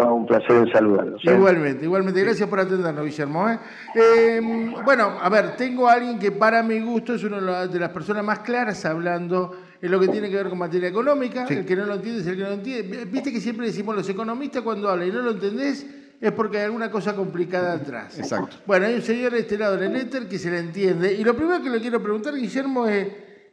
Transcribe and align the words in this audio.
un 0.00 0.26
placer 0.26 0.56
en 0.56 0.72
saludarlos. 0.72 1.22
¿eh? 1.24 1.34
Igualmente, 1.34 1.84
igualmente. 1.84 2.22
Gracias 2.22 2.48
por 2.48 2.60
atendernos, 2.60 3.04
Guillermo. 3.04 3.48
¿eh? 3.48 3.58
Eh, 3.94 4.40
bueno, 4.84 5.18
a 5.20 5.28
ver, 5.28 5.56
tengo 5.56 5.88
a 5.88 5.94
alguien 5.94 6.18
que 6.18 6.32
para 6.32 6.62
mi 6.62 6.80
gusto 6.80 7.14
es 7.14 7.24
una 7.24 7.66
de 7.66 7.78
las 7.78 7.90
personas 7.90 8.24
más 8.24 8.40
claras 8.40 8.84
hablando 8.84 9.56
en 9.80 9.90
lo 9.90 10.00
que 10.00 10.08
tiene 10.08 10.30
que 10.30 10.36
ver 10.36 10.48
con 10.48 10.58
materia 10.58 10.88
económica. 10.88 11.44
El 11.48 11.66
que 11.66 11.76
no 11.76 11.84
lo 11.84 11.94
entiende 11.94 12.20
es 12.20 12.26
el 12.26 12.36
que 12.36 12.42
no 12.42 12.48
lo 12.48 12.54
entiende. 12.54 13.04
Viste 13.04 13.32
que 13.32 13.40
siempre 13.40 13.66
decimos 13.66 13.94
los 13.94 14.08
economistas 14.08 14.62
cuando 14.62 14.88
hablan 14.88 15.08
y 15.08 15.10
no 15.10 15.22
lo 15.22 15.32
entendés 15.32 15.86
es 16.22 16.30
porque 16.30 16.58
hay 16.58 16.64
alguna 16.66 16.88
cosa 16.88 17.16
complicada 17.16 17.72
atrás. 17.72 18.16
Exacto. 18.16 18.58
Bueno, 18.64 18.86
hay 18.86 18.94
un 18.94 19.02
señor 19.02 19.32
de 19.32 19.40
este 19.40 19.58
lado 19.58 19.76
del 19.76 19.96
éter 19.96 20.28
que 20.28 20.38
se 20.38 20.52
le 20.52 20.60
entiende. 20.60 21.12
Y 21.12 21.24
lo 21.24 21.34
primero 21.34 21.60
que 21.60 21.68
le 21.68 21.80
quiero 21.80 22.00
preguntar, 22.00 22.32
Guillermo, 22.36 22.86
es 22.86 23.08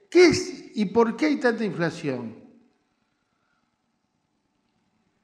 ¿qué 0.08 0.28
es 0.28 0.72
y 0.76 0.86
por 0.86 1.18
qué 1.18 1.26
hay 1.26 1.38
tanta 1.38 1.66
inflación? 1.66 2.36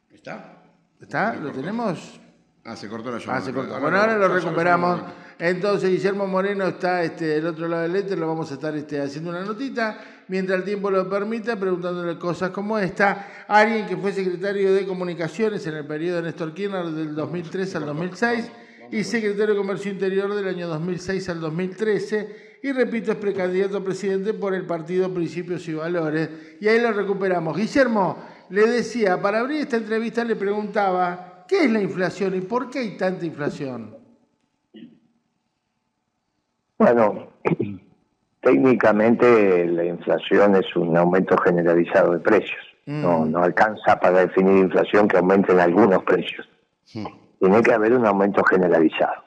¿Está? 0.10 0.55
¿Está? 1.02 1.36
¿Lo 1.36 1.52
tenemos? 1.52 2.20
Ah, 2.64 2.76
se 2.76 2.88
cortó 2.88 3.12
la 3.12 3.20
llamada. 3.20 3.40
Ah, 3.40 3.42
se 3.42 3.54
cortó. 3.54 3.80
Bueno, 3.80 3.98
ahora 3.98 4.18
lo 4.18 4.28
recuperamos. 4.28 5.02
Entonces, 5.38 5.90
Guillermo 5.90 6.26
Moreno 6.26 6.66
está 6.66 7.04
este, 7.04 7.26
del 7.26 7.48
otro 7.48 7.68
lado 7.68 7.84
del 7.84 7.96
éter, 7.96 8.18
lo 8.18 8.28
vamos 8.28 8.50
a 8.52 8.54
estar 8.54 8.76
este, 8.76 9.02
haciendo 9.02 9.32
una 9.32 9.44
notita, 9.44 10.00
mientras 10.30 10.60
el 10.60 10.64
tiempo 10.64 10.90
lo 10.90 11.10
permita, 11.10 11.60
preguntándole 11.60 12.18
cosas 12.18 12.52
como 12.52 12.80
esta. 12.80 13.46
Alguien 13.48 13.86
que 13.86 13.98
fue 13.98 14.14
secretario 14.14 14.74
de 14.74 14.86
Comunicaciones 14.88 15.68
en 15.68 15.76
el 15.76 15.86
periodo 15.86 16.18
de 16.18 16.24
Néstor 16.24 16.54
Kirchner 16.54 16.86
del 16.86 17.14
2003 17.14 17.76
al 17.76 17.86
2006 17.86 18.52
y 18.92 19.04
secretario 19.04 19.54
de 19.54 19.58
Comercio 19.58 19.92
Interior 19.92 20.34
del 20.34 20.48
año 20.48 20.68
2006 20.68 21.30
al 21.30 21.42
2013 21.42 22.46
y 22.66 22.72
repito, 22.72 23.12
es 23.12 23.18
precandidato 23.18 23.78
a 23.78 23.84
presidente 23.84 24.34
por 24.34 24.56
el 24.56 24.66
partido 24.66 25.14
Principios 25.14 25.68
y 25.68 25.76
Valores. 25.76 26.30
Y 26.60 26.68
ahí 26.68 26.82
lo 26.82 26.92
recuperamos. 26.94 27.56
Guillermo, 27.56 28.18
le 28.50 28.68
decía, 28.68 29.22
para 29.22 29.40
abrir 29.40 29.62
esta 29.62 29.78
entrevista 29.78 30.24
le 30.24 30.36
preguntaba, 30.36 31.46
¿qué 31.48 31.66
es 31.66 31.72
la 31.72 31.82
inflación 31.82 32.36
y 32.36 32.42
por 32.42 32.70
qué 32.70 32.80
hay 32.80 32.98
tanta 32.98 33.26
inflación? 33.26 33.96
Bueno, 36.78 37.30
técnicamente 38.42 39.66
la 39.68 39.86
inflación 39.86 40.56
es 40.56 40.76
un 40.76 40.96
aumento 40.98 41.38
generalizado 41.38 42.14
de 42.14 42.20
precios. 42.20 42.62
No, 42.86 43.26
no 43.26 43.42
alcanza 43.42 44.00
para 44.00 44.28
definir 44.28 44.66
inflación 44.66 45.08
que 45.08 45.18
aumenten 45.18 45.60
algunos 45.60 46.04
precios. 46.04 46.48
Tiene 47.40 47.64
que 47.64 47.74
haber 47.74 47.94
un 47.94 48.06
aumento 48.06 48.44
generalizado. 48.44 49.24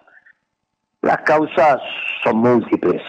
Las 1.02 1.18
causas 1.22 1.80
son 2.22 2.36
múltiples. 2.36 3.02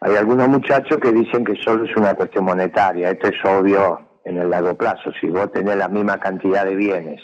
Hay 0.00 0.16
algunos 0.16 0.48
muchachos 0.48 0.96
que 0.98 1.12
dicen 1.12 1.44
que 1.44 1.56
solo 1.56 1.84
es 1.84 1.94
una 1.94 2.14
cuestión 2.14 2.46
monetaria. 2.46 3.10
Esto 3.10 3.28
es 3.28 3.44
obvio 3.44 4.00
en 4.24 4.38
el 4.38 4.50
largo 4.50 4.76
plazo. 4.76 5.12
Si 5.20 5.26
vos 5.28 5.50
tenés 5.52 5.76
la 5.76 5.88
misma 5.88 6.18
cantidad 6.18 6.64
de 6.64 6.74
bienes 6.76 7.20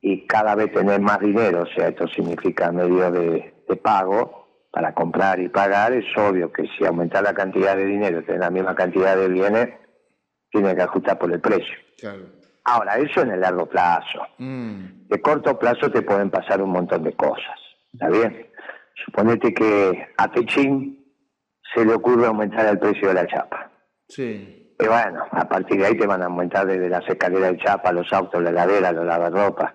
y 0.00 0.26
cada 0.26 0.54
vez 0.54 0.72
tenés 0.72 1.00
más 1.00 1.18
dinero, 1.20 1.62
o 1.62 1.66
sea, 1.66 1.88
esto 1.88 2.06
significa 2.08 2.70
medio 2.72 3.10
de, 3.10 3.54
de 3.68 3.76
pago 3.76 4.66
para 4.70 4.94
comprar 4.94 5.40
y 5.40 5.48
pagar, 5.48 5.92
es 5.92 6.04
obvio 6.16 6.52
que 6.52 6.64
si 6.76 6.84
aumentar 6.84 7.22
la 7.24 7.34
cantidad 7.34 7.74
de 7.76 7.86
dinero, 7.86 8.22
tenés 8.24 8.40
la 8.40 8.50
misma 8.50 8.74
cantidad 8.74 9.16
de 9.16 9.28
bienes, 9.28 9.68
tiene 10.50 10.74
que 10.76 10.82
ajustar 10.82 11.18
por 11.18 11.32
el 11.32 11.40
precio. 11.40 11.74
Claro. 11.98 12.26
Ahora, 12.64 12.96
eso 12.98 13.22
en 13.22 13.30
el 13.30 13.40
largo 13.40 13.66
plazo. 13.66 14.20
Mm, 14.38 15.06
De 15.08 15.20
corto 15.20 15.58
plazo 15.58 15.90
te 15.90 16.02
pueden 16.02 16.30
pasar 16.30 16.60
un 16.60 16.70
montón 16.70 17.04
de 17.04 17.12
cosas. 17.14 17.58
¿Está 17.92 18.08
bien? 18.10 18.48
Suponete 19.04 19.54
que 19.54 20.08
a 20.16 20.30
Techín 20.30 21.04
se 21.74 21.84
le 21.84 21.94
ocurre 21.94 22.26
aumentar 22.26 22.66
el 22.66 22.78
precio 22.78 23.08
de 23.08 23.14
la 23.14 23.26
chapa. 23.26 23.70
sí. 24.08 24.62
Y 24.78 24.86
bueno, 24.86 25.24
a 25.30 25.48
partir 25.48 25.80
de 25.80 25.86
ahí 25.86 25.96
te 25.96 26.06
van 26.06 26.22
a 26.22 26.26
aumentar 26.26 26.66
desde 26.66 26.88
las 26.88 27.08
escaleras 27.08 27.52
de 27.52 27.58
chapa, 27.58 27.92
los 27.92 28.12
autos, 28.12 28.42
la 28.42 28.50
heladera, 28.50 28.92
los 28.92 29.06
lavarropas. 29.06 29.72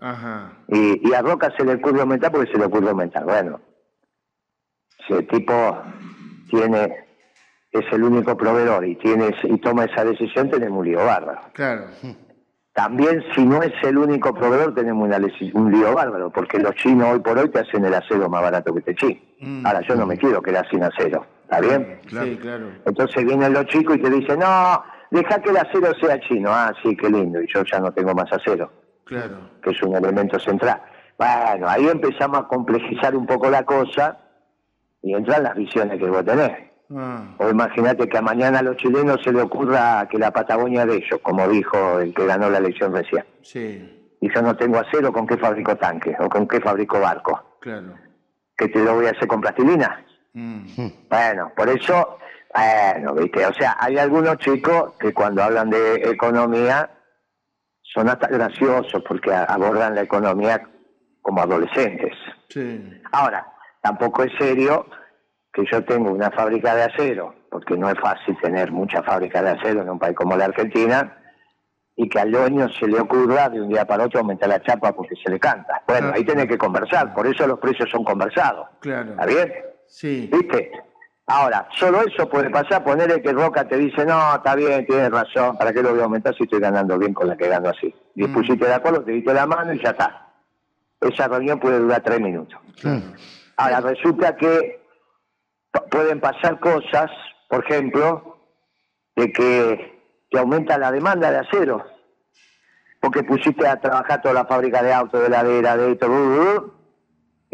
Ajá. 0.00 0.52
Y, 0.68 1.08
y 1.08 1.12
a 1.12 1.22
Roca 1.22 1.52
se 1.56 1.64
le 1.64 1.74
ocurre 1.74 2.00
aumentar 2.00 2.30
porque 2.30 2.52
se 2.52 2.58
le 2.58 2.66
ocurre 2.66 2.90
aumentar. 2.90 3.24
Bueno, 3.24 3.60
si 5.06 5.14
el 5.14 5.26
tipo 5.26 5.82
tiene 6.50 7.04
es 7.72 7.84
el 7.92 8.04
único 8.04 8.36
proveedor 8.36 8.86
y 8.86 8.94
tiene 8.96 9.34
y 9.42 9.58
toma 9.58 9.84
esa 9.84 10.04
decisión, 10.04 10.48
tenemos 10.48 10.78
un 10.78 10.86
lío 10.86 11.04
bárbaro. 11.04 11.40
Claro. 11.52 11.86
También 12.72 13.22
si 13.34 13.44
no 13.44 13.62
es 13.62 13.72
el 13.82 13.98
único 13.98 14.32
proveedor 14.32 14.74
tenemos 14.74 15.06
una 15.06 15.18
un 15.54 15.72
lío 15.72 15.94
bárbaro, 15.94 16.30
porque 16.30 16.58
los 16.58 16.74
chinos 16.76 17.08
hoy 17.12 17.18
por 17.20 17.36
hoy 17.36 17.48
te 17.48 17.60
hacen 17.60 17.84
el 17.84 17.94
acero 17.94 18.28
más 18.28 18.42
barato 18.42 18.72
que 18.72 18.78
este 18.80 18.94
chino. 18.94 19.20
Mm. 19.40 19.66
Ahora 19.66 19.80
yo 19.82 19.96
no 19.96 20.06
me 20.06 20.16
quiero 20.16 20.40
quedar 20.40 20.68
sin 20.70 20.84
acero, 20.84 21.26
¿está 21.54 21.60
bien? 21.78 22.00
Sí, 22.08 22.36
claro. 22.40 22.66
Entonces 22.86 23.24
vienen 23.24 23.52
los 23.52 23.66
chicos 23.66 23.96
y 23.96 24.00
te 24.02 24.10
dicen, 24.10 24.38
no, 24.38 24.82
deja 25.10 25.40
que 25.40 25.50
el 25.50 25.56
acero 25.56 25.92
sea 26.00 26.18
chino. 26.20 26.50
Ah, 26.52 26.72
sí, 26.82 26.96
qué 26.96 27.08
lindo, 27.10 27.40
y 27.40 27.46
yo 27.52 27.62
ya 27.64 27.78
no 27.80 27.92
tengo 27.92 28.14
más 28.14 28.32
acero, 28.32 28.70
Claro. 29.04 29.50
que 29.62 29.70
es 29.70 29.82
un 29.82 29.94
elemento 29.96 30.38
central. 30.38 30.80
Bueno, 31.18 31.68
ahí 31.68 31.86
empezamos 31.88 32.38
a 32.40 32.48
complejizar 32.48 33.14
un 33.14 33.26
poco 33.26 33.48
la 33.50 33.64
cosa 33.64 34.18
y 35.02 35.14
entran 35.14 35.42
las 35.44 35.54
visiones 35.54 35.98
que 35.98 36.08
vos 36.08 36.24
tenés. 36.24 36.52
Ah, 36.94 37.34
O 37.38 37.48
imagínate 37.48 38.08
que 38.08 38.18
a 38.18 38.22
mañana 38.22 38.58
a 38.58 38.62
los 38.62 38.76
chilenos 38.76 39.18
se 39.22 39.32
le 39.32 39.40
ocurra 39.42 40.06
que 40.10 40.18
la 40.18 40.30
Patagonia 40.32 40.84
de 40.84 40.96
ellos, 40.96 41.18
como 41.22 41.48
dijo 41.48 41.98
el 42.00 42.12
que 42.14 42.26
ganó 42.26 42.50
la 42.50 42.58
elección 42.58 42.92
recién. 42.94 43.24
sí, 43.42 43.90
Y 44.20 44.34
yo 44.34 44.42
no 44.42 44.56
tengo 44.56 44.78
acero, 44.78 45.12
¿con 45.12 45.26
qué 45.26 45.36
fabrico 45.36 45.76
tanques? 45.76 46.16
¿O 46.20 46.28
con 46.28 46.46
qué 46.48 46.60
fabrico 46.60 46.98
barcos? 47.00 47.40
claro. 47.60 47.94
¿Que 48.56 48.68
te 48.68 48.84
lo 48.84 48.94
voy 48.94 49.06
a 49.06 49.10
hacer 49.10 49.26
con 49.26 49.40
plastilina? 49.40 50.04
Mm, 50.34 50.66
Bueno, 51.08 51.52
por 51.56 51.68
eso, 51.68 52.18
bueno, 52.54 53.14
viste, 53.14 53.46
o 53.46 53.54
sea, 53.54 53.76
hay 53.80 53.96
algunos 53.98 54.36
chicos 54.38 54.94
que 54.98 55.14
cuando 55.14 55.42
hablan 55.42 55.70
de 55.70 55.94
economía 56.10 56.90
son 57.82 58.08
hasta 58.08 58.26
graciosos 58.26 59.02
porque 59.06 59.32
abordan 59.32 59.94
la 59.94 60.02
economía 60.02 60.60
como 61.22 61.40
adolescentes. 61.40 62.12
sí. 62.48 63.00
Ahora, 63.12 63.46
tampoco 63.80 64.24
es 64.24 64.32
serio 64.38 64.86
que 65.52 65.64
yo 65.70 65.84
tengo 65.84 66.10
una 66.10 66.30
fábrica 66.32 66.74
de 66.74 66.82
acero, 66.82 67.34
porque 67.48 67.76
no 67.76 67.88
es 67.88 67.98
fácil 68.00 68.36
tener 68.42 68.72
muchas 68.72 69.04
fábricas 69.06 69.42
de 69.44 69.50
acero 69.50 69.82
en 69.82 69.90
un 69.90 69.98
país 70.00 70.16
como 70.16 70.36
la 70.36 70.46
Argentina, 70.46 71.16
y 71.96 72.08
que 72.08 72.18
al 72.18 72.32
dueño 72.32 72.68
se 72.70 72.88
le 72.88 72.98
ocurra 72.98 73.48
de 73.48 73.60
un 73.60 73.68
día 73.68 73.84
para 73.86 74.04
otro 74.04 74.18
aumentar 74.18 74.48
la 74.48 74.60
chapa 74.60 74.92
porque 74.92 75.14
se 75.14 75.30
le 75.30 75.38
canta. 75.38 75.80
Bueno, 75.86 76.10
ahí 76.12 76.24
tenés 76.24 76.46
que 76.48 76.58
conversar, 76.58 77.14
por 77.14 77.24
eso 77.26 77.46
los 77.46 77.60
precios 77.60 77.88
son 77.88 78.02
conversados. 78.02 78.66
Claro. 78.80 79.12
¿Está 79.12 79.26
bien? 79.26 79.52
Sí. 79.86 80.28
¿Viste? 80.32 80.70
Ahora, 81.26 81.66
solo 81.78 82.02
eso 82.02 82.28
puede 82.28 82.50
pasar, 82.50 82.84
ponerle 82.84 83.22
que 83.22 83.32
Roca 83.32 83.66
te 83.66 83.78
dice, 83.78 84.04
no, 84.04 84.34
está 84.34 84.54
bien, 84.54 84.84
tienes 84.84 85.10
razón, 85.10 85.56
¿para 85.56 85.72
qué 85.72 85.82
lo 85.82 85.90
voy 85.92 86.00
a 86.00 86.04
aumentar 86.04 86.34
si 86.36 86.42
estoy 86.44 86.60
ganando 86.60 86.98
bien 86.98 87.14
con 87.14 87.28
la 87.28 87.36
que 87.36 87.48
gano 87.48 87.70
así? 87.70 87.94
Y 88.14 88.24
Mm. 88.24 88.34
pusiste 88.34 88.66
de 88.66 88.74
acuerdo, 88.74 89.02
te 89.02 89.12
diste 89.12 89.32
la 89.32 89.46
mano 89.46 89.72
y 89.72 89.82
ya 89.82 89.90
está. 89.90 90.28
Esa 91.00 91.28
reunión 91.28 91.58
puede 91.60 91.78
durar 91.78 92.02
tres 92.02 92.20
minutos. 92.20 92.58
Ahora, 93.56 93.80
resulta 93.80 94.36
que 94.36 94.82
pueden 95.90 96.20
pasar 96.20 96.60
cosas, 96.60 97.10
por 97.48 97.64
ejemplo, 97.64 98.38
de 99.16 99.32
que 99.32 100.02
te 100.30 100.38
aumenta 100.38 100.76
la 100.78 100.90
demanda 100.92 101.30
de 101.30 101.38
acero, 101.38 101.84
porque 103.00 103.22
pusiste 103.22 103.66
a 103.66 103.80
trabajar 103.80 104.20
toda 104.22 104.34
la 104.34 104.44
fábrica 104.44 104.82
de 104.82 104.92
autos, 104.92 105.20
de 105.20 105.26
heladera, 105.28 105.76
de 105.76 105.92
esto, 105.92 106.06
blu, 106.06 106.16
blu, 106.16 106.34
blu, 106.42 106.74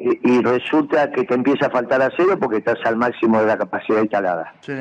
y, 0.00 0.32
y 0.32 0.42
resulta 0.42 1.10
que 1.10 1.24
te 1.24 1.34
empieza 1.34 1.66
a 1.66 1.70
faltar 1.70 2.00
acero 2.00 2.38
porque 2.38 2.58
estás 2.58 2.78
al 2.84 2.96
máximo 2.96 3.40
de 3.40 3.46
la 3.46 3.58
capacidad 3.58 4.00
instalada. 4.00 4.54
Sí. 4.60 4.72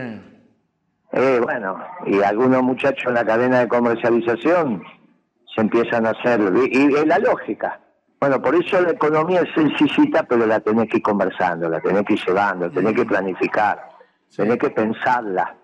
Eh, 1.11 1.39
bueno, 1.41 1.77
y 2.05 2.21
algunos 2.21 2.61
muchachos 2.63 3.05
en 3.07 3.15
la 3.15 3.25
cadena 3.25 3.59
de 3.59 3.67
comercialización 3.67 4.83
se 5.55 5.61
empiezan 5.61 6.05
a 6.05 6.11
hacer, 6.11 6.39
y, 6.71 6.77
y 6.77 6.95
es 6.95 7.05
la 7.05 7.19
lógica. 7.19 7.79
Bueno, 8.19 8.41
por 8.41 8.53
eso 8.55 8.81
la 8.81 8.91
economía 8.91 9.41
es 9.41 9.53
sencillita, 9.55 10.23
pero 10.23 10.45
la 10.45 10.59
tenés 10.59 10.89
que 10.89 10.97
ir 10.97 11.03
conversando, 11.03 11.69
la 11.69 11.79
tenés 11.79 12.03
que 12.03 12.13
ir 12.13 12.19
llevando, 12.25 12.69
tenés 12.69 12.93
que 12.93 13.05
planificar, 13.05 13.89
tenés 14.35 14.57
que 14.57 14.69
pensarla. 14.69 15.55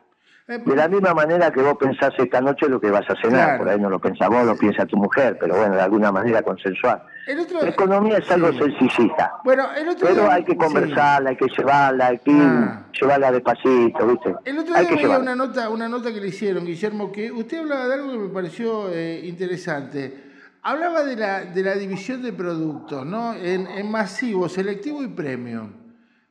Eh, 0.47 0.59
De 0.63 0.75
la 0.75 0.87
misma 0.87 1.11
manera 1.15 1.49
que 1.51 1.59
vos 1.59 1.75
pensás 1.75 2.13
esta 2.19 2.39
noche 2.39 2.69
lo 2.69 2.79
que 2.79 2.91
vas 2.91 3.09
a 3.09 3.15
cenar, 3.19 3.45
Claro. 3.45 3.57
por 3.57 3.69
ahí 3.69 3.79
no 3.79 3.89
lo 3.89 3.97
pensás 3.99 4.29
vos, 4.29 4.45
lo 4.45 4.55
piensa 4.55 4.85
tu 4.85 4.95
mujer, 4.95 5.37
pero 5.39 5.55
bueno, 5.55 5.73
de 5.73 5.81
alguna 5.81 6.11
manera 6.11 6.43
consensual. 6.43 7.01
otro, 7.41 7.63
La 7.63 7.69
economía 7.69 8.17
es 8.19 8.29
algo 8.29 8.51
sí. 8.51 8.59
sencillita, 8.59 9.31
Bueno, 9.43 9.65
el 9.75 9.87
otro 9.89 10.07
pero 10.07 10.21
día- 10.21 10.33
hay 10.33 10.43
que 10.43 10.51
sí. 10.51 10.57
conversarla, 10.59 11.31
hay 11.31 11.35
que 11.35 11.47
llevarla, 11.47 12.05
hay 12.07 12.19
que 12.19 12.31
Ah. 12.31 12.85
llevarla 13.01 13.31
despacito, 13.31 14.05
¿viste? 14.07 14.35
El 14.45 14.59
otro 14.59 14.75
hay 14.75 14.85
día 14.85 14.95
que 14.97 15.03
veía 15.07 15.17
una 15.17 15.35
nota, 15.35 15.69
una 15.69 15.89
nota 15.89 16.13
que 16.13 16.21
le 16.21 16.27
hicieron, 16.27 16.63
Guillermo, 16.63 17.11
que 17.11 17.31
usted 17.31 17.61
hablaba 17.61 17.87
de 17.87 17.93
algo 17.95 18.11
que 18.11 18.17
me 18.19 18.29
pareció 18.29 18.89
eh, 18.93 19.21
interesante. 19.25 20.25
Hablaba 20.61 21.03
de 21.03 21.15
la, 21.15 21.45
de 21.45 21.63
la 21.63 21.73
división 21.73 22.21
de 22.21 22.33
productos, 22.33 23.03
¿no? 23.03 23.33
En, 23.33 23.65
en 23.65 23.89
masivo, 23.89 24.47
selectivo 24.47 25.01
y 25.01 25.07
premium. 25.07 25.71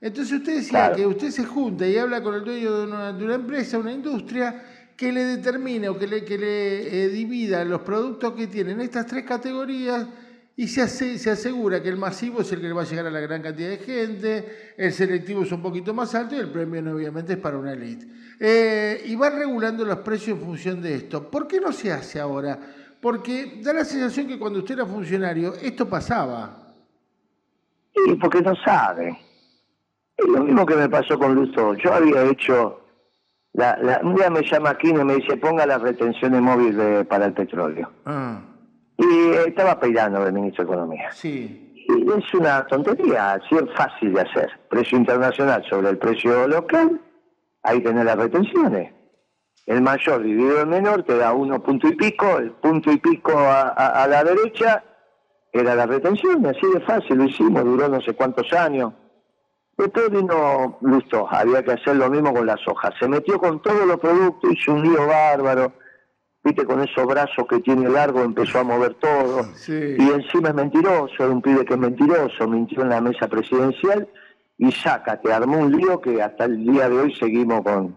Entonces 0.04 0.34
usted 0.38 0.56
decía 0.56 0.70
Claro. 0.70 0.96
que 0.96 1.06
usted 1.06 1.30
se 1.30 1.44
junta 1.46 1.88
y 1.88 1.96
habla 1.96 2.22
con 2.22 2.34
el 2.34 2.44
dueño 2.44 2.76
de 2.78 2.84
una, 2.86 3.10
de 3.14 3.24
una 3.24 3.34
empresa, 3.36 3.78
una 3.78 3.90
industria, 3.90 4.62
que 4.94 5.10
le 5.10 5.24
determine 5.24 5.88
o 5.88 5.98
que 5.98 6.06
le, 6.06 6.22
que 6.26 6.36
le 6.36 7.04
eh, 7.04 7.08
divida 7.08 7.64
los 7.64 7.80
productos 7.80 8.34
que 8.34 8.46
tienen 8.46 8.82
estas 8.82 9.06
tres 9.06 9.24
categorías 9.24 10.06
y 10.56 10.68
se, 10.68 10.82
hace- 10.82 11.18
se 11.18 11.30
asegura 11.30 11.82
que 11.82 11.88
el 11.88 11.96
masivo 11.96 12.42
es 12.42 12.52
el 12.52 12.60
que 12.60 12.66
le 12.68 12.74
va 12.74 12.82
a 12.82 12.84
llegar 12.84 13.06
a 13.06 13.10
la 13.10 13.20
gran 13.20 13.40
cantidad 13.40 13.70
de 13.70 13.78
gente, 13.78 14.74
el 14.76 14.92
selectivo 14.92 15.42
es 15.42 15.50
un 15.52 15.62
poquito 15.62 15.94
más 15.94 16.14
alto 16.14 16.36
y 16.36 16.38
el 16.38 16.50
premium 16.50 16.86
obviamente 16.94 17.32
es 17.32 17.38
para 17.38 17.56
una 17.56 17.72
elite. 17.72 18.06
Eh, 18.38 19.04
y 19.06 19.16
van 19.16 19.38
regulando 19.38 19.86
los 19.86 19.98
precios 20.00 20.38
en 20.38 20.44
función 20.44 20.82
de 20.82 20.96
esto. 20.96 21.30
¿Por 21.30 21.48
qué 21.48 21.60
no 21.60 21.72
se 21.72 21.90
hace 21.90 22.20
ahora? 22.20 22.58
Porque 23.00 23.58
da 23.64 23.72
la 23.72 23.86
sensación 23.86 24.26
que 24.28 24.38
cuando 24.38 24.58
usted 24.58 24.74
era 24.74 24.84
funcionario, 24.86 25.54
esto 25.54 25.88
pasaba. 25.88 26.74
Y 28.06 28.14
porque 28.16 28.42
no 28.42 28.54
sabe. 28.64 29.16
Es 30.16 30.26
lo 30.28 30.44
mismo 30.44 30.64
que 30.66 30.76
me 30.76 30.88
pasó 30.88 31.18
con 31.18 31.34
Lustó. 31.34 31.74
Yo 31.74 31.92
había 31.92 32.22
hecho. 32.24 32.80
La, 33.52 33.76
la, 33.80 34.00
un 34.02 34.14
día 34.16 34.30
me 34.30 34.42
llama 34.42 34.70
aquí 34.70 34.90
y 34.90 34.94
me 34.94 35.16
dice: 35.16 35.36
ponga 35.36 35.66
las 35.66 35.80
retenciones 35.82 36.40
móviles 36.40 37.06
para 37.06 37.26
el 37.26 37.32
petróleo. 37.32 37.90
Ah, 38.04 38.40
Y 38.96 39.30
estaba 39.48 39.78
peirando 39.78 40.26
el 40.26 40.32
ministro 40.32 40.64
de 40.64 40.72
Economía. 40.72 41.10
sí. 41.12 41.60
Y 41.86 42.10
es 42.10 42.32
una 42.32 42.66
tontería, 42.66 43.38
sí 43.46 43.56
es 43.56 43.64
fácil 43.76 44.14
de 44.14 44.22
hacer. 44.22 44.48
Precio 44.70 44.96
internacional 44.96 45.62
sobre 45.68 45.90
el 45.90 45.98
precio 45.98 46.48
local, 46.48 46.98
ahí 47.62 47.82
tenés 47.82 48.06
las 48.06 48.16
retenciones. 48.16 48.90
El 49.66 49.82
mayor 49.82 50.22
dividido 50.22 50.62
el 50.62 50.66
menor 50.66 51.02
te 51.02 51.14
da 51.18 51.34
uno 51.34 51.62
punto 51.62 51.86
y 51.88 51.94
pico, 51.94 52.38
el 52.38 52.52
punto 52.52 52.90
y 52.90 52.96
pico 52.96 53.32
a, 53.38 53.68
a- 53.76 54.02
a 54.02 54.08
la 54.08 54.24
derecha 54.24 54.82
era 55.52 55.74
la 55.74 55.84
retención, 55.84 56.46
así 56.46 56.66
de 56.72 56.80
fácil, 56.80 57.18
lo 57.18 57.24
hicimos, 57.24 57.62
duró 57.64 57.86
no 57.86 58.00
sé 58.00 58.14
cuántos 58.14 58.50
años. 58.54 58.94
Después 59.76 60.10
vino 60.10 60.78
Lusto, 60.80 61.26
había 61.30 61.62
que 61.62 61.72
hacer 61.72 61.96
lo 61.96 62.08
mismo 62.08 62.32
con 62.32 62.46
las 62.46 62.60
hojas. 62.68 62.94
Se 62.98 63.08
metió 63.08 63.38
con 63.38 63.60
todos 63.60 63.86
los 63.86 63.98
productos, 63.98 64.52
hizo 64.52 64.72
un 64.72 64.82
lío 64.82 65.06
bárbaro, 65.06 65.72
viste, 66.44 66.64
con 66.64 66.80
esos 66.80 67.06
brazos 67.06 67.46
que 67.48 67.60
tiene 67.60 67.88
largo, 67.88 68.22
empezó 68.22 68.60
a 68.60 68.64
mover 68.64 68.94
todo. 68.94 69.44
Sí. 69.54 69.96
Y 69.98 70.10
encima 70.10 70.50
es 70.50 70.54
mentiroso, 70.54 71.14
era 71.18 71.30
un 71.30 71.42
pibe 71.42 71.64
que 71.64 71.74
es 71.74 71.80
mentiroso, 71.80 72.46
mintió 72.46 72.82
en 72.82 72.90
la 72.90 73.00
mesa 73.00 73.26
presidencial 73.26 74.08
y 74.58 74.70
saca, 74.70 75.20
te 75.20 75.32
armó 75.32 75.58
un 75.58 75.72
lío 75.76 76.00
que 76.00 76.22
hasta 76.22 76.44
el 76.44 76.64
día 76.64 76.88
de 76.88 77.00
hoy 77.00 77.14
seguimos 77.14 77.62
con 77.62 77.96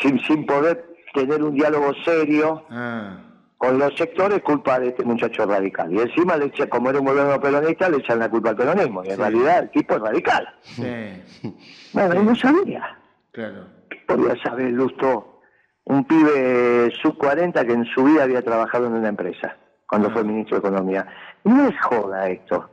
sin, 0.00 0.18
sin 0.20 0.46
poder 0.46 0.84
tener 1.14 1.42
un 1.42 1.54
diálogo 1.54 1.92
serio 2.04 2.64
Ah, 2.70 3.18
con 3.58 3.78
los 3.78 3.94
sectores 3.96 4.40
culpa 4.42 4.78
de 4.78 4.88
este 4.88 5.04
muchacho 5.04 5.44
radical. 5.44 5.92
Y 5.92 5.98
encima 6.00 6.36
le 6.36 6.46
echa, 6.46 6.68
como 6.68 6.90
era 6.90 7.00
un 7.00 7.06
gobierno 7.06 7.40
peronista, 7.40 7.88
le 7.88 7.96
echan 7.98 8.20
la 8.20 8.30
culpa 8.30 8.50
al 8.50 8.56
peronismo. 8.56 9.02
Y 9.04 9.08
en 9.08 9.16
Sí. 9.16 9.20
realidad 9.20 9.58
el 9.64 9.70
tipo 9.70 9.94
es 9.96 10.00
radical. 10.00 10.48
sí, 10.62 10.82
Bueno, 11.92 12.20
y 12.20 12.24
no 12.24 12.34
sabía. 12.36 12.96
claro. 13.32 13.66
¿Qué 13.90 13.96
podía 14.06 14.40
saber 14.42 14.70
Lusto? 14.72 15.40
Un 15.84 16.04
pibe 16.04 16.92
sub 17.02 17.16
40 17.18 17.64
que 17.64 17.72
en 17.72 17.84
su 17.86 18.04
vida 18.04 18.22
había 18.24 18.42
trabajado 18.42 18.86
en 18.86 18.92
una 18.92 19.08
empresa, 19.08 19.56
cuando 19.88 20.10
fue 20.10 20.22
ministro 20.22 20.60
de 20.60 20.68
Economía. 20.68 21.06
No 21.44 21.66
es 21.68 21.74
joda 21.80 22.28
esto. 22.28 22.68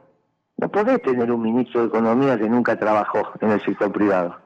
No 0.58 0.70
podés 0.70 1.02
tener 1.02 1.32
un 1.32 1.42
ministro 1.42 1.82
de 1.82 1.88
Economía 1.88 2.38
que 2.38 2.48
nunca 2.50 2.78
trabajó 2.78 3.32
en 3.42 3.52
el 3.52 3.62
sector 3.64 3.92
privado. 3.92 4.38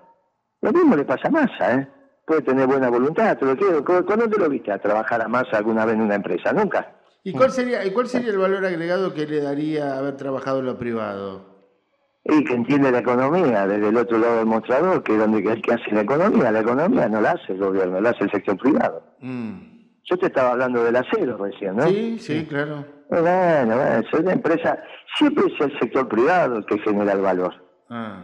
Lo 0.62 0.72
mismo 0.72 0.96
le 0.96 1.04
pasa 1.04 1.28
a 1.28 1.32
Massa, 1.32 1.74
¿eh? 1.76 1.88
Puede 2.30 2.44
tener 2.44 2.68
buena 2.68 2.90
voluntad, 2.92 3.36
te 3.40 3.44
lo 3.44 3.58
quiero. 3.58 3.84
¿Cu- 3.84 4.06
¿Cuándo 4.06 4.30
te 4.30 4.38
lo 4.38 4.48
viste 4.48 4.72
a 4.72 4.78
trabajar 4.78 5.20
a 5.20 5.28
Massa 5.28 5.58
alguna 5.58 5.84
vez 5.84 5.96
en 5.96 6.02
una 6.02 6.14
empresa? 6.14 6.54
Nunca. 6.54 6.92
¿Y 7.24 7.34
cuál 7.34 7.50
sería, 7.50 7.84
y 7.84 7.90
cuál 7.90 8.06
sería 8.06 8.30
el 8.30 8.38
valor 8.38 8.64
agregado 8.64 9.16
que 9.16 9.26
le 9.26 9.42
daría 9.42 9.98
haber 9.98 10.16
trabajado 10.16 10.60
en 10.60 10.68
lo 10.68 10.78
privado? 10.78 11.42
Y 12.24 12.44
que 12.44 12.54
entiende 12.54 12.92
la 12.92 13.00
economía 13.00 13.66
desde 13.66 13.90
el 13.90 13.98
otro 13.98 14.20
lado 14.20 14.36
del 14.38 14.46
mostrador, 14.46 15.02
que 15.02 15.14
es 15.14 15.18
donde 15.18 15.40
el 15.40 15.60
que 15.64 15.74
hace 15.74 15.90
la 15.92 16.02
economía. 16.02 16.52
La 16.52 16.60
economía 16.60 17.10
no 17.10 17.20
la 17.20 17.32
hace 17.32 17.54
el 17.54 17.58
gobierno, 17.62 18.00
la 18.00 18.12
hace 18.12 18.26
el 18.26 18.32
sector 18.32 18.58
privado. 18.60 19.02
Mm. 19.22 19.58
Yo 20.04 20.18
te 20.20 20.28
estaba 20.28 20.52
hablando 20.52 20.84
del 20.84 20.96
acero 20.98 21.36
recién, 21.38 21.78
¿no? 21.78 21.88
Sí, 21.88 22.20
sí, 22.20 22.46
claro. 22.46 22.86
Bueno, 23.10 23.76
bueno, 23.76 23.84
es 24.06 24.14
una 24.14 24.34
empresa, 24.34 24.78
siempre 25.18 25.46
es 25.48 25.60
el 25.66 25.80
sector 25.80 26.08
privado 26.08 26.58
el 26.58 26.66
que 26.68 26.78
genera 26.78 27.14
el 27.14 27.22
valor. 27.22 27.56
Ah, 27.90 28.22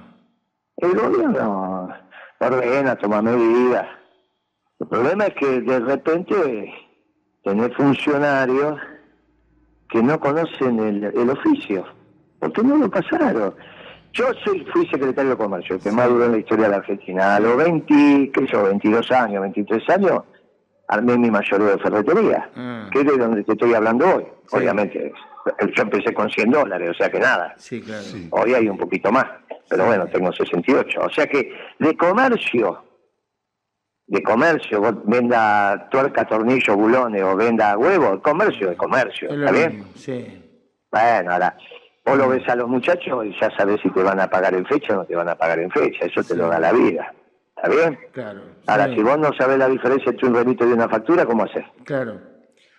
El 0.77 0.93
gobierno 0.93 1.89
ordena, 2.39 2.95
toma 2.95 3.21
medidas. 3.21 3.87
El 4.79 4.87
problema 4.87 5.25
es 5.25 5.35
que 5.35 5.61
de 5.61 5.79
repente 5.79 6.73
tener 7.43 7.73
funcionarios 7.75 8.79
que 9.89 10.01
no 10.01 10.19
conocen 10.19 10.79
el, 10.79 11.03
el 11.05 11.29
oficio, 11.29 11.85
porque 12.39 12.63
no 12.63 12.77
lo 12.77 12.89
pasaron. 12.89 13.55
Yo 14.13 14.25
soy, 14.45 14.65
fui 14.71 14.87
secretario 14.87 15.31
de 15.31 15.37
Comercio, 15.37 15.75
el 15.75 15.81
que 15.81 15.91
más 15.91 16.07
duró 16.07 16.25
en 16.25 16.31
la 16.31 16.37
historia 16.37 16.65
de 16.65 16.71
la 16.71 16.77
Argentina. 16.77 17.35
A 17.35 17.39
los 17.39 17.57
20, 17.57 18.31
qué 18.31 18.41
sé 18.41 18.47
yo, 18.47 18.63
22 18.63 19.11
años, 19.11 19.41
23 19.41 19.89
años, 19.89 20.23
armé 20.87 21.17
mi 21.17 21.31
mayoreo 21.31 21.67
de 21.67 21.77
ferretería, 21.79 22.49
Ah. 22.55 22.89
que 22.91 22.99
es 22.99 23.05
de 23.05 23.17
donde 23.17 23.43
te 23.43 23.53
estoy 23.53 23.73
hablando 23.73 24.05
hoy. 24.15 24.25
Sí. 24.47 24.57
Obviamente, 24.57 25.11
yo 25.75 25.83
empecé 25.83 26.13
con 26.13 26.29
100 26.29 26.51
dólares, 26.51 26.89
o 26.91 26.93
sea 26.93 27.09
que 27.09 27.19
nada. 27.19 27.53
sí, 27.57 27.81
claro. 27.81 28.01
Sí. 28.03 28.27
Hoy 28.31 28.53
hay 28.53 28.67
un 28.69 28.77
poquito 28.77 29.11
más, 29.11 29.25
pero 29.69 29.85
bueno, 29.85 30.05
tengo 30.07 30.31
68. 30.31 31.01
O 31.03 31.09
sea 31.09 31.25
que 31.27 31.51
de 31.79 31.95
comercio, 31.97 32.83
de 34.07 34.21
comercio, 34.21 34.81
vos 34.81 34.93
venda 35.05 35.87
tuerca, 35.89 36.25
tornillo, 36.25 36.75
bulones 36.75 37.23
o 37.23 37.35
venda 37.35 37.75
huevo, 37.77 38.21
comercio 38.21 38.69
de 38.69 38.77
comercio, 38.77 39.29
¿está 39.33 39.51
bien? 39.51 39.83
sí. 39.95 40.41
Bueno, 40.91 41.33
ahora, 41.33 41.57
vos 42.05 42.17
lo 42.17 42.29
ves 42.29 42.47
a 42.47 42.55
los 42.55 42.69
muchachos 42.69 43.25
y 43.25 43.35
ya 43.37 43.49
sabés 43.57 43.81
si 43.81 43.89
te 43.89 44.01
van 44.01 44.19
a 44.19 44.29
pagar 44.29 44.53
en 44.53 44.65
fecha 44.65 44.93
o 44.93 44.97
no 44.97 45.05
te 45.05 45.15
van 45.15 45.27
a 45.27 45.35
pagar 45.35 45.59
en 45.59 45.69
fecha, 45.71 46.05
eso 46.05 46.23
te 46.23 46.35
lo 46.35 46.47
da 46.47 46.57
la 46.59 46.71
vida, 46.71 47.11
¿está 47.55 47.69
bien? 47.69 47.97
Claro. 48.11 48.41
Ahora, 48.67 48.87
sí, 48.87 48.95
si 48.95 49.03
vos 49.03 49.17
no 49.19 49.29
sabés 49.37 49.57
la 49.57 49.67
diferencia 49.69 50.11
entre 50.11 50.27
un 50.27 50.35
remito 50.35 50.67
y 50.67 50.71
una 50.71 50.89
factura, 50.89 51.25
¿cómo 51.25 51.43
haces? 51.43 51.65
Claro. 51.83 52.19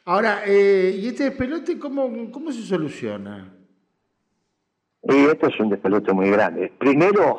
Ahora, 0.05 0.43
eh, 0.47 0.95
¿y 0.97 1.09
este 1.09 1.25
despelote 1.25 1.79
cómo, 1.79 2.31
cómo 2.31 2.53
se 2.53 2.63
soluciona? 2.63 3.53
Y 5.03 5.25
esto 5.27 5.49
es 5.49 5.59
un 5.61 5.71
despelote 5.71 6.13
muy 6.13 6.31
grande. 6.31 6.73
Primero, 6.79 7.39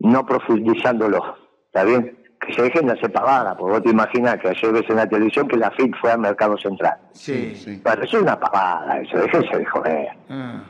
no 0.00 0.26
profundizándolo, 0.26 1.36
¿está 1.66 1.84
bien? 1.84 2.18
Que 2.40 2.52
se 2.52 2.62
dejen 2.62 2.86
de 2.86 2.92
hacer 2.92 3.10
pavada, 3.12 3.56
porque 3.56 3.72
vos 3.72 3.82
te 3.82 3.90
imaginas 3.90 4.38
que 4.38 4.48
ayer 4.48 4.72
ves 4.72 4.84
en 4.88 4.96
la 4.96 5.08
televisión 5.08 5.48
que 5.48 5.56
la 5.56 5.70
FIC 5.70 5.96
fue 6.00 6.12
al 6.12 6.18
mercado 6.20 6.56
central. 6.58 6.98
Sí. 7.12 7.54
Sí. 7.54 7.80
Bueno, 7.82 8.02
eso 8.02 8.16
es 8.18 8.22
una 8.22 8.38
pavada, 8.38 9.00
eso, 9.00 9.18
déjense 9.22 9.56
de 9.56 9.64
joder. 9.64 10.08
Ah, 10.28 10.64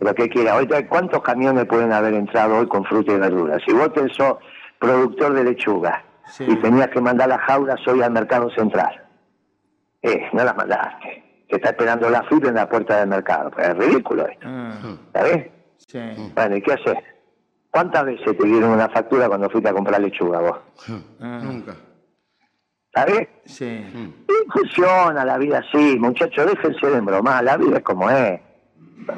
Lo 0.00 0.14
que 0.14 0.28
quiera. 0.28 0.54
Ahorita, 0.54 0.86
¿cuántos 0.88 1.22
camiones 1.22 1.64
pueden 1.66 1.92
haber 1.92 2.14
entrado 2.14 2.58
hoy 2.58 2.66
con 2.68 2.84
fruta 2.84 3.12
y 3.12 3.18
verduras? 3.18 3.62
Si 3.66 3.72
vos 3.72 3.90
sos 4.12 4.34
productor 4.84 5.34
de 5.34 5.44
lechuga 5.44 6.04
Sí. 6.26 6.44
y 6.48 6.56
tenías 6.56 6.88
que 6.88 7.00
mandar 7.00 7.28
las 7.28 7.40
jaulas 7.42 7.78
hoy 7.86 8.00
al 8.02 8.10
mercado 8.10 8.48
central, 8.50 9.04
eh, 10.02 10.28
no 10.32 10.42
las 10.44 10.56
mandaste. 10.56 11.22
Te 11.48 11.56
está 11.56 11.68
esperando 11.70 12.08
la 12.08 12.22
FIC 12.24 12.46
en 12.46 12.54
la 12.54 12.68
puerta 12.68 12.98
del 13.00 13.08
mercado. 13.08 13.50
Pues 13.50 13.68
es 13.68 13.76
ridículo 13.76 14.26
esto, 14.26 14.46
ah, 14.48 14.72
¿está 15.06 15.24
bien? 15.24 15.50
sí. 15.76 16.00
Bueno, 16.34 16.56
¿y 16.56 16.62
qué 16.62 16.72
haces? 16.72 16.96
¿Cuántas 17.70 18.04
veces 18.06 18.38
te 18.38 18.46
dieron 18.46 18.70
una 18.70 18.88
factura 18.88 19.28
cuando 19.28 19.50
fuiste 19.50 19.68
a 19.68 19.72
comprar 19.74 20.00
lechuga 20.00 20.38
vos? 20.40 20.58
Ah, 21.20 21.40
Nunca. 21.42 21.74
¿Sabés? 22.94 23.28
sí. 23.44 23.84
Y 24.28 24.50
funciona 24.52 25.24
la 25.24 25.36
vida 25.36 25.58
así, 25.58 25.98
muchachos, 25.98 26.46
déjense 26.46 26.86
de 26.88 27.00
bromar, 27.00 27.42
la 27.44 27.56
vida 27.56 27.78
es 27.78 27.82
como 27.84 28.08
es. 28.10 28.40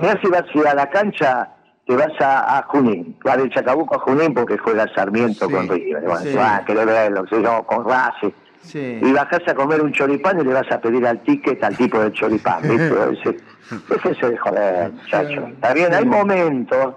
Mirá 0.01 0.19
si 0.21 0.29
vas 0.29 0.43
a 0.43 0.59
ir 0.59 0.67
a 0.67 0.75
la 0.75 0.89
cancha, 0.91 1.56
te 1.87 1.95
vas 1.97 2.13
a, 2.21 2.59
a 2.59 2.63
Junín, 2.65 3.17
vas 3.25 3.37
del 3.39 3.51
Chacabuco 3.51 3.95
a 3.95 3.99
Junín 4.01 4.35
porque 4.35 4.59
juega 4.59 4.87
Sarmiento 4.95 5.47
Sí, 5.47 5.53
con 5.53 5.69
River, 5.69 6.03
bueno, 6.03 6.21
sí. 6.21 6.31
te 6.31 6.37
vas 6.37 6.61
a 6.61 6.65
querer 6.65 6.87
verlo, 6.87 7.25
yo, 7.27 7.63
con 7.65 7.85
Racing. 7.89 8.31
Sí. 8.63 8.99
Y 9.01 9.13
bajás 9.13 9.47
a 9.47 9.55
comer 9.55 9.81
un 9.81 9.93
choripán 9.93 10.41
y 10.41 10.45
le 10.45 10.53
vas 10.53 10.71
a 10.73 10.81
pedir 10.81 11.07
al 11.07 11.21
ticket 11.23 11.63
al 11.63 11.77
tipo 11.77 12.01
del 12.01 12.13
choripán, 12.13 12.63
¿viste? 12.63 12.89
Ese- 13.13 13.37
Déjense 13.89 14.31
de 14.31 14.37
joder, 14.37 14.93
muchachos. 14.93 15.45
Está 15.51 15.75
bien, 15.75 15.95
hay 15.95 16.05
momentos 16.05 16.95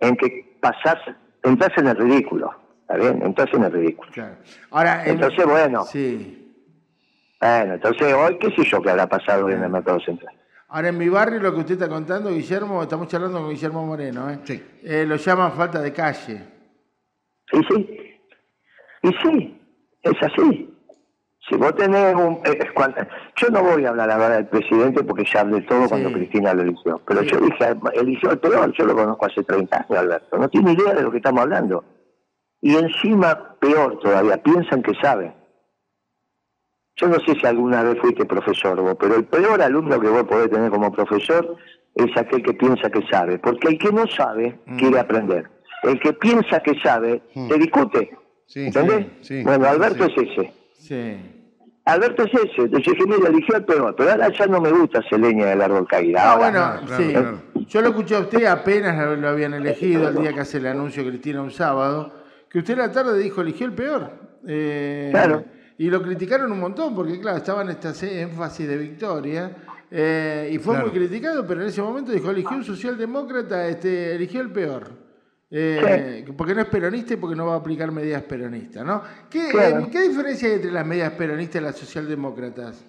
en 0.00 0.16
que 0.16 0.56
pasás, 0.60 0.96
entras 1.42 1.70
en 1.76 1.88
el 1.88 1.96
ridículo, 1.96 2.52
¿está 2.82 2.96
bien? 2.96 3.22
Entras 3.24 3.48
en 3.52 3.64
el 3.64 3.72
ridículo. 3.72 4.10
Claro. 4.12 4.34
Ahora, 4.70 5.04
en- 5.04 5.14
Entonces, 5.14 5.44
bueno. 5.46 5.84
Sí. 5.84 6.38
Bueno, 7.40 7.74
entonces 7.74 8.14
hoy, 8.14 8.38
qué 8.38 8.50
sé 8.54 8.62
yo 8.64 8.80
qué 8.80 8.90
habrá 8.90 9.08
pasado 9.08 9.48
en 9.50 9.62
el 9.64 9.68
mercado 9.70 9.98
central. 10.00 10.32
Ahora, 10.74 10.88
en 10.88 10.96
mi 10.96 11.08
barrio, 11.10 11.38
lo 11.38 11.52
que 11.52 11.60
usted 11.60 11.74
está 11.74 11.88
contando, 11.88 12.30
Guillermo, 12.30 12.82
estamos 12.82 13.06
charlando 13.08 13.40
con 13.40 13.50
Guillermo 13.50 13.84
Moreno, 13.84 14.30
¿eh? 14.30 14.38
Sí. 14.44 14.62
Eh, 14.82 15.04
lo 15.06 15.16
llaman 15.16 15.52
falta 15.52 15.82
de 15.82 15.92
calle. 15.92 16.42
Y 17.52 17.58
sí, 17.64 18.18
y 19.02 19.08
sí, 19.22 19.60
es 20.02 20.22
así. 20.22 20.68
Si 21.46 21.56
vos 21.56 21.74
tenés 21.74 22.14
un... 22.14 22.40
eh, 22.46 22.56
es 22.58 22.72
cuando- 22.72 22.96
yo 23.36 23.48
no 23.50 23.62
voy 23.62 23.84
a 23.84 23.90
hablar 23.90 24.10
ahora 24.10 24.30
del 24.30 24.46
presidente 24.46 25.02
porque 25.04 25.24
ya 25.30 25.40
hablé 25.40 25.60
todo 25.62 25.82
Sí. 25.82 25.88
cuando 25.90 26.10
Cristina 26.12 26.54
lo 26.54 26.62
eligió. 26.62 27.02
Pero 27.06 27.20
Sí. 27.22 27.26
yo 27.30 27.40
dije, 27.40 27.66
eligió 27.94 28.30
el 28.30 28.38
peor, 28.38 28.72
yo 28.72 28.86
lo 28.86 28.94
conozco 28.94 29.26
hace 29.26 29.42
30 29.42 29.76
años, 29.76 29.98
Alberto. 29.98 30.38
No 30.38 30.48
tiene 30.48 30.72
idea 30.72 30.94
de 30.94 31.02
lo 31.02 31.10
que 31.10 31.18
estamos 31.18 31.42
hablando. 31.42 31.84
Y 32.62 32.76
encima, 32.76 33.56
peor 33.60 33.98
todavía, 33.98 34.38
piensan 34.42 34.82
que 34.82 34.94
saben. 35.02 35.34
Yo 36.96 37.08
no 37.08 37.14
sé 37.20 37.34
si 37.40 37.46
alguna 37.46 37.82
vez 37.82 37.98
fuiste 38.00 38.24
profesor 38.26 38.80
vos, 38.80 38.96
pero 39.00 39.16
el 39.16 39.24
peor 39.24 39.62
alumno 39.62 39.98
que 39.98 40.08
vos 40.08 40.24
podés 40.24 40.50
tener 40.50 40.70
como 40.70 40.92
profesor 40.92 41.56
es 41.94 42.16
aquel 42.16 42.42
que 42.42 42.52
piensa 42.54 42.90
que 42.90 43.00
sabe. 43.10 43.38
Porque 43.38 43.68
el 43.68 43.78
que 43.78 43.90
no 43.92 44.06
sabe 44.06 44.58
Mm. 44.66 44.76
quiere 44.78 44.98
aprender. 45.00 45.48
El 45.82 45.98
que 46.00 46.12
piensa 46.12 46.60
que 46.60 46.78
sabe, 46.80 47.22
Mm. 47.34 47.48
te 47.48 47.58
discute. 47.58 48.10
Sí, 48.46 48.66
¿Entendés? 48.66 49.06
sí, 49.22 49.38
sí. 49.38 49.42
bueno, 49.44 49.66
Alberto 49.66 50.04
Sí. 50.06 50.12
es 50.16 50.30
ese. 50.30 50.52
Sí. 50.74 51.38
Alberto 51.86 52.24
es 52.24 52.34
ese. 52.34 52.62
Entonces 52.62 52.92
dije, 52.92 53.06
mira, 53.06 53.28
eligió 53.28 53.56
el 53.56 53.64
peor. 53.64 53.94
Pero 53.96 54.10
ahora 54.10 54.28
ya 54.28 54.46
no 54.46 54.60
me 54.60 54.70
gusta 54.70 55.00
ese 55.00 55.18
leña 55.18 55.46
del 55.46 55.62
árbol 55.62 55.88
caída. 55.88 56.20
Ah, 56.22 56.32
Ahora, 56.32 56.50
bueno, 56.50 56.86
claro, 56.86 57.02
sí. 57.02 57.10
claro. 57.10 57.42
Yo 57.66 57.80
lo 57.80 57.88
escuché 57.88 58.14
a 58.16 58.20
usted 58.20 58.44
apenas 58.44 59.18
lo, 59.18 59.28
habían 59.28 59.54
elegido 59.54 60.08
el 60.10 60.16
día 60.16 60.32
que 60.34 60.40
hace 60.40 60.58
el 60.58 60.66
anuncio 60.66 61.02
Cristina 61.04 61.40
un 61.42 61.50
sábado, 61.50 62.12
que 62.50 62.58
usted 62.58 62.74
en 62.74 62.80
la 62.80 62.92
tarde 62.92 63.18
dijo 63.18 63.40
eligió 63.40 63.66
el 63.66 63.72
peor. 63.72 64.10
Eh, 64.46 65.08
Claro. 65.10 65.44
Y 65.82 65.90
lo 65.90 66.00
criticaron 66.00 66.52
un 66.52 66.60
montón, 66.60 66.94
porque 66.94 67.18
claro, 67.18 67.38
estaban 67.38 67.68
estas 67.68 68.00
énfasis 68.04 68.68
de 68.68 68.76
victoria, 68.76 69.50
eh, 69.90 70.48
y 70.52 70.58
fue 70.58 70.78
muy 70.78 70.90
criticado, 70.90 71.44
pero 71.44 71.60
en 71.60 71.66
ese 71.66 71.82
momento 71.82 72.12
dijo, 72.12 72.30
eligió 72.30 72.56
un 72.56 72.62
socialdemócrata, 72.62 73.66
este, 73.66 74.14
eligió 74.14 74.42
el 74.42 74.52
peor. 74.52 74.92
Eh, 75.50 76.24
porque 76.36 76.54
no 76.54 76.60
es 76.60 76.68
peronista 76.68 77.14
y 77.14 77.16
porque 77.16 77.34
no 77.34 77.46
va 77.46 77.54
a 77.54 77.56
aplicar 77.56 77.90
medidas 77.90 78.22
peronistas, 78.22 78.86
¿no? 78.86 79.02
¿Qué, 79.28 79.48
eh, 79.48 79.88
¿Qué 79.90 80.02
diferencia 80.02 80.48
hay 80.48 80.54
entre 80.54 80.70
las 80.70 80.86
medidas 80.86 81.14
peronistas 81.14 81.60
y 81.60 81.64
las 81.64 81.76
socialdemócratas? 81.76 82.86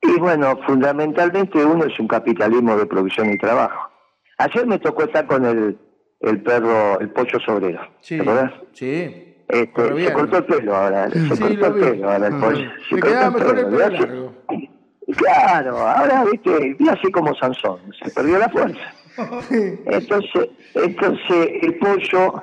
Y 0.00 0.18
bueno, 0.18 0.58
fundamentalmente 0.66 1.62
uno 1.62 1.84
es 1.84 2.00
un 2.00 2.08
capitalismo 2.08 2.78
de 2.78 2.86
producción 2.86 3.30
y 3.30 3.36
trabajo. 3.36 3.90
Ayer 4.38 4.66
me 4.66 4.78
tocó 4.78 5.04
estar 5.04 5.26
con 5.26 5.44
el, 5.44 5.78
el 6.20 6.42
perro, 6.42 6.98
el 6.98 7.10
pollo 7.10 7.38
sobrero. 7.40 7.82
Sí, 8.00 8.16
¿Te 8.16 8.50
Sí. 8.72 9.29
Este, 9.52 10.04
se 10.04 10.12
cortó 10.12 10.38
el 10.38 10.44
pelo 10.44 10.76
ahora, 10.76 11.10
se 11.10 11.28
cortó 11.28 11.66
el 11.66 11.74
pelo 11.74 12.10
ahora 12.10 12.26
el 12.26 12.38
pollo. 12.38 12.70
Se 12.88 12.96
quedaba 13.00 13.30
mejor 13.30 13.58
el 13.58 13.64
pelo 13.66 13.78
largo. 13.78 14.34
Claro, 15.16 15.78
ahora 15.78 16.24
viste, 16.30 16.76
vi 16.78 16.88
así 16.88 17.10
como 17.10 17.34
Sansón, 17.34 17.80
se 18.02 18.10
perdió 18.10 18.38
la 18.38 18.48
fuerza. 18.48 18.94
Entonces, 19.86 20.48
entonces 20.74 21.48
el 21.62 21.78
pollo 21.78 22.42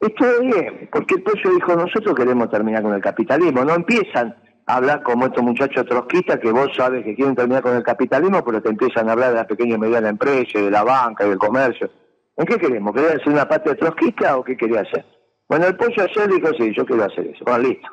estuvo 0.00 0.40
bien, 0.40 0.88
porque 0.90 1.16
el 1.16 1.22
pollo 1.22 1.54
dijo, 1.54 1.76
nosotros 1.76 2.14
queremos 2.14 2.48
terminar 2.50 2.82
con 2.82 2.94
el 2.94 3.02
capitalismo, 3.02 3.64
no 3.64 3.74
empiezan 3.74 4.34
a 4.66 4.76
hablar 4.76 5.02
como 5.02 5.26
estos 5.26 5.42
muchachos 5.42 5.84
trotskistas 5.86 6.38
que 6.38 6.50
vos 6.50 6.70
sabes 6.76 7.04
que 7.04 7.14
quieren 7.14 7.34
terminar 7.34 7.62
con 7.62 7.76
el 7.76 7.82
capitalismo, 7.82 8.42
pero 8.44 8.62
te 8.62 8.70
empiezan 8.70 9.08
a 9.08 9.12
hablar 9.12 9.30
de 9.30 9.36
la 9.36 9.46
pequeña 9.46 9.74
y 9.74 9.78
mediana 9.78 10.08
empresa, 10.08 10.60
de 10.60 10.70
la 10.70 10.84
banca 10.84 11.26
y 11.26 11.30
del 11.30 11.38
comercio. 11.38 11.90
¿En 12.36 12.46
qué 12.46 12.58
queremos? 12.58 12.94
¿Quería 12.94 13.10
hacer 13.10 13.28
una 13.28 13.48
parte 13.48 13.74
trotskista 13.74 14.36
o 14.36 14.44
qué 14.44 14.56
quería 14.56 14.80
hacer? 14.80 15.04
Bueno, 15.52 15.66
el 15.66 15.76
pollo 15.76 16.02
ayer 16.02 16.30
dijo, 16.30 16.48
sí, 16.54 16.72
yo 16.74 16.86
quiero 16.86 17.04
hacer 17.04 17.26
eso. 17.26 17.44
Bueno, 17.44 17.68
listo. 17.68 17.86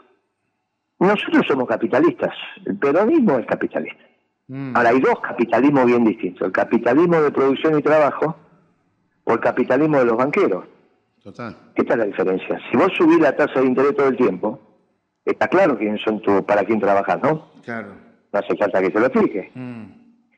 Nosotros 0.98 1.46
somos 1.46 1.68
capitalistas, 1.68 2.34
el 2.66 2.78
peronismo 2.78 3.38
es 3.38 3.46
capitalista. 3.46 4.02
Mm. 4.48 4.78
Ahora, 4.78 4.90
hay 4.92 5.02
dos 5.02 5.20
capitalismos 5.20 5.86
bien 5.86 6.06
distintos, 6.06 6.48
el 6.48 6.54
capitalismo 6.54 7.22
de 7.22 7.32
producción 7.32 7.78
y 7.78 7.82
trabajo 7.82 8.34
o 9.26 9.34
el 9.34 9.42
capitalismo 9.42 9.98
de 9.98 10.06
los 10.06 10.16
banqueros. 10.16 10.64
Total. 11.22 11.54
¿Qué 11.76 11.84
tal 11.84 12.00
la 12.00 12.06
diferencia? 12.06 12.62
Si 12.72 12.78
vos 12.78 12.94
subís 12.98 13.20
la 13.20 13.36
tasa 13.36 13.60
de 13.60 13.66
interés 13.66 13.94
todo 13.94 14.08
el 14.08 14.16
tiempo, 14.16 14.62
está 15.26 15.50
claro 15.50 15.78
quién 15.78 15.98
son 15.98 16.22
tú, 16.22 16.46
para 16.46 16.64
quién 16.64 16.80
trabajas, 16.80 17.22
¿no? 17.22 17.52
Claro. 17.66 17.90
No 18.32 18.40
hace 18.40 18.56
falta 18.56 18.80
que 18.82 18.90
se 18.90 19.00
lo 19.02 19.08
explique. 19.08 19.52
Mm. 19.54 19.84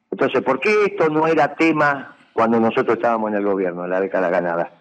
Entonces, 0.09 0.41
¿por 0.41 0.59
qué 0.59 0.71
esto 0.87 1.07
no 1.07 1.27
era 1.27 1.53
tema 1.53 2.17
cuando 2.33 2.59
nosotros 2.59 2.97
estábamos 2.97 3.29
en 3.29 3.37
el 3.37 3.45
gobierno, 3.45 3.83
en 3.83 3.91
la 3.91 4.01
década 4.01 4.31
ganada? 4.31 4.80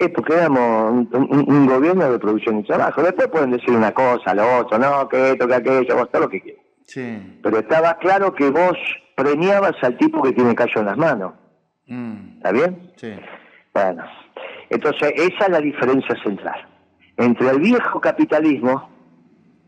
Es 0.00 0.08
porque 0.10 0.32
éramos 0.32 1.06
un, 1.12 1.66
gobierno 1.66 2.10
de 2.10 2.18
producción 2.18 2.60
y 2.60 2.64
trabajo. 2.64 3.02
Después 3.02 3.28
pueden 3.28 3.50
decir 3.50 3.70
una 3.70 3.92
cosa, 3.92 4.34
lo 4.34 4.60
otro, 4.60 4.78
no, 4.78 5.06
que 5.08 5.32
esto, 5.32 5.46
que 5.46 5.54
aquello, 5.54 5.94
vos 5.94 6.10
todo 6.10 6.22
lo 6.22 6.28
que 6.30 6.40
quieras. 6.40 6.64
Sí. 6.86 7.38
Pero 7.42 7.58
estaba 7.58 7.98
claro 7.98 8.34
que 8.34 8.50
vos 8.50 8.78
premiabas 9.14 9.74
al 9.82 9.98
tipo 9.98 10.22
que 10.22 10.32
tiene 10.32 10.54
callo 10.54 10.80
en 10.80 10.86
las 10.86 10.96
manos. 10.96 11.34
Mm. 11.86 12.36
¿Está 12.38 12.52
bien? 12.52 12.92
Sí. 12.96 13.12
Bueno, 13.74 14.02
entonces 14.70 15.12
esa 15.16 15.44
es 15.44 15.50
la 15.50 15.60
diferencia 15.60 16.16
central. 16.22 16.66
Entre 17.18 17.50
el 17.50 17.60
viejo 17.60 18.00
capitalismo, 18.00 18.88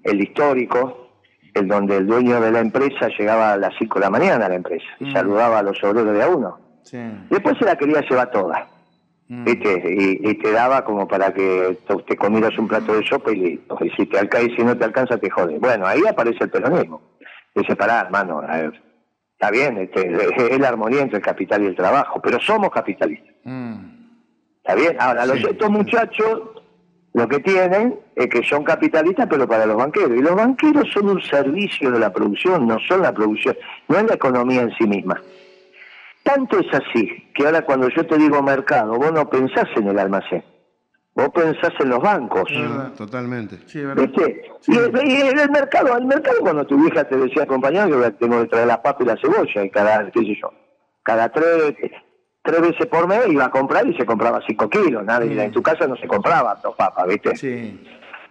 el 0.02 0.22
histórico, 0.22 1.20
el 1.52 1.68
donde 1.68 1.98
el 1.98 2.06
dueño 2.06 2.40
de 2.40 2.52
la 2.52 2.60
empresa 2.60 3.08
llegaba 3.18 3.52
a 3.52 3.56
las 3.58 3.74
5 3.78 3.98
de 3.98 4.04
la 4.06 4.10
mañana 4.10 4.46
a 4.46 4.48
la 4.48 4.54
empresa 4.54 4.86
y 4.98 5.04
mm. 5.04 5.12
saludaba 5.12 5.58
a 5.58 5.62
los 5.62 5.76
obreros 5.84 6.14
de 6.14 6.22
a 6.22 6.28
uno. 6.28 6.58
Sí. 6.84 6.98
Después 7.28 7.58
se 7.58 7.66
la 7.66 7.76
quería 7.76 8.00
llevar 8.00 8.30
toda. 8.30 8.66
Mm. 9.32 9.48
Y, 9.48 10.34
te 10.34 10.52
daba 10.52 10.84
como 10.84 11.08
para 11.08 11.32
que 11.32 11.78
te 12.06 12.16
comieras 12.16 12.58
un 12.58 12.68
plato 12.68 12.94
de 12.94 13.02
sopa 13.02 13.32
y 13.32 13.36
listo. 13.36 13.78
Y 13.80 13.88
si 13.92 14.04
te 14.04 14.18
alcanza, 14.18 14.46
y 14.46 14.56
si 14.56 14.62
no 14.62 14.76
te 14.76 14.84
alcanza, 14.84 15.16
te 15.16 15.30
jode. 15.30 15.58
Bueno, 15.58 15.86
ahí 15.86 16.02
aparece 16.06 16.44
el 16.44 16.50
peronismo. 16.50 17.00
Dice, 17.54 17.74
pará, 17.74 18.02
hermano, 18.02 18.42
está 19.32 19.50
bien, 19.50 19.78
este, 19.78 20.52
es 20.52 20.58
la 20.58 20.68
armonía 20.68 21.00
entre 21.00 21.16
el 21.16 21.24
capital 21.24 21.62
y 21.62 21.66
el 21.68 21.74
trabajo, 21.74 22.20
pero 22.22 22.38
somos 22.40 22.68
capitalistas. 22.70 23.34
Mm. 23.44 23.76
¿Está 24.58 24.74
bien? 24.74 24.96
Ahora, 25.00 25.24
los, 25.24 25.42
estos 25.42 25.70
muchachos 25.70 26.42
lo 27.14 27.26
que 27.26 27.38
tienen 27.38 27.98
es 28.14 28.26
que 28.26 28.42
son 28.42 28.64
capitalistas, 28.64 29.28
pero 29.30 29.48
para 29.48 29.64
los 29.64 29.78
banqueros. 29.78 30.14
Y 30.14 30.20
los 30.20 30.34
banqueros 30.34 30.90
son 30.92 31.08
un 31.08 31.22
servicio 31.22 31.90
de 31.90 31.98
la 31.98 32.12
producción, 32.12 32.66
no 32.66 32.78
son 32.80 33.00
la 33.00 33.12
producción, 33.14 33.56
no 33.88 33.96
es 33.96 34.04
la 34.04 34.14
economía 34.14 34.60
en 34.60 34.74
sí 34.76 34.86
misma. 34.86 35.22
Tanto 36.22 36.58
es 36.58 36.66
así 36.72 37.30
que 37.34 37.44
ahora 37.44 37.64
cuando 37.64 37.88
yo 37.88 38.06
te 38.06 38.16
digo 38.16 38.42
mercado, 38.42 38.96
vos 38.96 39.12
no 39.12 39.28
pensás 39.28 39.66
en 39.76 39.88
el 39.88 39.98
almacén, 39.98 40.44
vos 41.14 41.28
pensás 41.34 41.72
en 41.80 41.88
los 41.88 42.00
bancos. 42.00 42.48
totalmente. 42.96 43.58
Y, 44.66 44.76
el, 44.76 45.50
mercado, 45.50 45.96
el 45.96 46.06
mercado 46.06 46.38
cuando 46.40 46.64
tu 46.66 46.76
vieja 46.76 47.04
te 47.04 47.16
decía, 47.16 47.46
compañero, 47.46 48.00
que 48.00 48.10
tengo 48.12 48.40
que 48.42 48.48
traer 48.48 48.66
la 48.68 48.82
papa 48.82 49.02
y 49.02 49.06
la 49.06 49.16
cebolla, 49.16 49.64
y 49.64 49.70
cada, 49.70 50.10
qué 50.10 50.20
sé 50.20 50.36
yo, 50.40 50.52
cada 51.02 51.28
tres, 51.30 51.74
tres 52.42 52.60
veces 52.60 52.86
por 52.86 53.08
mes 53.08 53.26
iba 53.28 53.46
a 53.46 53.50
comprar 53.50 53.86
y 53.86 53.96
se 53.96 54.06
compraba 54.06 54.40
cinco 54.46 54.68
kilos, 54.70 55.04
nada, 55.04 55.24
en 55.24 55.52
tu 55.52 55.62
casa 55.62 55.86
no 55.88 55.96
se 55.96 56.06
compraba 56.06 56.58
dos 56.62 56.76
papas, 56.76 57.06
¿viste? 57.08 57.36
Sí 57.36 57.80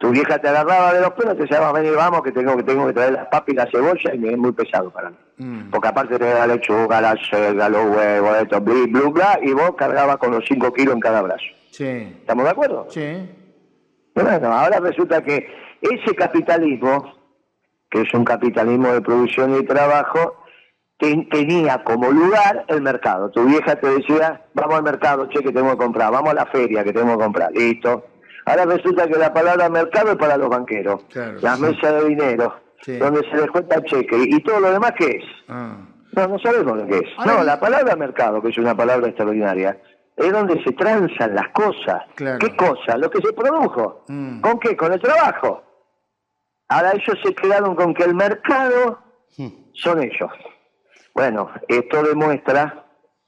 tu 0.01 0.09
vieja 0.09 0.39
te 0.39 0.47
agarraba 0.47 0.95
de 0.95 0.99
los 0.99 1.11
pelos, 1.11 1.35
te 1.35 1.43
decía, 1.43 1.59
vamos, 1.59 1.79
vamos, 1.95 2.23
que 2.23 2.31
tengo 2.31 2.57
que 2.57 2.63
tengo 2.63 2.87
que 2.87 2.93
traer 2.93 3.13
las 3.13 3.27
papas 3.27 3.49
y 3.49 3.53
la 3.53 3.67
cebolla, 3.67 4.15
y 4.15 4.17
me 4.17 4.31
es 4.31 4.37
muy 4.37 4.51
pesado 4.51 4.89
para 4.89 5.11
mí. 5.11 5.17
Mm. 5.37 5.69
Porque 5.69 5.87
aparte 5.89 6.17
de 6.17 6.33
la 6.33 6.47
lechuga, 6.47 6.99
la 6.99 7.15
selga, 7.29 7.69
los 7.69 7.95
huevos, 7.95 8.35
esto, 8.41 8.59
bla, 8.61 8.73
bla, 8.87 9.09
bla, 9.09 9.39
y 9.43 9.53
vos 9.53 9.75
cargabas 9.77 10.17
con 10.17 10.31
los 10.31 10.43
5 10.47 10.73
kilos 10.73 10.95
en 10.95 11.01
cada 11.01 11.21
brazo. 11.21 11.45
Sí. 11.69 11.85
¿Estamos 12.19 12.45
de 12.45 12.49
acuerdo? 12.49 12.87
Sí. 12.89 13.29
Bueno, 14.15 14.51
ahora 14.51 14.79
resulta 14.79 15.21
que 15.21 15.47
ese 15.81 16.15
capitalismo, 16.15 17.13
que 17.87 18.01
es 18.01 18.11
un 18.15 18.25
capitalismo 18.25 18.91
de 18.91 19.01
producción 19.01 19.55
y 19.55 19.63
trabajo, 19.67 20.43
tenía 20.97 21.83
como 21.83 22.09
lugar 22.09 22.65
el 22.69 22.81
mercado. 22.81 23.29
Tu 23.29 23.45
vieja 23.45 23.75
te 23.75 23.87
decía, 23.87 24.45
vamos 24.55 24.77
al 24.77 24.83
mercado, 24.83 25.29
che, 25.29 25.43
que 25.43 25.51
tengo 25.51 25.69
que 25.69 25.77
comprar, 25.77 26.11
vamos 26.11 26.31
a 26.31 26.33
la 26.33 26.45
feria 26.47 26.83
que 26.83 26.91
tengo 26.91 27.15
que 27.15 27.23
comprar, 27.23 27.51
listo 27.51 28.07
Ahora 28.45 28.65
resulta 28.65 29.07
que 29.07 29.17
la 29.17 29.33
palabra 29.33 29.69
mercado 29.69 30.11
es 30.11 30.17
para 30.17 30.37
los 30.37 30.49
banqueros, 30.49 31.05
la 31.41 31.57
mesa 31.57 31.91
de 31.91 32.09
dinero, 32.09 32.55
donde 32.99 33.21
se 33.29 33.37
les 33.37 33.51
cuenta 33.51 33.75
el 33.75 33.83
cheque. 33.83 34.17
¿Y 34.17 34.41
todo 34.43 34.59
lo 34.59 34.71
demás 34.71 34.93
qué 34.97 35.05
es? 35.05 35.23
Ah. 35.47 35.77
No, 36.13 36.27
no 36.27 36.39
sabemos 36.39 36.77
lo 36.77 36.85
que 36.87 36.97
es. 36.97 37.25
no, 37.25 37.43
la 37.43 37.59
palabra 37.59 37.95
mercado, 37.95 38.41
que 38.41 38.49
es 38.49 38.57
una 38.57 38.75
palabra 38.75 39.07
extraordinaria, 39.07 39.79
es 40.17 40.31
donde 40.31 40.61
se 40.63 40.71
transan 40.73 41.35
las 41.35 41.49
cosas. 41.49 42.03
¿Qué 42.15 42.55
cosa? 42.55 42.97
Lo 42.97 43.09
que 43.09 43.21
se 43.21 43.33
produjo. 43.33 44.03
Mm. 44.07 44.41
¿Con 44.41 44.59
qué? 44.59 44.75
Con 44.75 44.91
el 44.91 44.99
trabajo. 44.99 45.63
Ahora 46.67 46.93
ellos 46.93 47.17
se 47.23 47.35
quedaron 47.35 47.75
con 47.75 47.93
que 47.93 48.03
el 48.03 48.15
mercado 48.15 48.99
hmm. 49.37 49.49
son 49.73 50.01
ellos. 50.01 50.31
Bueno, 51.13 51.51
esto 51.67 52.01
demuestra 52.01 52.85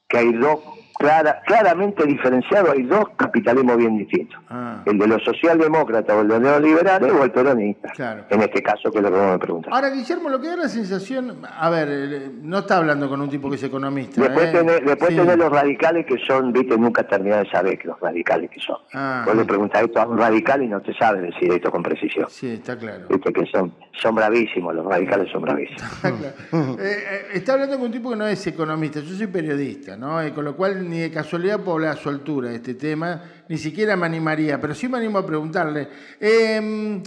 que 0.08 0.18
hay 0.20 0.32
dos 0.32 0.60
claramente 0.98 2.06
diferenciado, 2.06 2.72
hay 2.72 2.84
dos 2.84 3.10
capitalismos 3.16 3.78
bien 3.78 3.98
distintos. 3.98 4.40
Ah. 4.50 4.82
El 4.86 4.98
de 4.98 5.08
los 5.08 5.24
socialdemócratas 5.24 6.16
o 6.16 6.22
el 6.22 6.28
de 6.28 6.34
los 6.40 6.44
neoliberales 6.44 7.12
o 7.12 7.24
el 7.24 7.32
peronista. 7.32 7.92
En 8.30 8.42
este 8.42 8.62
caso, 8.62 8.92
que 8.92 8.98
es 8.98 9.04
lo 9.04 9.12
que 9.12 9.18
vos 9.18 9.32
me 9.32 9.40
preguntas. 9.40 9.74
Ahora, 9.74 9.90
Guillermo, 9.90 10.30
lo 10.30 10.40
que 10.40 10.48
da 10.48 10.56
la 10.56 10.70
sensación, 10.70 11.40
a 11.46 11.70
ver, 11.70 11.88
eh, 11.92 12.32
no 12.42 12.60
está 12.60 12.78
hablando 12.78 13.10
con 13.10 13.22
un 13.22 13.30
tipo 13.30 13.50
que 13.50 13.56
es 13.56 13.64
economista. 13.64 14.22
Después, 14.22 14.54
¿eh? 14.54 14.64
tenés, 14.86 15.38
los 15.38 15.52
radicales 15.52 16.06
que 16.06 16.18
son, 16.20 16.54
viste, 16.54 16.78
nunca 16.78 17.08
terminás 17.08 17.44
de 17.44 17.50
saber 17.50 17.78
que 17.78 17.88
los 17.88 18.00
radicales 18.00 18.50
que 18.50 18.60
son. 18.60 18.78
Ah. 18.94 19.24
Vos 19.26 19.36
le 19.36 19.46
preguntás 19.46 19.84
esto 19.84 20.00
a 20.00 20.08
un 20.08 20.18
radical 20.18 20.62
y 20.64 20.68
no 20.68 20.82
te 20.82 20.94
sabe 20.94 21.22
decir 21.22 21.52
esto 21.52 21.72
con 21.72 21.82
precisión. 21.82 22.28
Sí, 22.30 22.52
está 22.52 22.78
claro. 22.78 23.08
Viste 23.10 23.34
que 23.34 23.46
son, 23.48 23.74
son 24.00 24.16
bravísimos, 24.16 24.76
los 24.76 24.86
radicales 24.86 25.32
son 25.32 25.42
bravísimos. 25.42 25.84
Eh, 26.84 27.28
está 27.34 27.54
hablando 27.54 27.78
con 27.78 27.88
un 27.88 27.92
tipo 27.92 28.10
que 28.10 28.16
no 28.16 28.28
es 28.28 28.46
economista, 28.48 29.00
yo 29.00 29.16
soy 29.16 29.28
periodista, 29.28 29.96
¿no? 29.96 30.20
con 30.34 30.46
lo 30.46 30.56
cual 30.56 30.83
ni 30.90 31.00
de 31.00 31.12
casualidad 31.12 31.62
por 31.62 31.84
a 31.86 31.96
su 31.96 32.10
altura 32.10 32.52
este 32.52 32.76
tema, 32.76 33.22
ni 33.50 33.58
siquiera 33.58 33.96
me 33.96 34.06
animaría, 34.06 34.60
pero 34.60 34.76
sí 34.76 34.88
me 34.88 34.98
animo 34.98 35.18
a 35.18 35.26
preguntarle. 35.26 35.90
Em, 36.20 37.02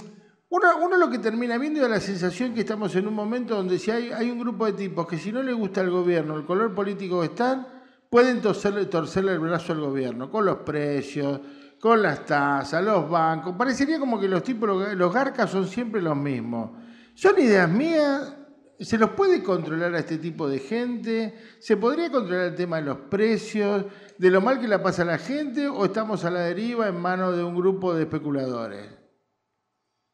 uno, 0.49 0.97
lo 0.97 1.11
que 1.11 1.19
termina 1.19 1.59
viendo 1.59 1.83
es 1.85 1.91
la 1.91 2.01
sensación 2.01 2.55
que 2.55 2.61
estamos 2.61 2.95
en 2.97 3.07
un 3.07 3.15
momento 3.15 3.57
donde 3.57 3.79
si 3.79 3.91
hay, 3.91 4.13
hay 4.13 4.31
un 4.31 4.39
grupo 4.39 4.67
de 4.67 4.73
tipos 4.73 5.07
que 5.07 5.19
si 5.19 5.33
no 5.33 5.43
le 5.43 5.53
gusta 5.53 5.81
el 5.81 5.91
gobierno, 5.91 6.37
el 6.37 6.45
color 6.45 6.75
político 6.75 7.21
que 7.21 7.27
están, 7.27 7.67
pueden 8.09 8.41
torcerle, 8.41 8.87
torcerle 8.87 9.33
el 9.33 9.41
brazo 9.41 9.73
al 9.73 9.81
gobierno, 9.81 10.31
con 10.31 10.47
los 10.47 10.59
precios, 10.59 11.41
con 11.81 12.03
las 12.03 12.25
tasas, 12.25 12.83
los 12.83 13.11
bancos. 13.11 13.55
Parecería 13.57 13.99
como 13.99 14.19
que 14.19 14.29
los 14.29 14.43
tipos, 14.43 14.95
los 14.95 15.13
garcas 15.13 15.51
son 15.51 15.67
siempre 15.67 16.01
los 16.01 16.17
mismos. 16.17 16.71
¿Son 17.15 17.39
ideas 17.39 17.69
mías? 17.69 18.35
¿Se 18.79 18.99
los 18.99 19.11
puede 19.11 19.43
controlar 19.43 19.95
a 19.95 20.01
este 20.01 20.19
tipo 20.19 20.49
de 20.49 20.59
gente? 20.59 21.35
¿Se 21.61 21.77
podría 21.77 22.11
controlar 22.11 22.49
el 22.49 22.55
tema 22.55 22.77
de 22.77 22.83
los 22.83 22.99
precios, 22.99 23.87
de 24.19 24.31
lo 24.31 24.41
mal 24.41 24.61
que 24.61 24.69
la 24.69 24.83
pasa 24.83 25.03
a 25.03 25.07
la 25.07 25.19
gente 25.19 25.67
o 25.67 25.85
estamos 25.87 26.25
a 26.25 26.31
la 26.31 26.41
deriva 26.41 26.89
en 26.89 27.01
manos 27.01 27.37
de 27.37 27.43
un 27.43 27.55
grupo 27.55 27.95
de 27.95 28.03
especuladores? 28.03 28.87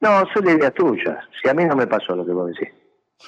No, 0.01 0.25
son 0.33 0.49
ideas 0.49 0.75
tuyas. 0.75 1.25
Si 1.41 1.49
a 1.49 1.55
mí 1.55 1.65
no 1.65 1.75
me 1.75 1.87
pasó 1.87 2.15
lo 2.15 2.25
que 2.25 2.33
vos 2.33 2.51
decís. 2.51 2.69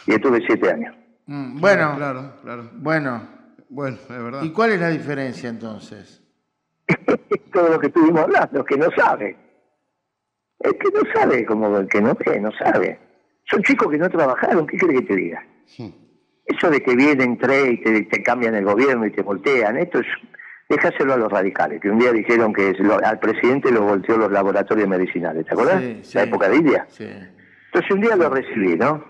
Y 0.07 0.15
estuve 0.15 0.41
siete 0.47 0.71
años. 0.71 0.95
Mm, 1.27 1.61
bueno, 1.61 1.95
claro, 1.97 2.33
claro. 2.43 2.71
Bueno. 2.75 3.29
Bueno, 3.69 3.97
es 3.97 4.09
verdad. 4.09 4.43
¿Y 4.43 4.53
cuál 4.53 4.73
es 4.73 4.81
la 4.81 4.91
diferencia 4.91 5.49
entonces? 5.49 6.23
Todo 7.53 7.71
lo 7.71 7.81
que 7.81 7.89
estuvimos 7.89 8.23
hablando, 8.23 8.65
que 8.65 8.77
no 8.77 8.89
sabe. 8.97 9.37
Es 10.61 10.73
que 10.75 10.91
no 10.93 11.01
sabe, 11.13 11.45
como 11.45 11.77
el 11.79 11.89
que 11.89 12.01
no 12.01 12.15
ve, 12.15 12.41
no 12.41 12.51
sabe. 12.53 13.01
Son 13.51 13.63
chicos 13.63 13.91
que 13.91 13.99
no 13.99 14.09
trabajaron, 14.11 14.67
¿qué 14.67 14.77
quiere 14.79 14.95
que 14.95 15.03
te 15.03 15.17
diga? 15.17 15.45
Eso 16.47 16.71
de 16.71 16.83
que 16.83 16.95
vienen 16.95 17.39
tres 17.39 17.73
y 17.73 17.77
te, 17.83 18.03
te 18.03 18.23
cambian 18.23 18.55
el 18.55 18.65
gobierno 18.65 19.07
y 19.07 19.11
te 19.11 19.23
voltean, 19.23 19.77
esto 19.79 20.01
es 20.01 20.07
déjaselo 20.69 21.15
a 21.15 21.17
los 21.17 21.31
radicales, 21.31 21.81
que 21.81 21.91
un 21.91 21.99
día 21.99 22.13
dijeron 22.13 22.53
que 22.53 22.73
lo- 22.79 22.99
al 23.05 23.19
presidente 23.19 23.71
lo 23.71 23.83
volteó 23.83 24.17
los 24.17 24.31
laboratorios 24.33 24.89
medicinales, 24.89 25.45
¿te 25.47 25.53
acuerdas? 25.53 25.83
Sí, 25.83 26.01
sí. 26.03 26.17
La 26.19 26.25
época 26.25 26.49
de 26.49 26.57
India. 26.57 26.87
Sí. 26.89 27.05
Entonces 27.67 27.91
un 27.91 28.01
día 28.01 28.17
lo 28.17 28.31
recibí, 28.31 28.77
¿no? 28.77 29.05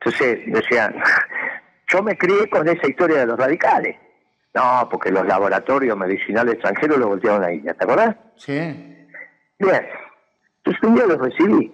Entonces, 0.00 0.40
o 0.54 0.62
sea, 0.68 0.92
yo 1.88 2.02
me 2.02 2.16
crié 2.16 2.48
con 2.50 2.68
esa 2.68 2.86
historia 2.88 3.18
de 3.18 3.26
los 3.26 3.38
radicales. 3.38 3.96
No, 4.54 4.86
porque 4.90 5.10
los 5.10 5.26
laboratorios 5.26 5.96
medicinales 5.96 6.54
extranjeros 6.54 6.98
lo 6.98 7.08
voltearon 7.08 7.42
a 7.42 7.52
India, 7.52 7.72
¿te 7.72 7.84
acuerdas? 7.84 8.16
Sí. 8.36 8.52
Bien. 9.58 9.86
Entonces 10.58 10.82
un 10.82 10.94
día 10.94 11.06
lo 11.06 11.16
recibí. 11.16 11.72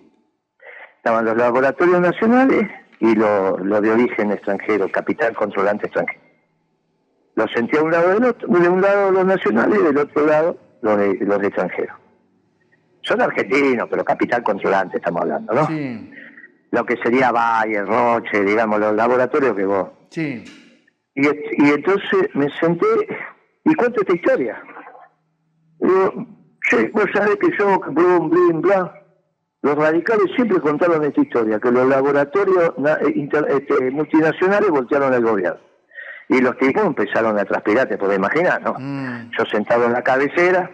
Estaban 0.99 1.25
los 1.25 1.37
laboratorios 1.37 2.01
nacionales 2.01 2.69
y 3.01 3.15
los 3.15 3.61
lo 3.61 3.81
de 3.81 3.91
origen 3.91 4.33
extranjero, 4.33 4.91
capital 4.91 5.35
controlante 5.35 5.87
extranjero. 5.87 6.21
Los 7.35 7.51
sentí 7.53 7.77
a 7.77 7.83
un 7.83 7.91
lado 7.91 8.09
del 8.11 8.25
otro, 8.25 8.49
de 8.49 8.69
un 8.69 8.81
lado 8.81 9.11
los 9.13 9.25
nacionales 9.25 9.79
y 9.81 9.85
del 9.85 9.99
otro 9.99 10.27
lado 10.27 10.59
los 10.83 10.99
de, 10.99 11.15
los 11.21 11.39
de 11.41 11.47
extranjeros. 11.47 11.97
Son 13.03 13.23
argentinos, 13.23 13.89
pero 13.89 14.05
capital 14.05 14.43
controlante 14.43 14.97
estamos 14.99 15.23
hablando, 15.23 15.55
¿no? 15.55 15.67
Sí. 15.67 16.11
Lo 16.73 16.85
que 16.85 16.97
sería 16.97 17.33
Bayer, 17.33 17.87
Roche, 17.87 18.43
digamos, 18.43 18.81
los 18.81 18.95
laboratorios 18.95 19.57
que 19.57 19.65
vos. 19.65 19.89
Sí. 20.11 20.45
Y, 21.15 21.27
y 21.27 21.71
entonces 21.71 22.29
me 22.35 22.51
senté 22.59 22.87
y 23.65 23.75
cuento 23.75 24.01
esta 24.01 24.15
historia. 24.15 24.63
Digo, 25.79 26.27
che, 26.69 26.89
vos 26.89 27.07
sabés 27.13 27.37
que 27.37 27.49
yo, 27.57 27.79
blum, 27.79 28.29
blum, 28.29 28.61
bla. 28.61 28.93
Los 29.63 29.75
radicales 29.75 30.31
siempre 30.37 30.61
contaron 30.61 31.05
esta 31.05 31.21
historia, 31.21 31.59
que 31.59 31.71
los 31.73 31.87
laboratorios 31.89 32.75
eh, 32.79 33.13
inter- 33.17 33.47
este, 33.49 33.91
multinacionales 33.91 34.71
voltearon 34.71 35.13
el 35.15 35.25
gobierno. 35.25 35.61
Y 36.29 36.41
los 36.41 36.57
tipos 36.59 36.85
empezaron 36.85 37.39
a 37.39 37.45
transpirar, 37.45 37.89
te 37.89 37.97
podés 37.99 38.19
imaginar, 38.19 38.63
¿no? 38.63 38.75
Mm. 38.79 39.31
Yo 39.37 39.45
sentado 39.47 39.87
en 39.87 39.93
la 39.95 40.03
cabecera, 40.03 40.71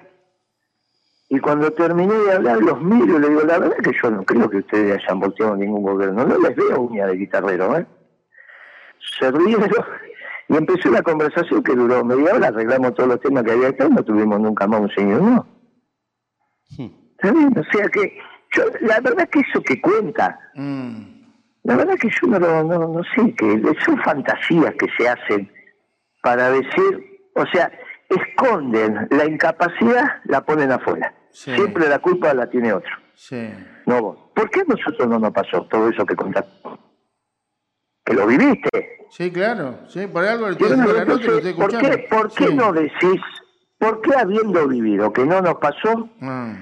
y 1.28 1.38
cuando 1.38 1.70
terminé 1.72 2.12
de 2.14 2.32
hablar, 2.32 2.58
los 2.58 2.80
miro 2.82 3.16
y 3.16 3.20
le 3.20 3.28
digo, 3.30 3.40
la 3.42 3.58
verdad 3.58 3.76
que 3.82 3.92
yo 4.02 4.10
no 4.10 4.24
creo 4.24 4.50
que 4.50 4.58
ustedes 4.58 5.02
hayan 5.02 5.20
volteado 5.20 5.56
ningún 5.56 5.82
gobierno, 5.82 6.24
no 6.24 6.38
les 6.38 6.54
veo 6.54 6.80
uña 6.82 7.06
de 7.06 7.16
guitarrero, 7.16 7.78
¿eh? 7.78 7.86
Se 9.18 9.30
rieron 9.30 9.68
y 10.48 10.56
empezó 10.56 10.90
una 10.90 11.02
conversación 11.02 11.62
que 11.62 11.74
duró 11.74 12.04
media 12.04 12.34
hora, 12.34 12.48
arreglamos 12.48 12.94
todos 12.94 13.08
los 13.10 13.20
temas 13.20 13.44
que 13.44 13.52
había 13.52 13.68
acá 13.68 13.86
y 13.86 13.90
no 13.90 14.02
tuvimos 14.04 14.38
nunca 14.40 14.66
más 14.66 14.80
un 14.80 14.90
señor, 14.90 15.22
¿no? 15.22 15.46
¿Está 17.12 17.32
bien? 17.32 17.54
O 17.56 17.64
sea 17.76 17.88
que, 17.88 18.18
yo, 18.54 18.64
la 18.80 19.00
verdad 19.00 19.28
que 19.28 19.40
eso 19.40 19.62
que 19.62 19.80
cuenta, 19.80 20.38
Mm. 20.54 21.02
la 21.64 21.76
verdad 21.76 21.94
que 22.00 22.08
yo 22.10 22.26
no, 22.28 22.38
lo- 22.38 22.64
no, 22.64 22.78
no 22.88 23.02
sé, 23.14 23.34
que 23.34 23.60
son 23.84 23.98
fantasías 24.02 24.74
que 24.78 24.86
se 24.96 25.08
hacen 25.08 25.50
para 26.22 26.50
decir, 26.50 27.20
o 27.34 27.44
sea, 27.46 27.70
esconden 28.08 29.08
la 29.10 29.24
incapacidad, 29.26 30.20
la 30.24 30.44
ponen 30.44 30.72
afuera. 30.72 31.14
Sí. 31.30 31.54
Siempre 31.54 31.88
la 31.88 31.98
culpa 31.98 32.32
la 32.34 32.48
tiene 32.48 32.72
otro, 32.72 32.92
Sí. 33.14 33.50
no 33.86 34.00
vos. 34.00 34.18
¿Por 34.34 34.50
qué 34.50 34.60
a 34.60 34.64
nosotros 34.64 35.08
no 35.08 35.18
nos 35.18 35.32
pasó 35.32 35.66
todo 35.66 35.88
eso 35.88 36.04
que 36.06 36.14
contaste? 36.14 36.50
Que 38.04 38.14
lo 38.14 38.26
viviste. 38.26 38.98
Sí, 39.10 39.30
claro. 39.30 39.78
Sí, 39.88 40.06
por 40.06 40.24
algo 40.24 40.48
la 40.50 40.56
¿por 40.56 41.78
qué, 41.78 42.06
por 42.10 42.32
qué 42.34 42.46
Sí. 42.48 42.54
no 42.54 42.72
decís, 42.72 43.20
por 43.78 44.00
qué 44.02 44.14
habiendo 44.16 44.66
vivido 44.68 45.12
que 45.12 45.24
no 45.24 45.40
nos 45.40 45.54
pasó, 45.56 46.08
Mm. 46.20 46.52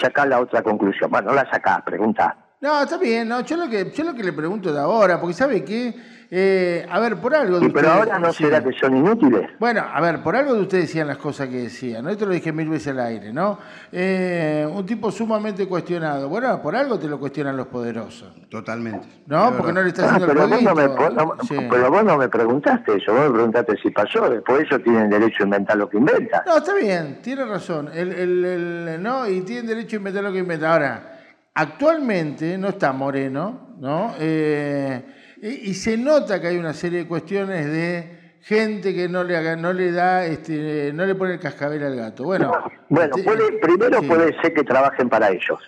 Sacás 0.00 0.26
la 0.28 0.40
otra 0.40 0.62
conclusión? 0.62 1.10
Bueno, 1.10 1.30
no 1.30 1.34
la 1.34 1.50
sacás, 1.50 1.82
preguntá. 1.82 2.41
No, 2.62 2.80
está 2.80 2.96
bien, 2.96 3.26
no, 3.28 3.40
yo 3.40 3.56
lo 3.56 3.68
que, 3.68 3.90
yo 3.90 4.04
lo 4.04 4.14
que 4.14 4.22
le 4.22 4.32
pregunto 4.32 4.72
de 4.72 4.78
ahora, 4.78 5.20
porque 5.20 5.34
sabe 5.34 5.64
que, 5.64 5.92
eh, 6.30 6.86
a 6.88 7.00
ver, 7.00 7.16
por 7.16 7.34
algo 7.34 7.58
de 7.58 7.66
Y 7.66 7.70
pero 7.70 7.88
ustedes- 7.88 8.08
ahora 8.12 8.18
no 8.20 8.32
sí. 8.32 8.44
será 8.44 8.62
que 8.62 8.70
son 8.80 8.96
inútiles. 8.96 9.50
Bueno, 9.58 9.84
a 9.92 10.00
ver, 10.00 10.22
por 10.22 10.36
algo 10.36 10.54
de 10.54 10.60
ustedes 10.60 10.84
decían 10.84 11.08
las 11.08 11.16
cosas 11.16 11.48
que 11.48 11.56
decían, 11.56 12.04
¿no? 12.04 12.10
Esto 12.10 12.24
lo 12.24 12.32
dije 12.32 12.52
mil 12.52 12.68
veces 12.68 12.86
al 12.92 13.00
aire, 13.00 13.32
¿no? 13.32 13.58
Eh, 13.90 14.64
un 14.72 14.86
tipo 14.86 15.10
sumamente 15.10 15.66
cuestionado. 15.66 16.28
Bueno, 16.28 16.62
por 16.62 16.76
algo 16.76 17.00
te 17.00 17.08
lo 17.08 17.18
cuestionan 17.18 17.56
los 17.56 17.66
poderosos, 17.66 18.32
Totalmente. 18.48 19.08
¿no? 19.26 19.56
Porque 19.56 19.72
no 19.72 19.80
verdad. 19.80 19.82
le 19.82 19.88
está 19.88 20.02
Ah, 20.02 20.06
haciendo 20.14 20.26
pero, 20.28 20.44
el 20.44 20.50
vos 20.50 20.62
no 20.62 20.74
me, 20.76 20.86
no- 20.86 21.36
Sí. 21.48 21.66
pero 21.68 21.90
vos 21.90 22.04
no 22.04 22.16
me 22.16 22.28
preguntaste 22.28 22.96
eso, 22.96 23.12
vos 23.12 23.22
me 23.24 23.30
preguntaste 23.32 23.76
si 23.82 23.90
pasó, 23.90 24.30
después 24.30 24.62
ellos 24.70 24.80
tienen 24.84 25.10
derecho 25.10 25.42
a 25.42 25.46
inventar 25.46 25.76
lo 25.78 25.88
que 25.90 25.96
inventan. 25.98 26.42
No, 26.46 26.58
está 26.58 26.74
bien, 26.76 27.18
tiene 27.22 27.44
razón. 27.44 27.90
El, 27.92 28.12
el- 28.12 28.44
el- 28.44 29.02
no, 29.02 29.28
y 29.28 29.40
tienen 29.40 29.66
derecho 29.66 29.96
a 29.96 29.98
inventar 29.98 30.22
lo 30.22 30.30
que 30.32 30.38
inventa. 30.38 30.72
Ahora, 30.72 31.08
actualmente 31.54 32.56
no 32.58 32.68
está 32.68 32.92
Moreno, 32.92 33.76
¿no? 33.78 34.14
Eh, 34.18 35.02
y, 35.42 35.70
y 35.70 35.74
se 35.74 35.96
nota 35.96 36.40
que 36.40 36.48
hay 36.48 36.56
una 36.56 36.72
serie 36.72 37.00
de 37.00 37.08
cuestiones 37.08 37.66
de 37.66 38.36
gente 38.42 38.94
que 38.94 39.08
no 39.08 39.22
le 39.24 39.36
haga, 39.36 39.56
no 39.56 39.72
le 39.72 39.92
da, 39.92 40.24
este, 40.26 40.92
no 40.92 41.04
le 41.06 41.14
pone 41.14 41.34
el 41.34 41.40
cascabel 41.40 41.82
al 41.82 41.96
gato. 41.96 42.24
Bueno, 42.24 42.52
Bueno, 42.88 43.14
este, 43.16 43.22
puede, 43.28 43.58
primero 43.58 44.00
sí. 44.00 44.06
puede 44.08 44.40
ser 44.40 44.54
que 44.54 44.64
trabajen 44.64 45.08
para 45.08 45.30
ellos. 45.30 45.58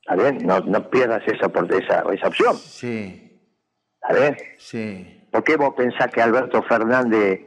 ¿Está 0.00 0.14
bien? 0.14 0.46
No, 0.46 0.60
no 0.60 0.88
pierdas 0.90 1.22
esa, 1.26 1.48
por- 1.48 1.72
esa, 1.72 2.04
esa 2.12 2.28
opción. 2.28 2.56
Sí, 2.56 3.40
¿Está 4.02 4.14
bien? 4.20 4.36
sí, 4.58 5.12
¿Por 5.32 5.42
qué 5.44 5.56
vos 5.56 5.74
pensás 5.76 6.10
que 6.12 6.22
Alberto 6.22 6.62
Fernández 6.62 7.40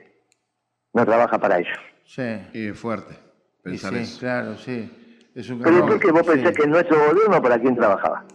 no 0.93 1.05
trabaja 1.05 1.39
para 1.39 1.59
ellos? 1.59 1.77
sí. 2.05 2.23
Y 2.53 2.67
es 2.67 2.77
fuerte 2.79 3.15
Y 3.59 3.63
pensar 3.69 3.93
sí, 3.93 3.99
eso. 3.99 4.19
claro, 4.19 4.57
sí. 4.57 5.08
Es 5.39 5.49
un 5.49 5.59
Pero 5.59 5.71
garrón, 5.75 5.89
¿por 5.89 5.99
qué 5.99 6.11
vos 6.11 6.21
sí. 6.25 6.31
pensás 6.33 6.51
que 6.53 6.67
nuestro 6.67 6.97
gobierno 7.09 7.41
para 7.41 7.57
quién 7.59 7.75
trabajaba? 7.75 8.25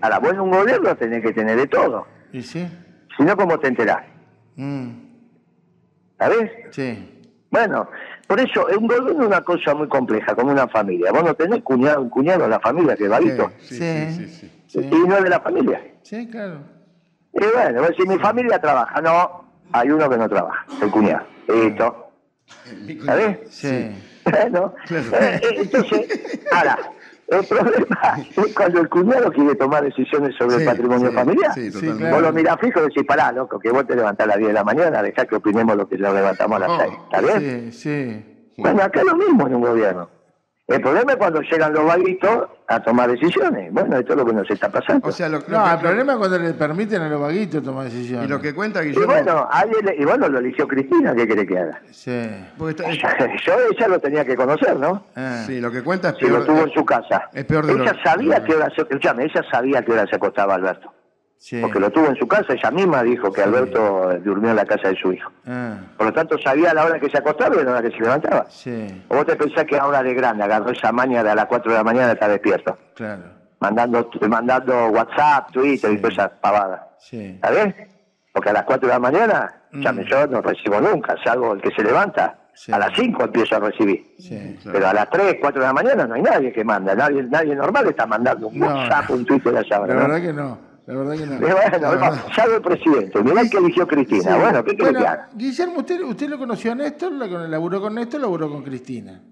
Ahora, 0.00 0.18
vos 0.18 0.32
en 0.32 0.40
un 0.40 0.50
gobierno 0.50 0.96
tenés 0.96 1.22
que 1.22 1.32
tener 1.32 1.58
de 1.58 1.66
todo. 1.66 2.06
¿Y 2.32 2.40
sí? 2.42 2.66
Si 3.16 3.22
no, 3.22 3.36
¿cómo 3.36 3.58
te 3.58 3.68
enterás? 3.68 4.02
Mm, 4.56 4.88
¿Sabés? 6.18 6.50
sí, 6.70 7.20
Bueno, 7.50 7.88
por 8.26 8.40
eso, 8.40 8.66
un 8.78 8.86
gobierno 8.86 9.20
es 9.22 9.26
una 9.26 9.42
cosa 9.42 9.74
muy 9.74 9.88
compleja, 9.88 10.34
como 10.34 10.52
una 10.52 10.66
familia. 10.68 11.12
Vos 11.12 11.22
no 11.24 11.34
tenés 11.34 11.62
cuñado, 11.62 12.00
un 12.00 12.08
cuñado 12.08 12.44
en 12.44 12.50
la 12.50 12.60
familia 12.60 12.96
que 12.96 13.08
va 13.08 13.18
visto. 13.18 13.50
Sí, 13.58 13.74
Sí. 13.74 14.06
sí, 14.10 14.12
sí, 14.12 14.26
sí. 14.28 14.62
sí, 14.68 14.88
Y 14.90 15.06
no 15.08 15.16
es 15.18 15.24
de 15.24 15.28
la 15.30 15.40
familia. 15.40 15.82
sí, 16.02 16.26
claro. 16.30 16.60
Y 17.34 17.44
bueno, 17.54 17.82
decís, 17.82 18.06
mi 18.08 18.18
familia 18.18 18.58
trabaja. 18.58 19.00
No, 19.02 19.44
hay 19.72 19.90
uno 19.90 20.08
que 20.08 20.16
no 20.16 20.28
trabaja, 20.30 20.64
el 20.82 20.90
cuñado. 20.90 21.26
Listo. 21.46 22.10
Cuñado. 22.86 23.04
¿Sabés? 23.04 23.38
Sí. 23.50 23.90
Bueno, 24.24 24.74
eh, 24.90 25.40
eh, 25.42 25.48
entonces, 25.56 26.40
ahora, 26.52 26.78
el 27.28 27.44
problema 27.46 28.16
es 28.36 28.54
cuando 28.54 28.80
el 28.80 28.88
cuñado 28.88 29.32
quiere 29.32 29.54
tomar 29.54 29.82
decisiones 29.84 30.34
sobre 30.36 30.56
Sí, 30.56 30.62
el 30.62 30.66
patrimonio 30.66 31.08
sí, 31.10 31.14
familiar. 31.14 31.54
Sí, 31.54 31.60
Sí, 31.66 31.70
totalmente. 31.72 31.98
claro. 32.00 32.14
Vos 32.16 32.22
lo 32.24 32.32
mirás 32.32 32.56
fijo 32.60 32.80
y 32.80 32.82
decís, 32.82 33.04
pará, 33.06 33.32
loco, 33.32 33.58
que 33.58 33.70
vos 33.70 33.86
te 33.86 33.96
levantás 33.96 34.24
a 34.26 34.28
las 34.28 34.36
10 34.38 34.48
de 34.48 34.54
la 34.54 34.64
mañana, 34.64 35.02
dejá 35.02 35.24
que 35.26 35.36
opinemos 35.36 35.76
lo 35.76 35.88
que 35.88 35.96
lo 35.96 36.12
levantamos 36.12 36.56
a 36.56 36.60
las 36.60 36.70
Oh, 36.70 36.78
6. 36.80 36.92
¿Está 37.04 37.20
bien? 37.38 37.72
Sí, 37.72 37.78
sí. 37.78 38.52
Bueno, 38.58 38.82
acá 38.82 39.00
es 39.00 39.06
lo 39.06 39.16
mismo 39.16 39.46
en 39.46 39.54
un 39.54 39.62
gobierno. 39.62 40.10
El 40.76 40.80
problema 40.82 41.12
es 41.12 41.18
cuando 41.18 41.40
llegan 41.40 41.72
los 41.72 41.84
vaguitos 41.84 42.48
a 42.68 42.80
tomar 42.80 43.10
decisiones. 43.10 43.72
Bueno, 43.72 43.96
esto 43.98 44.12
es 44.12 44.18
lo 44.18 44.24
que 44.24 44.32
nos 44.32 44.50
está 44.50 44.68
pasando. 44.68 45.08
O 45.08 45.12
sea, 45.12 45.28
lo, 45.28 45.38
lo 45.40 45.58
No, 45.58 45.64
que, 45.64 45.70
el 45.72 45.78
problema 45.80 46.12
es 46.12 46.18
cuando 46.18 46.38
le 46.38 46.52
permiten 46.54 47.02
a 47.02 47.08
los 47.08 47.20
vaguitos 47.20 47.62
tomar 47.64 47.84
decisiones. 47.84 48.26
y 48.26 48.28
lo 48.30 48.40
que 48.40 48.54
cuenta 48.54 48.82
y 48.82 48.88
Guillermo. 48.88 49.06
bueno, 49.12 49.48
alguien 49.50 49.84
le- 49.86 49.96
y 49.96 50.04
bueno, 50.04 50.28
lo 50.28 50.38
eligió 50.38 50.68
Cristina, 50.68 51.14
¿qué 51.14 51.26
quiere 51.26 51.46
que 51.46 51.58
haga? 51.58 51.80
Sí. 51.90 52.10
está- 52.68 52.84
Yo 53.46 53.54
ella 53.70 53.88
lo 53.88 53.98
tenía 53.98 54.24
que 54.24 54.36
conocer, 54.36 54.76
¿no? 54.76 55.04
Ah, 55.16 55.42
sí, 55.46 55.60
lo 55.60 55.70
que 55.72 55.82
cuenta 55.82 56.10
es 56.10 56.16
Si 56.18 56.26
lo 56.26 56.36
peor. 56.44 56.46
tuvo 56.46 56.60
en 56.66 56.70
su 56.72 56.84
casa. 56.84 57.28
es 57.32 57.44
peor 57.44 57.66
de 57.66 57.74
lo- 57.74 57.82
ella 57.82 57.94
sabía 58.04 58.44
que 58.44 58.54
hora 58.54 58.68
se, 58.74 58.82
escuchame, 58.82 59.24
ella 59.24 59.42
sabía 59.50 59.82
que 59.84 59.92
hora 59.92 60.06
se 60.06 60.16
acostaba 60.16 60.54
Alberto. 60.54 60.92
Sí. 61.40 61.60
Porque 61.60 61.80
lo 61.80 61.90
tuvo 61.90 62.06
en 62.06 62.16
su 62.16 62.28
casa, 62.28 62.52
ella 62.52 62.70
misma 62.70 63.02
dijo 63.02 63.32
que 63.32 63.42
Alberto 63.42 64.12
durmió 64.22 64.50
en 64.50 64.56
la 64.56 64.64
casa 64.66 64.88
de 64.88 64.96
su 64.96 65.12
hijo. 65.12 65.32
Ah, 65.46 65.78
Por 65.96 66.06
lo 66.06 66.12
tanto, 66.12 66.38
sabía 66.38 66.72
la 66.74 66.84
hora 66.84 67.00
que 67.00 67.10
se 67.10 67.18
acostaba 67.18 67.56
y 67.60 67.64
la 67.64 67.72
hora 67.72 67.82
que 67.82 67.90
se 67.90 68.00
levantaba. 68.00 68.46
sí, 68.48 69.04
¿O 69.08 69.16
vos 69.16 69.26
te 69.26 69.34
pensás 69.36 69.64
que 69.64 69.76
ahora 69.78 70.02
de 70.02 70.14
grande 70.14 70.44
agarró 70.44 70.70
esa 70.70 70.92
maña 70.92 71.24
de 71.24 71.30
a 71.30 71.34
las 71.34 71.46
4 71.46 71.72
de 71.72 71.78
la 71.78 71.84
mañana 71.84 72.12
está 72.12 72.28
despierto? 72.28 72.78
claro. 72.94 73.22
Mandando, 73.62 74.08
mandando 74.28 74.86
WhatsApp, 74.86 75.50
Twitter 75.52 75.92
y 75.92 75.96
todas 75.98 76.12
esas 76.14 76.30
pavadas. 76.40 76.80
Sí. 76.98 77.32
¿Está 77.34 77.50
bien? 77.50 77.74
Porque 78.32 78.48
a 78.48 78.52
las 78.54 78.62
4 78.64 78.86
de 78.88 78.94
la 78.94 78.98
mañana, 79.00 79.54
escuchame, 79.70 80.04
yo 80.06 80.26
no 80.28 80.40
recibo 80.40 80.80
nunca, 80.80 81.14
salvo 81.22 81.52
el 81.52 81.60
que 81.60 81.70
se 81.72 81.82
levanta. 81.82 82.36
Sí. 82.54 82.72
A 82.72 82.78
las 82.78 82.90
5 82.96 83.22
empiezo 83.24 83.56
a 83.56 83.60
recibir. 83.60 84.14
Sí. 84.18 84.56
Claro. 84.62 84.72
Pero 84.78 84.88
a 84.88 84.94
las 84.94 85.10
3, 85.10 85.36
4 85.42 85.60
de 85.60 85.66
la 85.66 85.72
mañana 85.74 86.06
no 86.06 86.14
hay 86.14 86.22
nadie 86.22 86.52
que 86.52 86.64
manda. 86.64 86.94
Nadie, 86.94 87.22
nadie 87.24 87.54
normal 87.54 87.86
está 87.88 88.06
mandando 88.06 88.48
un 88.48 88.58
No, 88.58 88.66
WhatsApp, 88.66 89.10
un 89.10 89.26
Twitter 89.26 89.54
a 89.56 89.60
La. 89.62 89.78
¿no? 89.78 89.86
verdad 89.86 90.20
que 90.22 90.32
no. 90.32 90.58
La 90.92 90.98
verdad 90.98 91.12
que 91.16 91.26
no. 91.26 91.88
Bueno, 91.98 92.16
salvo 92.34 92.56
el 92.56 92.62
presidente. 92.62 93.22
Mirá 93.22 93.42
que 93.48 93.58
eligió 93.58 93.86
Cristina. 93.86 94.22
Sí. 94.34 94.40
Bueno, 94.40 94.64
¿qué 94.64 94.76
Bueno, 94.78 94.98
que 95.00 95.06
haga? 95.06 95.28
Guillermo, 95.34 95.78
usted, 95.78 96.00
usted 96.02 96.28
lo 96.28 96.38
conoció 96.38 96.72
a 96.72 96.74
Néstor, 96.74 97.12
lo- 97.12 97.46
laburó 97.48 97.80
con 97.80 97.94
Néstor, 97.94 98.20
laburó 98.20 98.50
con 98.50 98.62
Cristina, 98.62 99.22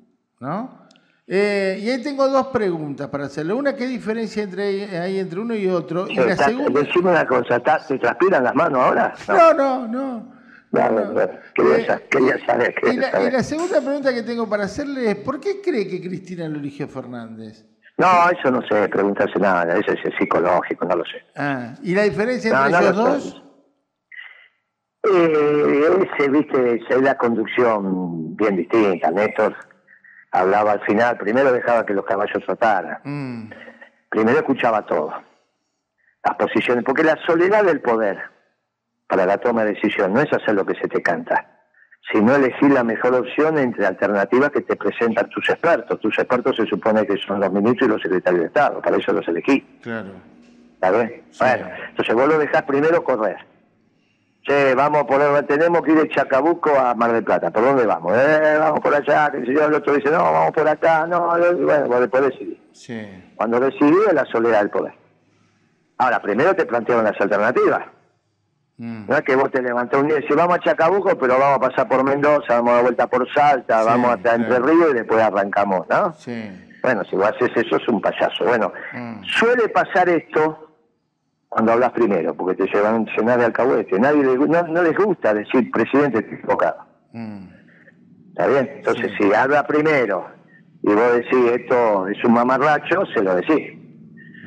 ¿no? 0.41 0.87
Eh, 1.31 1.79
y 1.83 1.91
ahí 1.91 2.03
tengo 2.03 2.27
dos 2.29 2.47
preguntas 2.47 3.09
para 3.09 3.27
hacerle. 3.27 3.53
Una, 3.53 3.75
¿qué 3.75 3.87
diferencia 3.87 4.43
entre, 4.43 4.99
hay 4.99 5.19
entre 5.19 5.41
uno 5.41 5.55
y 5.55 5.67
otro? 5.69 6.09
Y 6.09 6.15
la 6.15 6.33
Está- 6.33 6.47
segunda... 6.47 6.81
Decime 6.81 7.11
una 7.11 7.27
cosa, 7.27 7.57
¿está- 7.57 7.85
¿te 7.87 7.99
transpiran 7.99 8.45
las 8.45 8.55
manos 8.55 8.79
ahora? 8.81 9.15
No. 9.29 9.53
No, 9.55 9.89
no, 9.89 10.33
claro. 10.71 11.15
Quería, 11.55 11.87
sa- 11.87 11.99
quería 12.09 12.47
saber, 12.47 12.75
Y 12.93 13.31
la 13.31 13.43
segunda 13.43 13.81
pregunta 13.83 14.15
que 14.15 14.23
tengo 14.23 14.49
para 14.49 14.65
hacerle 14.65 15.11
es, 15.11 15.17
¿por 15.17 15.39
qué 15.41 15.61
cree 15.61 15.87
que 15.87 16.01
Cristina 16.01 16.49
lo 16.49 16.59
eligió 16.59 16.89
Fernández? 16.89 17.67
No, 17.99 18.31
eso 18.31 18.51
no 18.53 18.63
sé, 18.63 18.89
preguntarse 18.89 19.39
nada, 19.41 19.77
eso 19.77 19.93
es 19.93 20.15
psicológico, 20.17 20.85
no 20.85 20.97
lo 20.97 21.05
sé. 21.05 21.23
Ah, 21.37 21.75
¿Y 21.83 21.95
la 21.95 22.05
diferencia 22.05 22.51
entre 22.51 22.71
no 22.71 22.79
ellos 22.79 22.97
dos? 22.97 23.43
Eh, 25.03 26.09
ese, 26.17 26.29
viste, 26.31 26.81
es 26.89 27.03
la 27.03 27.17
conducción 27.17 28.37
bien 28.37 28.57
distinta. 28.57 29.11
Néstor 29.11 29.57
hablaba 30.31 30.73
al 30.73 30.81
final, 30.85 31.19
primero 31.19 31.53
dejaba 31.53 31.85
que 31.85 31.95
los 31.95 32.05
caballos 32.05 32.43
trotaran, 32.45 33.01
Mm, 33.03 33.51
primero 34.11 34.39
escuchaba 34.39 34.87
todo, 34.87 35.13
las 36.25 36.37
posiciones, 36.37 36.85
porque 36.85 37.03
la 37.03 37.19
soledad 37.27 37.65
del 37.65 37.81
poder 37.81 38.19
para 39.09 39.27
la 39.27 39.39
toma 39.39 39.65
de 39.65 39.75
decisión 39.75 40.13
no 40.13 40.21
es 40.21 40.33
hacer 40.33 40.55
lo 40.55 40.65
que 40.65 40.75
se 40.75 40.87
te 40.87 41.03
canta, 41.03 41.58
sino 42.13 42.35
elegir 42.35 42.71
la 42.71 42.85
mejor 42.85 43.15
opción 43.15 43.59
entre 43.59 43.87
alternativas 43.87 44.51
que 44.51 44.63
te 44.63 44.77
presentan 44.77 45.29
tus 45.29 45.49
expertos. 45.49 46.01
Tus 46.01 46.19
expertos 46.19 46.57
se 46.57 46.67
supone 46.67 47.07
que 47.07 47.17
son 47.19 47.41
los 47.41 47.53
ministros 47.53 47.89
y 47.89 47.93
los 47.93 48.03
secretarios 48.03 48.41
de 48.43 48.47
Estado, 48.47 48.81
para 48.81 48.97
eso 48.97 49.13
los 49.13 49.27
elegí. 49.29 49.61
claro. 49.83 50.11
¿Está 50.81 50.93
bien? 50.93 51.25
Bueno, 51.41 51.69
entonces 51.89 52.15
vos 52.15 52.29
lo 52.29 52.39
dejás 52.39 52.63
primero 52.63 53.03
correr. 53.03 53.37
Che, 54.43 54.77
vamos 54.77 55.03
por 55.05 55.21
tenemos 55.47 55.83
que 55.83 55.91
ir 55.91 55.99
de 55.99 56.09
Chacabuco 56.09 56.71
a 56.79 56.95
Mar 56.95 57.13
del 57.13 57.25
Plata. 57.25 57.51
¿Por 57.51 57.65
dónde 57.65 57.85
vamos? 57.85 58.17
Eh, 58.17 58.57
vamos 58.61 58.79
por 58.79 58.95
allá, 58.95 59.29
que 59.33 59.39
el 59.39 59.47
señor 59.47 59.65
el 59.71 59.75
otro 59.75 59.95
dice, 59.95 60.09
no, 60.09 60.23
vamos 60.33 60.53
por 60.53 60.69
acá, 60.69 61.05
no, 61.05 61.37
bueno, 61.37 61.89
vos 61.89 62.01
después 62.01 62.27
decidís. 62.27 62.59
Sí. 62.73 63.33
Cuando 63.35 63.59
decidí 63.59 63.97
es 64.07 64.15
la 64.15 64.25
soledad 64.27 64.61
del 64.61 64.71
poder. 64.71 64.95
Ahora, 65.99 66.23
primero 66.23 66.55
te 66.55 66.65
plantearon 66.65 67.05
las 67.05 67.21
alternativas. 67.21 67.87
Mm, 68.79 69.07
No 69.09 69.17
es 69.17 69.23
que 69.23 69.35
vos 69.37 69.51
te 69.51 69.61
levantás 69.61 70.01
un 70.01 70.07
día 70.09 70.19
y 70.19 70.23
decís, 70.23 70.37
vamos 70.37 70.57
a 70.57 70.61
Chacabuco, 70.61 71.19
pero 71.19 71.39
vamos 71.39 71.57
a 71.57 71.61
pasar 71.69 71.89
por 71.89 72.05
Mendoza, 72.05 72.55
vamos 72.55 72.71
a 72.71 72.75
dar 72.75 72.83
vuelta 72.85 73.07
por 73.09 73.29
Salta, 73.33 73.81
Sí, 73.81 73.87
vamos 73.87 74.11
hasta 74.13 74.35
Entre. 74.37 74.59
Ríos 74.61 74.91
y 74.93 74.95
después 74.95 75.21
arrancamos, 75.21 75.87
¿no? 75.91 76.13
Sí. 76.15 76.51
Bueno, 76.83 77.03
si 77.05 77.17
vos 77.17 77.27
haces 77.29 77.51
eso 77.57 77.77
es 77.77 77.89
un 77.89 78.01
payaso. 78.01 78.45
Bueno, 78.45 78.73
Mm. 78.95 79.23
suele 79.25 79.69
pasar 79.69 80.09
esto 80.09 80.77
cuando 81.49 81.73
hablas 81.73 81.91
primero, 81.93 82.35
porque 82.35 82.63
te 82.63 82.71
llevan 82.73 83.05
llenar 83.17 83.39
de 83.41 83.47
alcahuete. 83.47 83.99
Nadie 83.99 84.23
le, 84.23 84.37
no, 84.37 84.63
no 84.63 84.83
les 84.83 84.97
gusta 84.97 85.35
decir 85.35 85.71
presidente 85.73 86.23
te 86.23 86.35
equivocado. 86.37 86.85
Mm, 87.13 87.49
¿Está 88.31 88.47
bien? 88.47 88.71
Entonces, 88.77 89.11
si 89.19 89.35
habla 89.35 89.67
primero 89.67 90.29
y 90.83 90.95
vos 90.95 91.15
decís 91.15 91.51
esto 91.53 92.07
es 92.07 92.23
un 92.23 92.33
mamarracho, 92.35 93.05
se 93.07 93.23
lo 93.25 93.35
decís. 93.35 93.77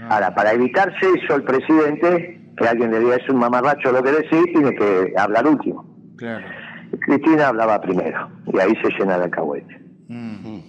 Ahora, 0.09 0.33
para 0.33 0.53
evitarse 0.53 1.05
eso, 1.21 1.35
el 1.35 1.43
presidente, 1.43 2.40
que 2.57 2.67
alguien 2.67 2.91
le 2.91 2.99
diga 2.99 3.15
es 3.15 3.29
un 3.29 3.37
mamarracho 3.37 3.91
lo 3.91 4.03
que 4.03 4.11
decís, 4.11 4.43
tiene 4.53 4.73
que 4.75 5.13
hablar 5.17 5.47
último. 5.47 5.85
claro. 6.17 6.45
Cristina 7.05 7.47
hablaba 7.47 7.79
primero 7.79 8.29
y 8.53 8.59
ahí 8.59 8.73
se 8.83 8.89
llena 8.99 9.17
de 9.17 9.23
alcahuete. 9.23 9.79
Mm, 10.09 10.59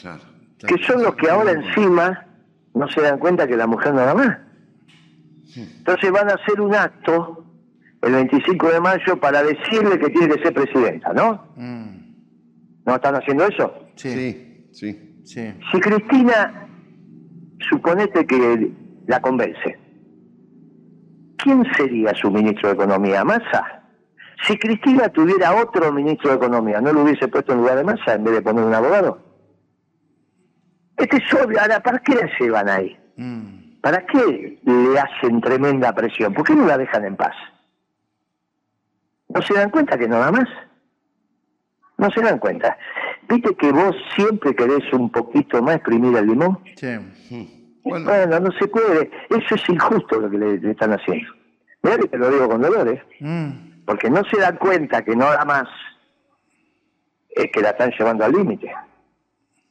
Claro. 0.00 0.22
que 0.66 0.78
son 0.84 1.02
los 1.02 1.14
que 1.16 1.28
ahora 1.28 1.52
encima 1.52 2.26
no 2.74 2.88
se 2.88 3.02
dan 3.02 3.18
cuenta 3.18 3.46
que 3.46 3.54
la 3.56 3.66
mujer 3.66 3.92
no 3.92 4.00
da 4.06 4.14
más. 4.14 4.38
Entonces 5.54 6.10
van 6.12 6.30
a 6.30 6.34
hacer 6.34 6.60
un 6.60 6.74
acto 6.74 7.44
el 8.02 8.12
25 8.12 8.68
de 8.70 8.80
mayo 8.80 9.20
para 9.20 9.42
decirle 9.42 9.98
que 9.98 10.08
tiene 10.08 10.34
que 10.34 10.42
ser 10.42 10.54
presidenta, 10.54 11.12
¿no? 11.12 11.44
mm, 11.56 12.84
¿No 12.86 12.94
están 12.94 13.14
haciendo 13.16 13.46
eso? 13.46 13.70
sí. 13.96 14.08
Sí, 14.10 14.68
sí. 14.72 15.20
Sí. 15.24 15.52
Si 15.72 15.80
Cristina, 15.80 16.66
suponete 17.68 18.26
que 18.26 18.72
la 19.06 19.20
convence, 19.20 19.78
¿quién 21.38 21.64
sería 21.74 22.14
su 22.14 22.30
ministro 22.30 22.68
de 22.68 22.74
Economía? 22.74 23.24
¿Massa? 23.24 23.82
Si 24.46 24.56
Cristina 24.56 25.08
tuviera 25.08 25.54
otro 25.54 25.92
ministro 25.92 26.30
de 26.30 26.36
Economía, 26.36 26.80
¿no 26.80 26.92
lo 26.92 27.02
hubiese 27.02 27.28
puesto 27.28 27.52
en 27.52 27.58
lugar 27.58 27.76
de 27.76 27.84
Massa 27.84 28.14
en 28.14 28.24
vez 28.24 28.34
de 28.34 28.42
poner 28.42 28.64
un 28.64 28.74
abogado? 28.74 29.20
Este 30.96 31.16
es 31.16 31.34
obvio. 31.34 31.60
Ahora, 31.60 31.80
¿para 31.80 31.98
qué 32.00 32.14
la 32.14 32.28
llevan 32.38 32.68
ahí? 32.68 32.98
Mm, 33.16 33.80
¿Para 33.80 34.04
qué 34.06 34.58
le 34.64 34.98
hacen 34.98 35.40
tremenda 35.40 35.92
presión? 35.94 36.34
¿Por 36.34 36.44
qué 36.44 36.54
no 36.54 36.66
la 36.66 36.78
dejan 36.78 37.04
en 37.04 37.16
paz? 37.16 37.34
¿No 39.28 39.42
se 39.42 39.54
dan 39.54 39.70
cuenta 39.70 39.98
que 39.98 40.08
no 40.08 40.18
da 40.18 40.30
más? 40.32 40.48
No 41.96 42.10
se 42.10 42.20
dan 42.20 42.38
cuenta. 42.38 42.76
¿Viste 43.28 43.54
que 43.56 43.72
vos 43.72 43.94
siempre 44.16 44.54
querés 44.54 44.92
un 44.92 45.10
poquito 45.10 45.62
más 45.62 45.76
exprimir 45.76 46.16
el 46.16 46.26
limón? 46.26 46.58
sí. 47.28 47.57
Bueno, 47.88 48.10
Bueno, 48.10 48.40
no 48.40 48.52
se 48.52 48.68
puede. 48.68 49.10
Eso 49.30 49.54
es 49.54 49.68
injusto 49.68 50.20
lo 50.20 50.30
que 50.30 50.38
le, 50.38 50.58
le 50.58 50.70
están 50.72 50.92
haciendo. 50.92 51.32
Mira 51.82 51.96
que 51.98 52.08
te 52.08 52.18
lo 52.18 52.30
digo 52.30 52.48
con 52.48 52.60
dolores. 52.62 53.00
Mm, 53.20 53.84
Porque 53.84 54.10
no 54.10 54.22
se 54.24 54.38
dan 54.38 54.56
cuenta 54.56 55.02
que 55.04 55.14
no 55.16 55.26
da 55.26 55.44
más. 55.44 55.68
Es 57.30 57.50
que 57.52 57.60
la 57.60 57.70
están 57.70 57.90
llevando 57.98 58.24
al 58.24 58.32
límite. 58.32 58.72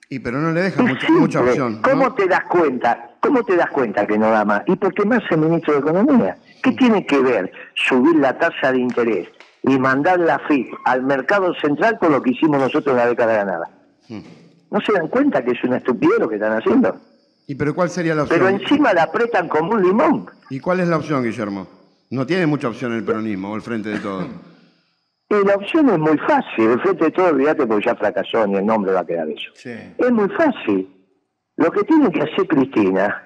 y 0.10 0.20
pero 0.20 0.38
no 0.40 0.52
le 0.52 0.62
deja 0.62 0.82
Es 0.84 0.88
mucha, 0.90 1.10
mucha 1.12 1.42
opción. 1.42 1.82
¿Cómo 1.82 2.06
¿no? 2.06 2.14
te 2.16 2.28
das 2.28 2.44
cuenta? 2.46 3.12
¿Cómo 3.20 3.44
te 3.44 3.56
das 3.58 3.70
cuenta 3.72 4.08
que 4.08 4.18
no 4.18 4.30
da 4.32 4.46
más? 4.46 4.64
¿Y 4.68 4.76
por 4.78 4.94
qué 4.94 5.04
más 5.06 5.22
el 5.30 5.40
ministro 5.40 5.74
de 5.74 5.80
Economía? 5.80 6.38
¿Qué 6.64 6.72
tiene 6.72 7.06
que 7.06 7.20
ver 7.20 7.52
subir 7.76 8.16
la 8.16 8.38
tasa 8.38 8.72
de 8.72 8.80
interés 8.80 9.28
y 9.64 9.78
mandar 9.78 10.20
la 10.20 10.40
FIP 10.48 10.74
al 10.86 11.04
mercado 11.04 11.54
central 11.56 11.98
con 12.00 12.12
lo 12.14 12.22
que 12.22 12.32
hicimos 12.32 12.60
nosotros 12.60 12.88
en 12.94 12.98
la 12.98 13.08
década 13.08 13.34
ganada? 13.34 13.70
Hmm. 14.08 14.22
¿No 14.72 14.80
se 14.82 14.94
dan 14.94 15.08
cuenta 15.10 15.44
que 15.44 15.52
es 15.52 15.64
una 15.64 15.78
estupidez 15.78 16.20
lo 16.20 16.30
que 16.30 16.36
están 16.36 16.54
haciendo? 16.54 17.00
¿Y 17.48 17.56
pero 17.56 17.74
cuál 17.74 17.90
sería 17.90 18.14
la 18.14 18.24
opción? 18.24 18.40
Pero 18.40 18.50
encima 18.50 18.94
la 18.94 19.04
apretan 19.04 19.48
como 19.48 19.72
un 19.72 19.82
limón. 19.82 20.30
¿Y 20.50 20.60
cuál 20.60 20.82
es 20.82 20.90
la 20.90 20.98
opción, 20.98 21.24
Guillermo? 21.24 21.66
No 22.10 22.26
tiene 22.26 22.46
mucha 22.46 22.68
opción 22.68 22.94
el 22.94 23.04
peronismo 23.04 23.52
o 23.52 23.56
el 23.56 23.62
frente 23.62 23.90
de 23.90 24.00
todo. 24.00 24.28
Y 25.30 25.46
la 25.46 25.56
opción 25.56 25.90
es 25.90 25.98
muy 25.98 26.18
fácil. 26.20 26.72
El 26.72 26.82
frente 26.82 27.06
de 27.06 27.12
todo, 27.12 27.28
olvídate 27.28 27.66
porque 27.66 27.86
ya 27.86 27.96
fracasó, 27.96 28.46
ni 28.48 28.58
el 28.58 28.66
nombre 28.66 28.92
va 28.92 29.02
a 29.02 29.06
quedar 29.06 29.30
eso. 29.30 29.50
sí. 29.56 29.72
Es 29.98 30.12
muy 30.12 30.30
fácil. 30.30 30.94
Lo 31.56 31.72
que 31.72 31.84
tiene 31.84 32.12
que 32.12 32.22
hacer 32.22 32.48
Cristina 32.48 33.24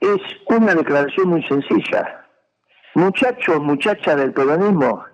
es 0.00 0.20
una 0.46 0.74
declaración 0.74 1.28
muy 1.28 1.42
sencilla. 1.44 2.26
Muchachos, 2.94 3.60
muchachas 3.60 4.16
del 4.16 4.32
peronismo, 4.32 5.04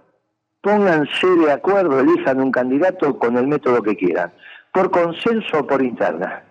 pónganse 0.63 1.27
de 1.27 1.53
acuerdo, 1.53 2.01
elijan 2.01 2.41
un 2.41 2.51
candidato 2.51 3.19
con 3.19 3.37
el 3.37 3.47
método 3.47 3.83
que 3.83 3.97
quieran, 3.97 4.33
por 4.73 4.91
consenso 4.91 5.59
o 5.59 5.67
por 5.67 5.83
interna. 5.83 6.43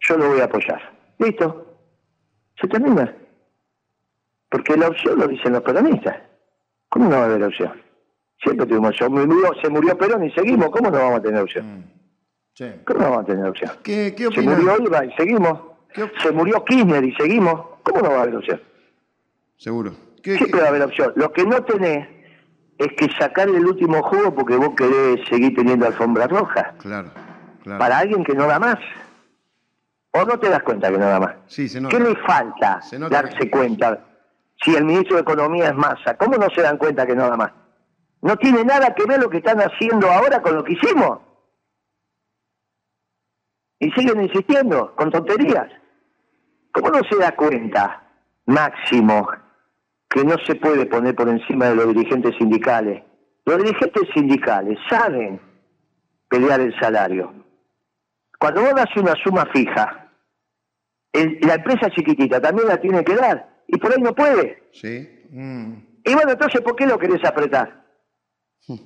Yo 0.00 0.16
lo 0.16 0.28
voy 0.28 0.40
a 0.40 0.44
apoyar. 0.44 0.97
Listo. 1.18 1.66
Se 2.60 2.66
termina. 2.68 3.14
Porque 4.50 4.76
la 4.76 4.88
opción 4.88 5.18
lo 5.18 5.28
dicen 5.28 5.52
los 5.52 5.62
peronistas. 5.62 6.16
¿Cómo 6.88 7.04
no 7.08 7.16
va 7.16 7.22
a 7.22 7.24
haber 7.26 7.42
opción? 7.44 7.72
Siempre 8.42 8.66
tuvimos 8.66 8.90
opción. 8.90 9.12
Murió- 9.12 9.52
se 9.60 9.68
murió 9.68 9.96
Perón 9.98 10.24
y 10.24 10.30
seguimos. 10.32 10.70
¿Cómo 10.70 10.90
no 10.90 10.98
vamos 10.98 11.18
a 11.18 11.22
tener 11.22 11.42
opción? 11.42 11.66
Mm, 11.78 11.84
sí. 12.54 12.66
¿Cómo 12.86 13.00
no 13.00 13.10
vamos 13.10 13.24
a 13.24 13.26
tener 13.26 13.46
opción? 13.48 13.70
¿Qué, 13.82 14.14
qué 14.16 14.28
Se 14.32 14.42
murió 14.42 14.74
Olga 14.74 15.04
y 15.04 15.12
seguimos. 15.12 15.60
¿Qué 15.92 16.02
op- 16.04 16.18
Se 16.22 16.30
murió 16.32 16.64
Kirchner 16.64 17.04
y 17.04 17.12
seguimos. 17.14 17.60
¿Cómo 17.82 18.00
no 18.02 18.10
va 18.10 18.18
a 18.18 18.22
haber 18.22 18.36
opción? 18.36 18.60
Seguro. 19.56 19.92
¿Qué- 20.22 20.36
Siempre 20.36 20.52
qué- 20.52 20.60
va 20.60 20.66
a 20.66 20.68
haber 20.70 20.82
opción. 20.82 21.12
Lo 21.16 21.32
que 21.32 21.44
no 21.44 21.62
tenés 21.64 22.08
es 22.78 22.88
que 22.96 23.08
sacar 23.18 23.48
el 23.48 23.66
último 23.66 24.02
juego 24.02 24.34
porque 24.34 24.56
vos 24.56 24.70
querés 24.76 25.26
seguir 25.28 25.54
teniendo 25.54 25.86
alfombra 25.86 26.26
roja. 26.28 26.74
Claro, 26.78 27.10
claro. 27.64 27.78
Para 27.78 27.98
alguien 27.98 28.22
que 28.24 28.34
no 28.34 28.46
da 28.46 28.58
más. 28.58 28.78
¿O 30.20 30.24
no 30.24 30.38
te 30.38 30.48
das 30.48 30.62
cuenta 30.62 30.90
que 30.90 30.98
no 30.98 31.06
da 31.06 31.20
más? 31.20 31.34
Sí, 31.46 31.68
se 31.68 31.80
nota. 31.80 31.96
¿Qué 31.96 32.02
le 32.02 32.16
falta 32.26 32.80
Se 32.82 32.98
nota 32.98 33.22
darse 33.22 33.38
que- 33.38 33.50
cuenta 33.50 34.04
si 34.62 34.74
el 34.74 34.84
ministro 34.84 35.16
de 35.16 35.22
Economía 35.22 35.66
es 35.68 35.74
masa? 35.74 36.16
¿Cómo 36.16 36.36
no 36.36 36.48
se 36.54 36.62
dan 36.62 36.76
cuenta 36.78 37.06
que 37.06 37.14
no 37.14 37.28
da 37.28 37.36
más? 37.36 37.52
No 38.22 38.36
tiene 38.36 38.64
nada 38.64 38.94
que 38.94 39.04
ver 39.06 39.20
lo 39.20 39.30
que 39.30 39.36
están 39.38 39.58
haciendo 39.60 40.10
ahora 40.10 40.42
con 40.42 40.56
lo 40.56 40.64
que 40.64 40.72
hicimos. 40.72 41.20
Y 43.78 43.90
siguen 43.92 44.22
insistiendo 44.22 44.94
con 44.96 45.10
tonterías. 45.12 45.68
¿Cómo 46.72 46.90
no 46.90 47.00
se 47.08 47.16
da 47.16 47.32
cuenta, 47.36 48.02
Máximo, 48.46 49.28
que 50.08 50.24
no 50.24 50.34
se 50.44 50.56
puede 50.56 50.86
poner 50.86 51.14
por 51.14 51.28
encima 51.28 51.66
de 51.66 51.76
los 51.76 51.88
dirigentes 51.94 52.34
sindicales? 52.38 53.04
Los 53.44 53.58
dirigentes 53.58 54.02
sindicales 54.12 54.78
saben 54.90 55.40
pelear 56.28 56.60
el 56.60 56.74
salario. 56.80 57.32
Cuando 58.38 58.62
vos 58.62 58.74
das 58.74 58.94
una 58.96 59.14
suma 59.22 59.46
fija, 59.52 60.07
el- 61.12 61.38
la 61.42 61.54
empresa 61.54 61.90
chiquitita 61.90 62.40
también 62.40 62.68
la 62.68 62.80
tiene 62.80 63.04
que 63.04 63.14
dar, 63.16 63.48
y 63.66 63.76
por 63.78 63.92
ahí 63.92 64.00
no 64.02 64.14
puede. 64.14 64.62
Sí. 64.72 65.08
Mm, 65.30 65.72
Y 66.04 66.14
bueno, 66.14 66.30
entonces, 66.32 66.60
¿por 66.62 66.74
qué 66.74 66.86
lo 66.86 66.98
querés 66.98 67.22
apretar? 67.24 67.84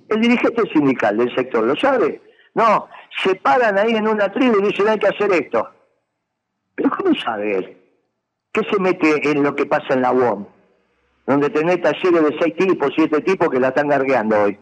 El 0.08 0.20
dirigente 0.20 0.62
sindical 0.72 1.16
del 1.16 1.32
sector, 1.34 1.62
¿lo 1.64 1.76
sabe? 1.76 2.20
No, 2.54 2.88
se 3.22 3.34
paran 3.36 3.78
ahí 3.78 3.92
en 3.94 4.08
una 4.08 4.30
tribu 4.32 4.58
y 4.58 4.66
dicen 4.68 4.88
hay 4.88 4.98
que 4.98 5.06
hacer 5.08 5.30
esto. 5.32 5.68
Pero 6.74 6.90
¿cómo 6.90 7.14
sabe 7.14 7.56
él? 7.58 7.78
¿Qué 8.52 8.62
se 8.70 8.78
mete 8.80 9.30
en 9.30 9.42
lo 9.42 9.54
que 9.54 9.66
pasa 9.66 9.94
en 9.94 10.02
la 10.02 10.12
UOM? 10.12 10.46
Donde 11.26 11.48
tenés 11.50 11.80
talleres 11.80 12.22
de 12.24 12.36
seis 12.40 12.56
tipos, 12.56 12.90
siete 12.96 13.20
tipos 13.20 13.48
que 13.50 13.60
la 13.60 13.68
están 13.68 13.88
gargueando 13.88 14.42
hoy. 14.42 14.58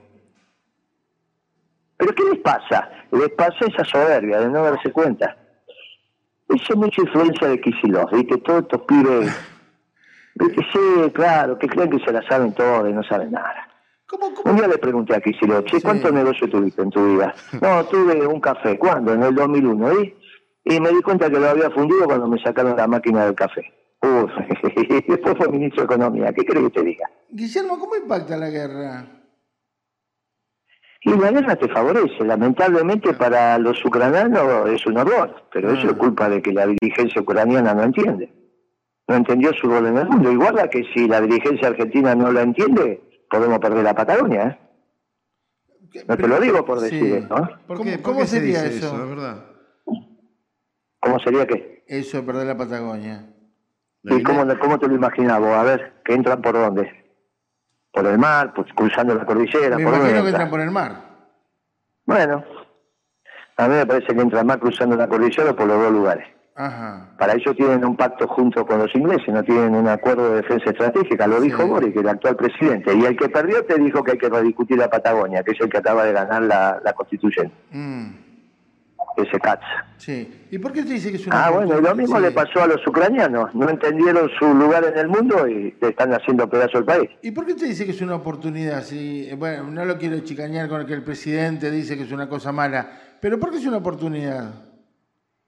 ¿Pero 1.97 2.15
qué 2.15 2.25
les 2.25 2.39
pasa? 2.41 2.91
Les 3.13 3.29
pasa 3.31 3.57
esa 3.67 3.85
soberbia 3.85 4.41
de 4.41 4.49
no 4.49 4.63
darse 4.63 4.91
cuenta. 4.93 5.37
Es 6.51 6.77
mucha 6.77 7.03
influencia 7.03 7.49
de 7.49 7.61
Kicillof, 7.61 8.13
¿viste? 8.13 8.39
Todos 8.39 8.63
estos 8.63 8.83
pibes, 8.83 9.35
¿viste? 10.35 10.67
Sí, 10.73 11.11
claro, 11.13 11.59
que 11.59 11.69
creen 11.69 11.91
que 11.91 11.99
se 12.01 12.13
la 12.13 12.23
saben 12.29 12.53
todo 12.55 12.89
y 12.89 12.93
no 12.93 13.03
saben 13.05 13.31
nada. 13.33 13.69
Un 14.45 14.57
día 14.57 14.67
le 14.67 14.79
pregunté 14.79 15.15
a 15.15 15.21
Kicillof, 15.21 15.65
che, 15.67 15.81
¿cuántos 15.81 16.13
negocios 16.13 16.51
tuviste 16.51 16.83
en 16.83 16.91
tu 16.91 17.15
vida? 17.15 17.35
No, 17.61 17.85
tuve 17.85 18.27
un 18.27 18.41
café. 18.41 18.77
¿Cuándo? 18.79 19.13
En 19.15 19.23
el 19.23 19.35
2001. 19.35 20.01
¿Y? 20.01 20.15
y 20.65 20.81
me 20.81 20.91
di 20.91 21.01
cuenta 21.03 21.31
que 21.31 21.39
lo 21.39 21.49
había 21.49 21.71
fundido 21.71 22.05
cuando 22.05 22.29
me 22.29 22.41
sacaron 22.43 22.77
la 22.77 22.87
máquina 22.87 23.25
del 23.25 23.35
café. 23.35 23.65
Uf, 24.03 24.31
después 25.09 25.37
fue 25.37 25.49
ministro 25.49 25.83
de 25.83 25.95
Economía. 25.95 26.33
¿Qué 26.33 26.45
crees 26.45 26.65
que 26.67 26.71
te 26.71 26.83
diga? 26.85 27.11
Guillermo, 27.29 27.79
¿cómo 27.79 27.97
impacta 27.97 28.37
la 28.37 28.51
guerra? 28.51 29.20
Y 31.03 31.11
la 31.17 31.31
guerra 31.31 31.57
te 31.57 31.69
favorece. 31.69 32.25
Lamentablemente 32.25 33.15
para 33.15 33.59
los 33.59 33.83
ucranianos 33.85 34.69
es 34.71 34.85
un 34.87 34.99
horror, 34.99 35.35
pero 35.53 35.73
eso 35.73 35.89
es 35.89 35.93
culpa 35.95 36.29
de 36.29 36.43
que 36.43 36.53
la 36.53 36.67
dirigencia 36.67 37.23
ucraniana 37.23 37.73
no 37.75 37.85
entiende. 37.85 38.31
No 39.09 39.17
entendió 39.17 39.53
su 39.55 39.69
rol 39.69 39.87
en 39.87 39.99
el 39.99 40.09
mundo. 40.09 40.31
Igual 40.31 40.69
que 40.71 40.85
si 40.95 41.09
la 41.09 41.21
dirigencia 41.21 41.69
argentina 41.69 42.15
no 42.15 42.31
lo 42.31 42.41
entiende, 42.41 43.03
podemos 43.31 43.59
perder 43.59 43.83
la 43.83 43.95
Patagonia. 43.95 44.61
¿eh? 45.95 46.05
No 46.07 46.17
te 46.17 46.29
lo 46.29 46.39
digo 46.39 46.65
por 46.65 46.81
decir 46.81 47.15
eso. 47.15 47.29
¿no? 47.29 47.49
¿Por 47.67 47.83
qué, 47.83 48.01
¿Cómo, 48.03 48.25
sería 48.27 48.65
eso? 48.67 48.87
eso 48.87 49.09
verdad? 49.09 49.45
¿Cómo 51.01 51.19
sería 51.19 51.47
qué? 51.47 51.83
Eso 51.87 52.19
de 52.19 52.23
perder 52.25 52.47
la 52.47 52.57
Patagonia. 52.57 53.27
¿Y 54.03 54.23
cómo, 54.23 54.47
cómo 54.59 54.79
te 54.79 54.87
lo 54.87 54.95
imaginabas? 54.95 55.59
A 55.59 55.63
ver, 55.65 55.93
¿que 56.05 56.15
entran 56.15 56.41
por 56.41 56.55
dónde? 56.55 57.00
¿Por 57.93 58.07
el 58.07 58.19
mar? 58.19 58.53
Pues, 58.55 58.69
¿Cruzando 58.75 59.15
la 59.15 59.25
cordillera? 59.25 59.77
Me 59.77 59.85
¿por 59.85 59.93
dónde 59.93 60.11
imagino 60.11 60.23
que 60.23 60.29
entran? 60.31 60.51
por 60.51 60.61
el 60.61 60.71
mar. 60.71 60.93
Bueno, 62.07 62.45
a 63.57 63.69
mí 63.69 63.75
me 63.75 63.87
parece 63.87 64.15
que 64.15 64.21
entran 64.21 64.47
más 64.47 64.57
cruzando 64.59 64.97
la 64.97 65.09
cordillera 65.09 65.53
por 65.55 65.67
los 65.67 65.83
dos 65.83 65.93
lugares. 65.93 66.27
Ajá. 66.57 67.09
Para 67.19 67.33
eso 67.35 67.55
tienen 67.55 67.85
un 67.85 67.97
pacto 67.97 68.27
junto 68.29 68.67
con 68.67 68.79
los 68.81 68.95
ingleses, 68.95 69.29
no 69.33 69.43
tienen 69.43 69.75
un 69.75 69.89
acuerdo 69.89 70.31
de 70.31 70.43
defensa 70.43 70.71
estratégica, 70.71 71.27
lo 71.27 71.41
dijo 71.41 71.67
Boric, 71.67 71.97
el 71.97 72.09
actual 72.09 72.37
presidente. 72.37 72.93
Y 72.95 73.05
el 73.05 73.17
que 73.17 73.29
perdió 73.29 73.65
te 73.65 73.79
dijo 73.79 74.03
que 74.05 74.13
hay 74.13 74.19
que 74.19 74.29
rediscutir 74.29 74.77
la 74.77 74.91
Patagonia, 74.91 75.43
que 75.43 75.53
es 75.53 75.61
el 75.61 75.71
que 75.71 75.79
acaba 75.79 76.05
de 76.05 76.13
ganar 76.13 76.43
la, 76.43 76.81
la 76.85 76.93
constituyente, 76.93 77.55
Mm, 77.71 78.09
ese 79.17 79.39
Katz. 79.41 79.63
sí. 79.99 80.47
¿Y 80.51 80.59
por 80.59 80.73
qué 80.73 80.83
te 80.83 80.95
dice 80.95 81.11
que 81.11 81.17
es 81.17 81.27
una 81.27 81.47
Ah, 81.47 81.51
bueno, 81.51 81.79
y 81.79 81.83
lo 81.83 81.95
mismo 81.95 82.17
Sí. 82.17 82.23
le 82.23 82.31
pasó 82.33 82.63
a 82.63 82.67
los 82.67 82.85
ucranianos, 82.87 83.55
no 83.55 83.69
entendieron 83.69 84.29
su 84.39 84.53
lugar 84.55 84.85
en 84.85 84.99
el 84.99 85.09
mundo 85.09 85.47
y 85.47 85.75
le 85.81 85.89
están 85.89 86.13
haciendo 86.13 86.49
pedazo 86.49 86.79
el 86.79 86.85
país. 86.85 87.11
¿Y 87.23 87.31
por 87.31 87.47
qué 87.47 87.55
te 87.55 87.67
dice 87.67 87.85
que 87.85 87.93
es 87.93 88.01
una 88.01 88.17
oportunidad? 88.17 88.83
Si, 88.83 89.31
bueno, 89.37 89.65
no 89.71 89.85
lo 89.85 89.97
quiero 89.99 90.19
chicañar 90.21 90.69
con 90.69 90.81
el 90.81 90.87
que 90.87 90.95
el 90.95 91.03
presidente 91.05 91.71
dice 91.71 91.97
que 91.97 92.03
es 92.05 92.13
una 92.13 92.29
cosa 92.29 92.51
mala, 92.53 92.91
pero 93.21 93.39
¿por 93.39 93.51
qué 93.51 93.59
es 93.59 93.67
una 93.67 93.77
oportunidad? 93.79 94.55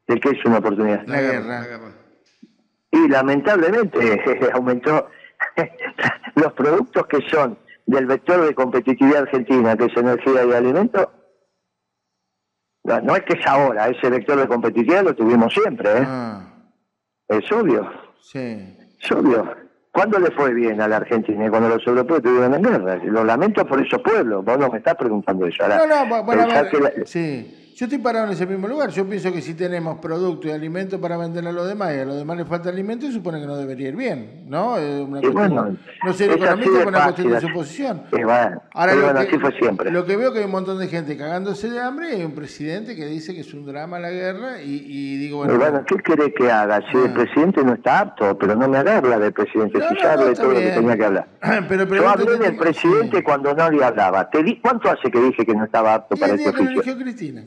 ¿De 0.07 0.21
qué 0.21 0.31
es 0.31 0.45
una 0.45 0.59
oportunidad? 0.59 1.07
La 1.07 1.21
guerra. 1.21 1.61
La 1.61 1.67
guerra. 1.67 1.93
Y 2.91 3.09
lamentablemente 3.09 4.51
aumentó 4.53 5.09
los 6.37 6.53
productos 6.53 7.07
que 7.07 7.19
son 7.31 7.59
del 7.87 8.07
vector 8.07 8.45
de 8.47 8.55
competitividad 8.55 9.23
argentina, 9.23 9.77
que 9.77 9.87
es 9.87 9.97
energía 9.97 10.45
y 10.45 10.53
alimento. 10.53 11.11
No, 12.85 13.01
no 13.01 13.15
es 13.17 13.23
que 13.23 13.35
es 13.39 13.47
ahora, 13.47 13.89
ese 13.89 14.11
vector 14.11 14.39
de 14.41 14.49
competitividad 14.49 15.05
lo 15.05 15.15
tuvimos 15.15 15.53
siempre, 15.55 15.89
¿eh? 15.99 16.05
Ah, 16.07 16.43
es 17.29 17.51
obvio, 17.53 17.89
sí. 18.21 18.77
es 19.01 19.13
obvio. 19.13 19.55
¿Cuándo 19.93 20.19
le 20.19 20.31
fue 20.31 20.53
bien 20.55 20.81
a 20.81 20.89
la 20.89 20.97
Argentina? 20.97 21.49
Cuando 21.51 21.69
los 21.69 21.87
europeos 21.87 22.19
estuvieron 22.21 22.55
en 22.55 22.63
guerra. 22.63 22.97
Lo 23.05 23.25
lamento 23.25 23.67
por 23.67 23.79
esos 23.85 24.01
pueblos, 24.03 24.43
vos 24.45 24.59
no 24.59 24.71
me 24.71 24.79
estás 24.79 24.95
preguntando 24.97 25.47
eso. 25.47 25.63
Ahora, 25.63 25.79
No, 25.79 25.87
no, 25.87 26.17
bu- 26.17 26.25
bueno, 26.25 26.47
la- 26.47 27.07
sí. 27.07 27.62
Yo 27.75 27.87
estoy 27.87 27.99
parado 27.99 28.27
en 28.27 28.33
ese 28.33 28.47
mismo 28.47 28.69
lugar. 28.69 28.91
Yo 28.91 29.07
pienso 29.09 29.33
que 29.33 29.41
si 29.41 29.55
tenemos 29.55 29.99
producto 29.99 30.47
y 30.47 30.51
alimento 30.51 31.01
para 31.01 31.17
vender 31.17 31.47
a 31.47 31.53
los 31.53 31.67
demás 31.67 31.93
y 31.97 32.01
a 32.01 32.05
los 32.05 32.17
demás 32.17 32.37
les 32.37 32.47
falta 32.47 32.69
alimento, 32.69 33.11
supone 33.11 33.41
que 33.41 33.47
no 33.47 33.57
debería 33.57 33.89
ir 33.89 33.97
bien, 33.97 34.45
¿no? 34.47 34.75
Una 34.75 35.19
Y 35.21 35.23
cuestión- 35.23 35.33
bueno, 35.35 35.77
no 36.05 36.13
ser 36.13 36.33
economista 36.33 36.81
es 36.81 36.87
una 36.87 37.03
cuestión 37.05 37.31
de 37.33 37.41
suposición. 37.41 38.03
Bueno, 38.11 38.63
Ahora, 38.75 38.95
lo 38.95 39.03
bueno, 39.05 39.21
que, 39.21 39.27
así 39.29 39.39
fue 39.39 39.53
siempre. 39.59 39.91
lo 39.91 40.05
que 40.05 40.17
veo 40.17 40.33
que 40.33 40.41
hay 40.41 40.45
un 40.45 40.51
montón 40.51 40.79
de 40.79 40.89
gente 40.89 41.17
cagándose 41.17 41.71
de 41.71 41.81
hambre 41.81 42.11
y 42.13 42.17
hay 42.17 42.25
un 42.25 42.33
presidente 42.35 42.95
que 42.95 43.07
dice 43.07 43.35
que 43.35 43.41
es 43.41 43.55
un 43.55 43.65
drama 43.65 43.99
la 43.99 44.11
guerra 44.11 44.61
y, 44.63 44.85
y 44.87 45.17
digo, 45.17 45.39
bueno, 45.39 45.55
Y 45.55 45.57
bueno, 45.57 45.85
¿qué 45.87 45.97
quiere 45.97 46.33
que 46.35 46.51
haga? 46.51 46.81
Si 46.91 46.97
el 46.99 47.11
Ah. 47.11 47.15
presidente 47.15 47.65
no 47.65 47.73
está 47.73 48.01
apto, 48.01 48.37
pero 48.39 48.55
no 48.55 48.69
me 48.69 48.79
habla 48.79 49.19
del 49.19 49.33
presidente, 49.33 49.79
No, 49.79 49.89
si 49.89 49.95
no, 49.95 50.01
ya 50.01 50.07
no, 50.17 50.21
hablé 50.21 50.33
está 50.33 50.43
todo 50.45 50.53
lo 50.53 50.61
que 50.61 50.71
tenía 50.71 50.97
que 50.97 51.05
hablar. 51.07 51.29
pero 51.69 51.85
Yo 51.85 51.89
pregunto 51.89 52.11
hablé 52.23 52.39
del 52.39 52.57
presidente 52.57 53.17
sí. 53.17 53.23
cuando 53.23 53.55
no 53.55 53.71
le 53.71 53.83
hablaba. 53.85 54.29
Te 54.29 54.43
di, 54.43 54.61
¿Cuánto 54.61 54.91
hace 54.91 55.11
que 55.11 55.21
dije 55.21 55.45
que 55.47 55.55
no 55.55 55.65
estaba 55.65 55.95
apto 55.95 56.15
Y 56.17 56.21
para 56.21 56.35
el 56.35 56.39
este 56.39 56.51
oficio? 56.51 56.71
eligió 56.71 56.97
Cristina. 56.99 57.45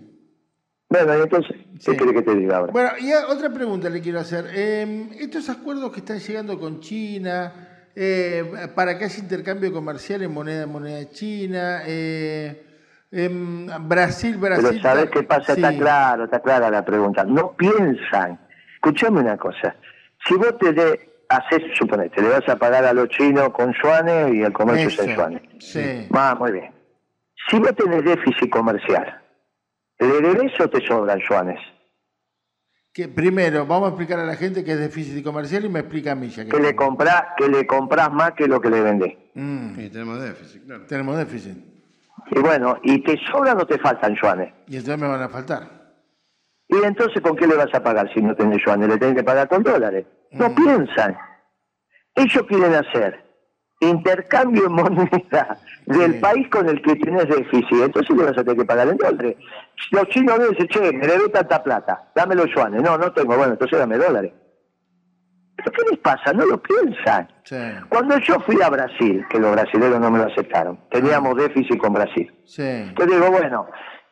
Bueno, 1.04 1.20
y 1.20 1.22
entonces, 1.24 1.58
¿qué 1.84 1.96
quiere 1.98 2.14
que 2.14 2.22
te 2.22 2.36
diga 2.36 2.58
ahora? 2.58 2.72
Bueno, 2.72 2.90
y 3.00 3.12
otra 3.14 3.50
pregunta 3.50 3.90
le 3.90 4.02
quiero 4.02 4.20
hacer. 4.20 4.46
Eh, 4.54 5.10
estos 5.20 5.50
acuerdos 5.50 5.92
que 5.92 6.00
están 6.00 6.20
llegando 6.20 6.58
con 6.58 6.80
China, 6.80 7.54
eh, 7.96 8.70
para 8.76 8.98
que 8.98 9.06
haya 9.06 9.20
intercambio 9.20 9.74
comercial 9.74 10.22
en 10.24 10.34
moneda 10.34 10.64
en 10.64 10.72
moneda 10.72 11.10
china, 11.10 11.82
eh, 11.86 12.64
em, 13.12 13.68
Brasil, 13.88 14.38
Brasil. 14.38 14.68
Pero 14.70 14.82
¿sabes 14.82 15.10
qué 15.10 15.24
pasa? 15.24 15.56
Sí. 15.56 15.62
Está 15.62 15.78
claro, 15.78 16.26
está 16.26 16.42
clara 16.42 16.70
la 16.70 16.86
pregunta. 16.86 17.26
No 17.26 17.54
piensan. 17.54 18.40
Escuchame 18.76 19.20
una 19.20 19.38
cosa. 19.38 19.76
Si 20.26 20.36
vos 20.36 20.58
te 20.60 20.72
de, 20.72 21.24
haces, 21.28 21.62
suponete, 21.78 22.22
le 22.22 22.30
vas 22.30 22.48
a 22.48 22.56
pagar 22.56 22.86
a 22.86 22.94
los 22.94 23.10
chinos 23.10 23.50
con 23.50 23.74
yuanes 23.84 24.34
y 24.34 24.42
el 24.44 24.54
comercio 24.54 24.88
es 24.88 25.00
en 25.00 25.16
yuanes. 25.16 25.42
Sí. 25.60 26.08
Ah, 26.14 26.36
muy 26.40 26.54
bien. 26.54 26.72
Si 27.50 27.60
vos 27.60 27.76
tenés 27.76 28.04
déficit 28.04 28.50
comercial, 28.50 29.25
¿le 30.00 30.22
debes 30.22 30.60
o 30.60 30.70
te 30.70 30.86
sobran 30.86 31.20
yuanes? 31.30 31.60
Que, 32.94 33.10
primero, 33.10 33.66
vamos 33.66 33.88
a 33.88 33.90
explicar 33.90 34.20
a 34.20 34.26
la 34.26 34.36
gente 34.36 34.64
que 34.64 34.72
es 34.72 34.80
déficit 34.80 35.22
comercial 35.24 35.66
y 35.66 35.70
me 35.70 35.80
explica 35.82 36.14
a 36.14 36.16
mí 36.16 36.30
ya 36.30 36.46
que, 36.46 36.50
Que 36.52 36.60
le 36.60 36.76
comprás, 36.76 37.24
que 37.38 37.50
le 37.50 37.68
comprás 37.68 38.10
más 38.12 38.32
que 38.34 38.48
lo 38.48 38.62
que 38.62 38.70
le 38.70 38.82
vendés. 38.82 39.18
Mm, 39.34 39.76
Sí, 39.76 39.90
tenemos 39.90 40.22
déficit, 40.22 40.66
claro. 40.66 40.86
tenemos 40.86 41.18
déficit. 41.18 41.58
Y 42.32 42.40
bueno, 42.40 42.80
¿y 42.84 43.04
te 43.04 43.18
sobran 43.30 43.60
o 43.60 43.66
te 43.68 43.78
faltan 43.80 44.16
yuanes? 44.16 44.54
Y 44.68 44.78
entonces 44.78 44.98
me 45.02 45.08
van 45.10 45.22
a 45.22 45.30
faltar. 45.30 45.70
Y 46.70 46.78
entonces, 46.84 47.22
¿con 47.22 47.36
qué 47.36 47.46
le 47.46 47.56
vas 47.56 47.74
a 47.74 47.84
pagar 47.84 48.12
si 48.14 48.22
no 48.22 48.34
tenés 48.34 48.62
yuanes? 48.66 48.88
Le 48.88 48.98
tenés 48.98 49.16
que 49.16 49.24
pagar 49.24 49.48
con 49.50 49.62
dólares. 49.62 50.06
No 50.32 50.56
piensan. 50.56 51.18
Ellos 52.16 52.44
quieren 52.48 52.74
hacer 52.74 53.25
intercambio 53.90 54.66
en 54.68 54.72
moneda 54.74 55.58
del 55.86 56.14
Sí. 56.14 56.20
país 56.20 56.48
con 56.50 56.68
el 56.70 56.82
que 56.82 56.96
tenés 56.96 57.28
déficit. 57.28 57.82
Entonces 57.84 58.16
le 58.16 58.24
vas 58.24 58.38
a 58.38 58.44
tener 58.44 58.58
que 58.58 58.66
pagar 58.66 58.88
en 58.88 58.98
dólares. 58.98 59.36
Los 59.92 60.08
chinos 60.10 60.38
me 60.40 60.48
dicen, 60.50 60.68
che, 60.68 60.92
me 60.92 61.06
debe 61.08 61.30
tanta 61.30 61.64
plata, 61.64 62.10
dame 62.16 62.36
los 62.36 62.48
yuanes. 62.54 62.82
No, 62.82 62.98
no 62.98 63.12
tengo. 63.14 63.36
Bueno, 63.38 63.54
entonces 63.54 63.78
dame 63.80 63.98
dólares. 63.98 64.32
¿Pero 65.58 65.72
qué 65.72 65.82
les 65.92 66.00
pasa? 66.00 66.34
No 66.34 66.46
lo 66.46 66.62
piensan. 66.62 67.28
Sí. 67.44 67.56
Cuando 67.90 68.18
yo 68.20 68.40
fui 68.42 68.62
a 68.62 68.70
Brasil, 68.70 69.26
que 69.30 69.40
los 69.40 69.52
brasileños 69.54 70.00
no 70.00 70.12
me 70.12 70.20
lo 70.20 70.26
aceptaron, 70.26 70.78
teníamos 70.92 71.36
déficit 71.38 71.78
con 71.78 71.94
Brasil. 71.94 72.32
Sí. 72.46 72.92
Yo 73.00 73.06
digo, 73.06 73.32
bueno, 73.32 73.66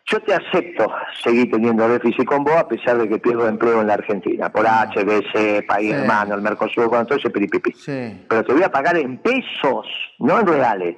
yo 0.06 0.20
te 0.22 0.34
acepto 0.34 0.92
seguir 1.24 1.50
teniendo 1.50 1.88
déficit 1.88 2.26
con 2.26 2.44
vos 2.44 2.56
a 2.56 2.68
pesar 2.68 2.98
de 2.98 3.08
que 3.08 3.20
pierdo 3.20 3.48
empleo 3.48 3.82
en 3.82 3.88
la 3.88 3.94
Argentina, 3.96 4.52
por 4.52 4.66
HBC, 4.66 5.66
país 5.66 5.92
Sí. 5.92 5.96
hermano, 5.98 6.36
el 6.36 6.42
Mercosur, 6.42 6.90
con 6.90 7.06
todo 7.06 7.18
ese 7.18 7.30
piripipi. 7.30 7.72
Sí. 7.72 8.26
Pero 8.28 8.44
te 8.44 8.54
voy 8.54 8.64
a 8.64 8.72
pagar 8.72 8.98
en 8.98 9.18
pesos, 9.20 9.88
no 10.20 10.40
en 10.40 10.48
reales. 10.48 10.98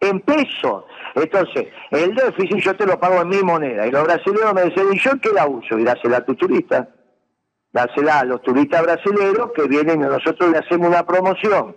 En 0.00 0.20
pesos. 0.20 0.84
Entonces, 1.14 1.68
el 1.90 2.14
déficit 2.14 2.58
yo 2.58 2.76
te 2.76 2.84
lo 2.84 3.00
pago 3.00 3.22
en 3.22 3.28
mi 3.28 3.42
moneda. 3.42 3.86
Y 3.86 3.90
los 3.90 4.04
brasileños 4.04 4.52
me 4.52 4.64
dicen, 4.64 4.86
¿y 4.92 4.98
yo 4.98 5.12
qué 5.22 5.30
la 5.32 5.46
uso? 5.46 5.78
Y 5.78 5.84
dásela 5.84 6.18
a 6.18 6.24
tu 6.24 6.34
turista. 6.34 6.88
Dásela 7.72 8.20
a 8.20 8.24
los 8.24 8.42
turistas 8.42 8.82
brasileños 8.82 9.50
que 9.56 9.66
vienen 9.66 10.00
y 10.00 10.04
nosotros 10.04 10.50
le 10.50 10.58
hacemos 10.58 10.88
una 10.88 11.06
promoción 11.06 11.74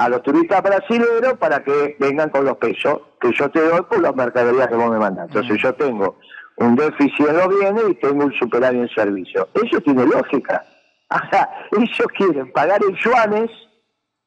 a 0.00 0.08
los 0.08 0.22
turistas 0.22 0.62
brasileños 0.62 1.34
para 1.38 1.62
que 1.62 1.94
vengan 2.00 2.30
con 2.30 2.46
los 2.46 2.56
pesos 2.56 3.00
que 3.20 3.30
yo 3.34 3.50
te 3.50 3.60
doy 3.60 3.82
por 3.82 4.00
las 4.00 4.14
mercaderías 4.16 4.66
que 4.68 4.74
vos 4.74 4.90
me 4.90 4.98
mandas. 4.98 5.28
Entonces 5.28 5.58
yo 5.62 5.74
tengo 5.74 6.18
un 6.56 6.74
déficit 6.74 7.28
en 7.28 7.36
los 7.36 7.48
bienes 7.48 7.84
y 7.90 7.94
tengo 7.96 8.24
un 8.24 8.32
superávit 8.32 8.80
en 8.80 8.88
servicio. 8.88 9.48
Eso 9.62 9.78
tiene 9.82 10.06
lógica. 10.06 10.64
Ajá, 11.10 11.50
ellos 11.72 12.06
quieren 12.16 12.50
pagar 12.52 12.80
en 12.82 12.94
yuanes 12.96 13.50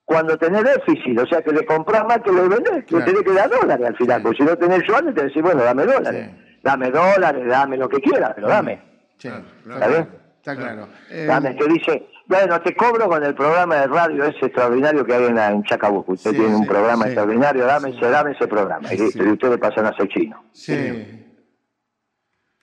cuando 0.06 0.38
tenés 0.38 0.64
déficit, 0.64 1.18
o 1.20 1.26
sea 1.26 1.42
que 1.42 1.52
le 1.52 1.66
compras 1.66 2.06
más 2.06 2.20
que 2.20 2.32
le 2.32 2.42
vendés, 2.42 2.84
Claro. 2.86 3.06
le 3.06 3.12
tenés 3.12 3.24
que 3.24 3.34
dar 3.34 3.50
dólares 3.50 3.88
al 3.88 3.96
final, 3.98 4.22
porque 4.22 4.38
si 4.38 4.44
no 4.44 4.56
tenés 4.58 4.84
yuanes 4.86 5.16
te 5.16 5.24
decís, 5.24 5.42
bueno, 5.42 5.64
dame 5.64 5.86
dólares, 5.86 6.30
Sí. 6.30 6.60
dame 6.62 6.92
dólares, 6.92 7.48
dame 7.48 7.78
lo 7.78 7.90
que 7.90 8.00
quieras, 8.02 8.34
pero 8.36 8.48
dame. 8.50 8.80
Sí. 9.18 9.30
Claro, 9.30 9.44
Está 9.64 9.74
¿Está 9.74 9.88
bien? 9.88 10.04
claro. 10.04 10.24
Está 10.44 10.56
claro. 10.58 10.88
Eh, 11.10 11.26
Dame, 11.26 11.56
que 11.56 11.66
dice, 11.68 12.08
bueno, 12.26 12.62
te 12.62 12.76
cobro 12.76 13.08
con 13.10 13.24
el 13.24 13.36
programa 13.36 13.76
de 13.76 13.88
radio 13.88 14.24
ese 14.26 14.46
extraordinario 14.46 15.06
que 15.06 15.14
hay 15.14 15.26
en, 15.26 15.36
la- 15.36 15.52
en 15.52 15.64
Chacabuco. 15.64 16.14
Usted 16.14 16.32
Sí, 16.32 16.38
tiene 16.38 16.56
un 16.56 16.64
sí, 16.64 16.70
programa 16.70 17.04
sí. 17.04 17.10
extraordinario, 17.10 17.66
dame 17.66 17.90
ese, 17.90 18.10
dame 18.10 18.32
ese 18.32 18.48
programa. 18.48 18.94
Y 18.94 18.98
listo, 18.98 19.24
y 19.24 19.28
ustedes 19.30 19.58
pasan 19.60 19.86
a 19.86 19.96
ser 19.96 20.08
chino. 20.10 20.44
Sí. 20.52 21.20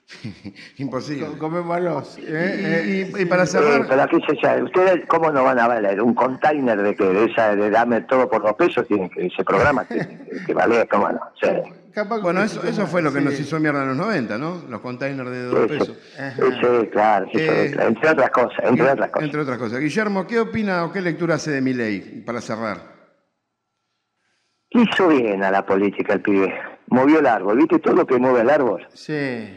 Imposible. 0.77 1.25
Co- 1.27 1.37
Comémoslos. 1.37 2.17
Y, 2.19 2.23
¿eh? 2.23 2.27
Eh, 2.33 3.11
y- 3.17 3.21
y 3.21 3.25
para 3.25 3.43
Eh, 3.43 3.47
cerrar, 3.47 3.85
pero 3.87 4.01
aquí 4.03 4.17
se 4.27 4.35
sabe, 4.41 4.63
ustedes 4.63 5.05
cómo 5.07 5.31
no 5.31 5.43
van 5.43 5.57
a 5.59 5.67
valer 5.67 6.01
un 6.01 6.13
container 6.13 6.81
de 6.81 6.95
que 6.95 7.05
de 7.05 7.25
esa 7.31 7.55
de 7.55 7.69
dame 7.69 8.01
todo 8.01 8.29
por 8.29 8.41
dos 8.43 8.53
pesos, 8.55 8.85
tiene 8.87 9.09
que 9.09 9.27
ese 9.27 9.43
programa 9.45 9.85
tiene 9.85 10.19
que, 10.25 10.45
que 10.47 10.53
valer, 10.53 10.87
cómo 10.89 11.09
no. 11.09 11.19
Sí. 11.41 11.47
Capaz 11.93 12.19
bueno, 12.19 12.41
eso, 12.43 12.63
eso 12.63 12.87
fue 12.87 13.01
lo 13.01 13.11
que 13.11 13.19
Sí. 13.19 13.25
nos 13.25 13.39
hizo 13.39 13.59
mierda 13.59 13.81
en 13.83 13.89
los 13.89 13.97
90, 13.97 14.37
¿no? 14.37 14.61
Los 14.69 14.81
containers 14.81 15.29
de 15.29 15.43
dos 15.43 15.59
Eso, 15.59 15.67
pesos. 15.67 15.97
eso, 16.17 16.89
claro, 16.91 17.27
eso, 17.31 17.51
Eh, 17.53 17.75
entre 17.79 18.09
otras 18.09 18.29
cosas, 18.31 18.59
entre 18.63 18.89
otras 18.91 19.09
cosas. 19.11 19.25
Entre 19.25 19.41
otras 19.41 19.57
cosas. 19.57 19.79
Guillermo, 19.79 20.25
¿qué 20.27 20.39
opina 20.39 20.85
o 20.85 20.91
qué 20.91 21.01
lectura 21.01 21.35
hace 21.35 21.51
de 21.51 21.61
mi 21.61 21.73
ley 21.73 22.23
para 22.25 22.41
cerrar? 22.41 22.91
hizo 24.73 25.07
bien 25.09 25.43
a 25.43 25.51
la 25.51 25.65
política 25.65 26.13
el 26.13 26.21
pibe. 26.21 26.53
Movió 26.87 27.19
el 27.19 27.25
árbol, 27.27 27.57
¿viste? 27.57 27.79
Todo 27.79 27.93
lo 27.95 28.05
que 28.07 28.17
mueve 28.17 28.41
el 28.41 28.49
árbol. 28.49 28.85
Sí. 28.93 29.13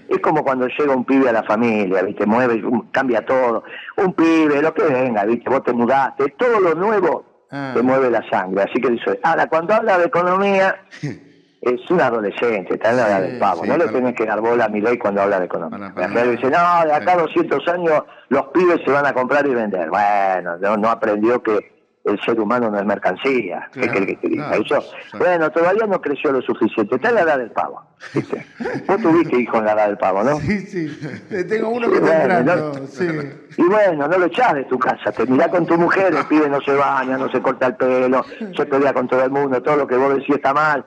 Es 0.09 0.19
como 0.23 0.43
cuando 0.45 0.67
llega 0.69 0.95
un 0.95 1.05
pibe 1.05 1.29
a 1.29 1.33
la 1.33 1.43
familia, 1.45 2.03
¿viste? 2.03 2.27
Mueve, 2.27 2.63
cambia 2.93 3.25
todo. 3.25 3.65
Un 3.97 4.13
pibe, 4.15 4.61
lo 4.63 4.73
que 4.75 4.85
venga, 4.85 5.25
¿viste? 5.25 5.49
Vos 5.51 5.63
te 5.65 5.73
mudaste, 5.73 6.35
todo 6.39 6.61
lo 6.61 6.75
nuevo 6.75 7.47
Ah. 7.51 7.73
te 7.75 7.83
mueve 7.83 8.11
la 8.11 8.29
sangre. 8.29 8.63
Así 8.65 8.81
que 8.81 8.91
dice, 8.91 9.21
ahora, 9.23 9.47
cuando 9.49 9.75
habla 9.75 9.99
de 9.99 10.07
economía, 10.07 10.77
es 11.65 11.91
un 11.91 12.01
adolescente, 12.01 12.75
está 12.75 12.91
en 12.91 12.97
la 12.99 13.07
edad 13.09 13.21
del 13.23 13.39
pavo. 13.39 13.63
sí, 13.63 13.69
no 13.69 13.77
le 13.77 13.89
tenés 13.89 14.15
que 14.15 14.27
dar 14.27 14.41
bola 14.41 14.67
a 14.67 14.69
mi 14.69 14.81
ley 14.81 14.99
cuando 14.99 15.23
habla 15.23 15.39
de 15.41 15.47
economía. 15.47 15.79
Para- 15.79 15.95
para 15.95 16.09
La 16.09 16.13
gente 16.15 16.31
dice, 16.37 16.51
no, 16.51 16.85
de 16.87 16.93
acá 16.93 17.13
a 17.13 17.17
Sí. 17.17 17.23
200 17.23 17.69
años 17.69 18.03
los 18.29 18.47
pibes 18.49 18.81
se 18.85 18.91
van 18.91 19.07
a 19.07 19.13
comprar 19.13 19.47
y 19.47 19.55
vender. 19.55 19.89
Bueno, 19.91 20.57
no, 20.59 20.77
no 20.77 20.89
aprendió 20.91 21.43
que 21.43 21.73
el 22.05 22.21
ser 22.21 22.39
humano 22.39 22.71
no 22.71 22.79
es 22.79 22.85
mercancía. 22.85 23.71
¿Qué 23.73 23.81
Claro, 23.81 24.05
que 24.07 24.17
te 24.17 24.29
diga? 24.29 24.51
claro, 24.51 24.83
sí. 24.83 25.17
bueno, 25.17 25.51
todavía 25.51 25.87
no 25.87 26.03
creció 26.03 26.33
lo 26.33 26.43
suficiente. 26.43 26.97
Está 26.97 27.09
en 27.09 27.15
la 27.15 27.21
edad 27.23 27.39
del 27.39 27.51
pavo. 27.53 27.83
¿viste? 28.13 28.45
Vos 28.87 29.01
tuviste 29.01 29.37
hijo 29.41 29.57
en 29.57 29.65
la 29.65 29.73
edad 29.73 29.87
del 29.87 29.97
pavo, 29.97 30.23
¿no? 30.23 30.37
Sí, 30.41 30.59
sí. 30.67 30.99
Eh, 31.31 31.45
Tengo 31.45 31.71
uno 31.71 31.89
que 31.91 31.97
está 31.97 32.21
entrando. 32.25 32.57
no- 32.57 32.87
Sí. 32.87 33.09
Y 33.57 33.63
bueno, 33.63 34.07
no 34.09 34.19
lo 34.19 34.27
echás 34.27 34.53
de 34.53 34.65
tu 34.65 34.79
casa, 34.79 35.13
te 35.13 35.25
mirás 35.27 35.49
con 35.49 35.65
tu 35.65 35.79
mujer, 35.79 36.13
el 36.15 36.27
pibe 36.27 36.49
no 36.51 36.61
se 36.61 36.75
baña, 36.75 37.17
no 37.17 37.31
se 37.31 37.41
corta 37.41 37.69
el 37.69 37.77
pelo, 37.77 38.23
se 38.55 38.67
pelea 38.67 38.93
con 38.93 39.07
todo 39.09 39.25
el 39.25 39.31
mundo, 39.31 39.63
todo 39.63 39.77
lo 39.77 39.87
que 39.87 39.97
vos 39.97 40.13
decís 40.15 40.35
está 40.37 40.53
mal. 40.53 40.85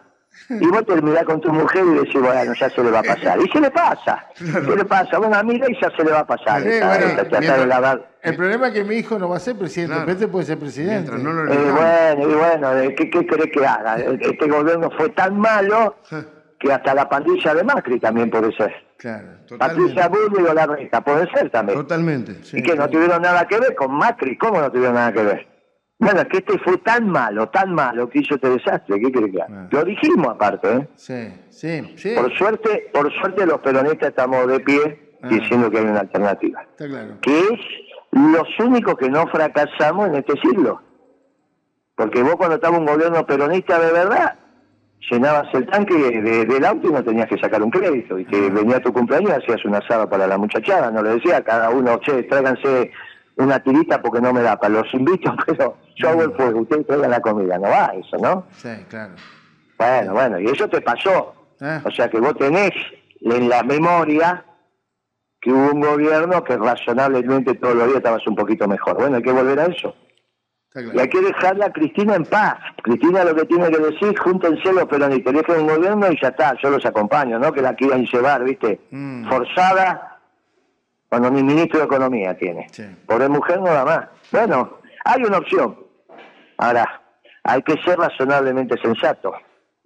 Y 0.50 0.68
vos 0.68 0.86
te 0.86 1.02
mirás 1.02 1.24
con 1.26 1.42
tu 1.42 1.52
mujer 1.52 1.84
y 1.86 1.96
decís, 2.00 2.22
bueno, 2.22 2.54
ya 2.54 2.70
se 2.70 2.84
le 2.84 2.92
va 2.92 3.00
a 3.00 3.04
pasar. 3.04 3.40
Y 3.42 3.50
se 3.52 3.60
le 3.60 3.70
pasa, 3.72 4.24
se 4.36 4.46
le 4.76 4.86
pasa. 4.86 5.18
Bueno, 5.18 5.36
a 5.36 5.44
mí 5.44 5.56
y 5.56 5.82
ya 5.82 5.90
se 5.96 6.04
le 6.04 6.12
va 6.12 6.20
a 6.20 6.28
pasar. 6.28 6.62
Sí, 6.62 6.70
esta- 6.70 6.88
bueno, 6.88 7.06
esta- 7.22 7.40
mientras- 7.40 7.68
lavar. 7.68 8.10
El 8.22 8.36
problema 8.36 8.68
es 8.68 8.74
que 8.74 8.84
mi 8.84 8.96
hijo 8.96 9.18
no 9.20 9.30
va 9.30 9.38
a 9.38 9.40
ser 9.40 9.56
presidente, 9.58 9.96
Claro. 9.96 10.12
este 10.12 10.28
puede 10.28 10.46
ser 10.46 10.58
presidente. 10.60 11.12
No 11.12 11.34
lo 11.34 11.52
Eh, 11.52 11.58
bueno, 11.72 12.30
y 12.30 12.36
bueno, 12.36 12.78
eh, 12.78 12.96
¿qué, 12.96 13.10
¿qué 13.10 13.26
querés 13.26 13.48
que 13.52 13.66
haga? 13.66 13.96
Este 13.98 14.48
gobierno 14.48 14.90
fue 14.98 15.10
tan 15.10 15.38
malo 15.40 15.96
que 16.60 16.72
hasta 16.72 16.94
la 16.94 17.10
pandilla 17.10 17.54
de 17.54 17.64
Macri 17.64 18.00
también 18.00 18.30
puede 18.30 18.52
ser. 18.56 18.74
Claro. 18.98 19.28
Patricia 19.58 20.08
Bullrich 20.08 20.48
o 20.50 20.54
la 20.54 21.02
puede 21.02 21.30
ser 21.32 21.50
también. 21.50 21.78
Totalmente. 21.80 22.44
Sí, 22.44 22.58
¿Y 22.60 22.64
que 22.64 22.76
no 22.76 22.88
tuvieron 22.90 23.22
nada 23.22 23.46
que 23.48 23.60
ver 23.60 23.76
con 23.76 23.94
Macri? 23.96 24.38
¿Cómo 24.38 24.60
no 24.60 24.72
tuvieron 24.72 24.96
nada 24.96 25.12
que 25.14 25.22
ver? 25.24 25.48
Bueno, 26.00 26.22
es 26.22 26.28
que 26.28 26.38
este 26.38 26.60
fue 26.60 26.78
tan 26.78 27.10
malo, 27.10 27.50
tan 27.50 27.74
malo 27.74 28.08
que 28.08 28.20
hizo 28.20 28.36
este 28.36 28.50
desastre. 28.50 29.00
¿Qué 29.00 29.12
quiere 29.12 29.32
que? 29.32 29.42
Ah. 29.42 29.68
Lo 29.72 29.84
dijimos 29.84 30.28
aparte, 30.28 30.72
¿eh? 30.72 30.88
Sí, 30.96 31.34
sí, 31.50 31.94
sí. 31.98 32.14
Por 32.16 32.32
suerte, 32.38 32.90
por 32.94 33.12
suerte 33.14 33.46
los 33.48 33.60
peronistas 33.62 34.10
estamos 34.10 34.48
de 34.48 34.60
pie 34.60 35.18
Ah. 35.24 35.28
diciendo 35.30 35.72
que 35.72 35.80
hay 35.80 35.86
una 35.86 36.02
alternativa. 36.02 36.62
Está 36.62 36.86
claro. 36.88 37.16
Que 37.22 37.40
es 37.40 37.60
los 38.12 38.48
únicos 38.60 38.96
que 38.96 39.10
no 39.10 39.26
fracasamos 39.28 40.10
en 40.10 40.16
este 40.16 40.34
siglo. 40.42 40.82
Porque 41.96 42.22
vos 42.22 42.36
cuando 42.36 42.56
estaba 42.58 42.78
un 42.78 42.86
gobierno 42.86 43.26
peronista 43.26 43.80
de 43.80 43.92
verdad, 43.92 44.36
llenabas 45.10 45.52
el 45.56 45.66
tanque 45.66 45.96
de- 45.96 46.46
del 46.46 46.64
auto 46.66 46.88
y 46.90 46.92
no 46.92 47.04
tenías 47.04 47.28
que 47.28 47.40
sacar 47.40 47.64
un 47.64 47.72
crédito. 47.72 48.20
Y 48.20 48.26
que 48.26 48.52
venía 48.52 48.80
tu 48.80 48.94
cumpleaños 48.94 49.32
y 49.32 49.42
hacías 49.42 49.66
una 49.66 49.80
asada 49.80 50.08
para 50.08 50.28
la 50.28 50.38
muchachada. 50.38 50.92
No 50.92 51.02
le 51.02 51.16
decía 51.16 51.38
a 51.38 51.44
cada 51.44 51.72
uno, 51.72 51.98
che, 52.02 52.22
tráiganse 52.24 52.92
una 53.38 53.60
tirita 53.60 54.02
porque 54.02 54.22
no 54.22 54.34
me 54.34 54.42
da 54.42 54.58
para 54.58 54.74
los 54.76 54.94
invito, 54.94 55.34
pero 55.46 55.78
yo 55.96 56.10
hago 56.10 56.24
el 56.24 56.34
fuego, 56.34 56.62
ustedes 56.62 56.88
traigan 56.88 57.12
la 57.12 57.22
comida. 57.22 57.58
No 57.58 57.70
va 57.70 57.94
eso, 57.96 58.18
¿no? 58.18 58.46
Sí, 58.52 58.70
claro. 58.90 59.14
Bueno, 59.78 60.14
bueno, 60.14 60.40
y 60.40 60.48
eso 60.48 60.68
te 60.68 60.82
pasó. 60.82 61.34
Ah. 61.62 61.82
O 61.86 61.92
sea 61.92 62.10
que 62.10 62.20
vos 62.20 62.36
tenés 62.38 62.72
en 63.22 63.50
la 63.50 63.64
memoria 63.64 64.44
que 65.40 65.52
hubo 65.52 65.72
un 65.72 65.82
gobierno 65.82 66.44
que 66.44 66.58
razonablemente 66.58 67.54
todos 67.56 67.76
los 67.76 67.86
días 67.86 67.98
estabas 67.98 68.26
un 68.28 68.36
poquito 68.36 68.68
mejor. 68.68 68.96
Bueno, 68.98 69.18
hay 69.18 69.24
que 69.24 69.32
volver 69.32 69.60
a 69.60 69.66
eso. 69.66 69.96
Y 70.76 71.00
hay 71.00 71.10
que 71.10 71.22
dejarla 71.22 71.68
a 71.68 71.74
Cristina 71.74 72.16
en 72.16 72.26
paz. 72.26 72.56
Cristina 72.84 73.24
lo 73.24 73.36
que 73.36 73.46
tiene 73.46 73.70
que 73.72 73.80
decir, 73.80 74.18
júntense 74.20 74.72
los 74.74 74.86
peronistas, 74.86 75.34
dejen 75.34 75.62
un 75.62 75.68
gobierno 75.68 76.12
y 76.12 76.20
ya 76.22 76.28
está, 76.28 76.56
yo 76.62 76.70
los 76.70 76.86
acompaño, 76.86 77.40
¿no? 77.40 77.52
Que 77.52 77.62
la 77.62 77.76
quieran 77.76 78.06
llevar, 78.06 78.44
¿viste? 78.44 78.80
Mm. 78.92 79.28
Forzada 79.28 80.17
cuando 81.10 81.30
ni 81.32 81.44
ministro 81.44 81.80
de 81.80 81.86
Economía 81.86 82.38
tiene. 82.38 82.68
Sí. 82.72 82.84
Pobre 83.06 83.30
mujer 83.30 83.62
nada 83.62 83.86
más. 83.86 84.08
Bueno, 84.32 84.78
hay 85.06 85.24
una 85.24 85.38
opción. 85.38 85.78
Ahora, 86.58 87.02
hay 87.44 87.62
que 87.64 87.76
ser 87.84 87.98
razonablemente 87.98 88.76
sensato. 88.82 89.34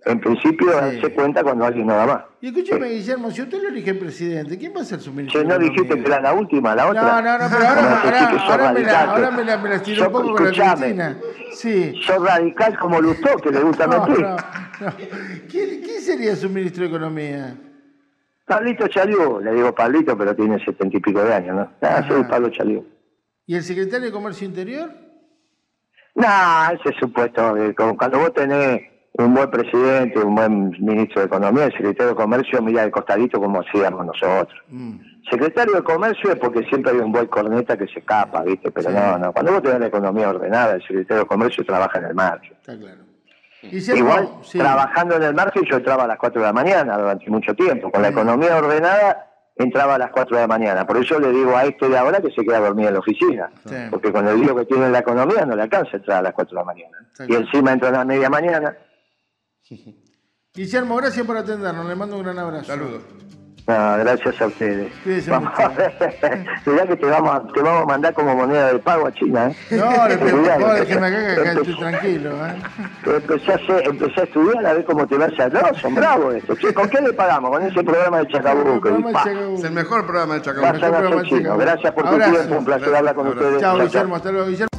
En 0.03 0.19
principio, 0.19 0.67
Sí. 0.71 0.73
darse 0.97 1.13
cuenta 1.13 1.43
cuando 1.43 1.63
alguien 1.63 1.85
nada 1.85 2.07
más. 2.07 2.21
Y 2.41 2.47
escúcheme, 2.47 2.87
Guillermo, 2.89 3.29
si 3.29 3.43
usted 3.43 3.61
lo 3.61 3.67
elige 3.69 3.93
presidente, 3.93 4.57
¿quién 4.57 4.73
va 4.75 4.81
a 4.81 4.83
ser 4.83 4.99
su 4.99 5.13
ministro? 5.13 5.39
Che, 5.41 5.47
¿no 5.47 5.59
dijiste 5.59 5.93
que 5.93 6.07
era 6.07 6.19
la 6.19 6.33
última, 6.33 6.73
la 6.73 6.87
otra? 6.87 7.01
No, 7.03 7.21
no, 7.21 7.37
no, 7.37 7.45
pero 7.51 7.67
ahora, 7.67 8.01
ahora, 8.01 8.41
ahora, 8.47 8.71
me 8.73 8.79
la, 8.81 9.01
ahora 9.03 9.29
me 9.31 9.43
la, 9.43 9.57
me 9.57 9.69
la 9.69 9.77
Sos- 9.77 9.99
un 9.99 10.11
poco 10.11 10.33
con 10.33 10.45
la 10.45 10.51
Cristina. 10.51 11.17
Sí. 11.53 11.93
Sos 12.03 12.25
radical 12.27 12.79
como 12.79 12.99
Lustó, 12.99 13.37
que 13.37 13.51
le 13.51 13.59
gusta 13.59 13.85
No, 13.85 14.07
mentir. 14.07 14.25
no, 14.25 14.35
no. 14.37 14.93
¿Quién, 15.47 15.81
quién 15.83 16.01
sería 16.01 16.35
su 16.35 16.49
ministro 16.49 16.81
de 16.81 16.89
Economía? 16.89 17.55
Pablito 18.45 18.87
Chaliú, 18.87 19.39
le 19.41 19.53
digo 19.53 19.73
Pablito, 19.73 20.17
pero 20.17 20.35
tiene 20.35 20.63
setenta 20.63 20.97
y 20.97 20.99
pico 20.99 21.23
de 21.23 21.33
años, 21.33 21.55
¿no? 21.55 21.71
Ah, 21.81 22.03
soy 22.07 22.23
Pablo 22.25 22.49
Chaliú. 22.49 22.85
¿Y 23.45 23.55
el 23.55 23.63
secretario 23.63 24.07
de 24.07 24.11
Comercio 24.11 24.47
Interior? 24.47 24.89
No, 26.15 26.27
ese 26.73 26.97
supuesto, 26.99 27.55
como 27.77 27.97
cuando 27.97 28.19
vos 28.19 28.33
tenés 28.33 28.81
un 29.13 29.33
buen 29.33 29.49
presidente, 29.49 30.19
un 30.19 30.35
buen 30.35 30.69
ministro 30.79 31.21
de 31.21 31.27
Economía, 31.27 31.65
el 31.65 31.71
secretario 31.71 32.09
de 32.09 32.15
Comercio 32.15 32.61
mira 32.61 32.83
de 32.83 32.91
costadito 32.91 33.39
como 33.39 33.61
hacíamos 33.61 34.05
nosotros. 34.05 34.59
Mm. 34.69 34.95
Secretario 35.29 35.75
de 35.75 35.83
Comercio 35.83 36.31
es 36.31 36.39
porque 36.39 36.63
siempre 36.63 36.91
hay 36.91 36.97
un 36.99 37.11
buen 37.11 37.27
corneta 37.27 37.77
que 37.77 37.87
se 37.87 37.99
escapa, 37.99 38.43
¿viste? 38.43 38.71
Pero 38.71 38.89
Sí. 38.89 38.95
no, 38.95 39.17
no. 39.17 39.31
Cuando 39.33 39.51
vos 39.53 39.61
tenés 39.61 39.79
la 39.79 39.87
economía 39.87 40.29
ordenada, 40.29 40.73
el 40.73 40.81
secretario 40.81 41.23
de 41.23 41.27
Comercio 41.27 41.63
trabaja 41.65 41.99
en 41.99 42.05
el 42.05 42.15
margen. 42.15 42.53
Está 42.53 42.77
claro. 42.77 43.01
Igual, 43.63 44.29
sí. 44.43 44.57
trabajando 44.57 45.15
en 45.15 45.23
el 45.23 45.33
margen, 45.33 45.63
yo 45.69 45.77
entraba 45.77 46.05
a 46.05 46.07
las 46.07 46.17
4 46.17 46.41
de 46.41 46.47
la 46.47 46.53
mañana 46.53 46.97
durante 46.97 47.29
mucho 47.29 47.53
tiempo. 47.53 47.91
Con 47.91 48.01
la 48.01 48.09
economía 48.09 48.57
ordenada, 48.57 49.31
entraba 49.55 49.95
a 49.95 49.97
las 49.97 50.11
4 50.11 50.35
de 50.35 50.41
la 50.41 50.47
mañana. 50.47 50.87
Por 50.87 50.97
eso 50.97 51.19
le 51.19 51.31
digo 51.31 51.55
a 51.55 51.65
este 51.65 51.87
de 51.87 51.97
ahora 51.97 52.21
que 52.21 52.31
se 52.31 52.43
queda 52.43 52.59
dormido 52.59 52.89
en 52.89 52.93
la 52.95 52.99
oficina. 52.99 53.51
Sí. 53.67 53.75
Porque 53.89 54.11
con 54.11 54.27
el 54.27 54.39
lío 54.39 54.55
que 54.55 54.65
tiene 54.65 54.87
en 54.87 54.91
la 54.91 54.99
economía 54.99 55.45
no 55.45 55.55
le 55.55 55.63
alcanza 55.63 55.97
entrar 55.97 56.19
a 56.19 56.21
las 56.23 56.33
4 56.33 56.55
de 56.55 56.59
la 56.59 56.65
mañana. 56.65 56.97
Y 57.27 57.35
encima 57.35 57.71
entra 57.71 57.89
a 57.89 57.91
la 57.91 58.05
media 58.05 58.29
mañana. 58.29 58.75
Guillermo, 60.53 60.95
gracias 60.97 61.25
por 61.25 61.37
atendernos. 61.37 61.85
Le 61.85 61.95
mando 61.95 62.17
un 62.17 62.23
gran 62.23 62.39
abrazo. 62.39 62.65
Saludos. 62.65 63.03
No, 63.67 63.97
gracias 63.99 64.41
a 64.41 64.47
ustedes. 64.47 64.91
Vamos 65.27 65.51
mucho. 65.51 65.61
a 65.63 65.67
ver. 65.69 66.45
Mirá 66.65 66.87
que 66.87 66.95
te 66.97 67.05
vamos, 67.05 67.35
a, 67.35 67.53
te 67.53 67.61
vamos 67.61 67.83
a 67.83 67.85
mandar 67.85 68.13
como 68.13 68.35
moneda 68.35 68.73
de 68.73 68.79
pago 68.79 69.07
a 69.07 69.11
China. 69.13 69.47
¿eh? 69.49 69.55
No, 69.71 70.07
le 70.07 70.17
favor, 70.17 70.73
déjeme 70.79 71.07
acá 71.07 71.43
que 71.43 71.49
estoy 71.61 71.77
tranquilo. 71.79 72.31
¿eh? 72.47 72.55
Empecé 73.05 73.51
a, 73.51 73.55
hacer- 73.55 73.83
empecé 73.87 74.21
a 74.21 74.23
estudiar 74.23 74.65
a 74.65 74.73
ver 74.73 74.85
cómo 74.85 75.07
te 75.07 75.17
vas 75.17 75.31
a... 75.39 75.47
No, 75.49 75.61
son 75.81 75.95
bravos 75.95 76.35
estos. 76.35 76.59
¿Con 76.73 76.89
qué 76.89 77.01
le 77.01 77.13
pagamos? 77.13 77.51
Con 77.51 77.63
ese 77.63 77.83
programa 77.83 78.19
de 78.19 78.27
Chacabuco. 78.27 78.89
Es 79.57 79.63
el 79.63 79.71
mejor 79.71 80.05
programa 80.05 80.35
de 80.35 80.41
Chacabuco. 80.41 81.57
Gracias 81.57 81.93
por 81.93 82.09
tu 82.09 82.17
tiempo. 82.17 82.55
Un 82.57 82.65
placer 82.65 82.95
hablar 82.95 83.15
con 83.15 83.27
Abrazo. 83.27 83.45
ustedes. 83.45 83.61
Chao. 83.61 83.77
Guillermo. 83.79 84.15
Hasta 84.15 84.31
luego, 84.31 84.47
Guillermo. 84.47 84.70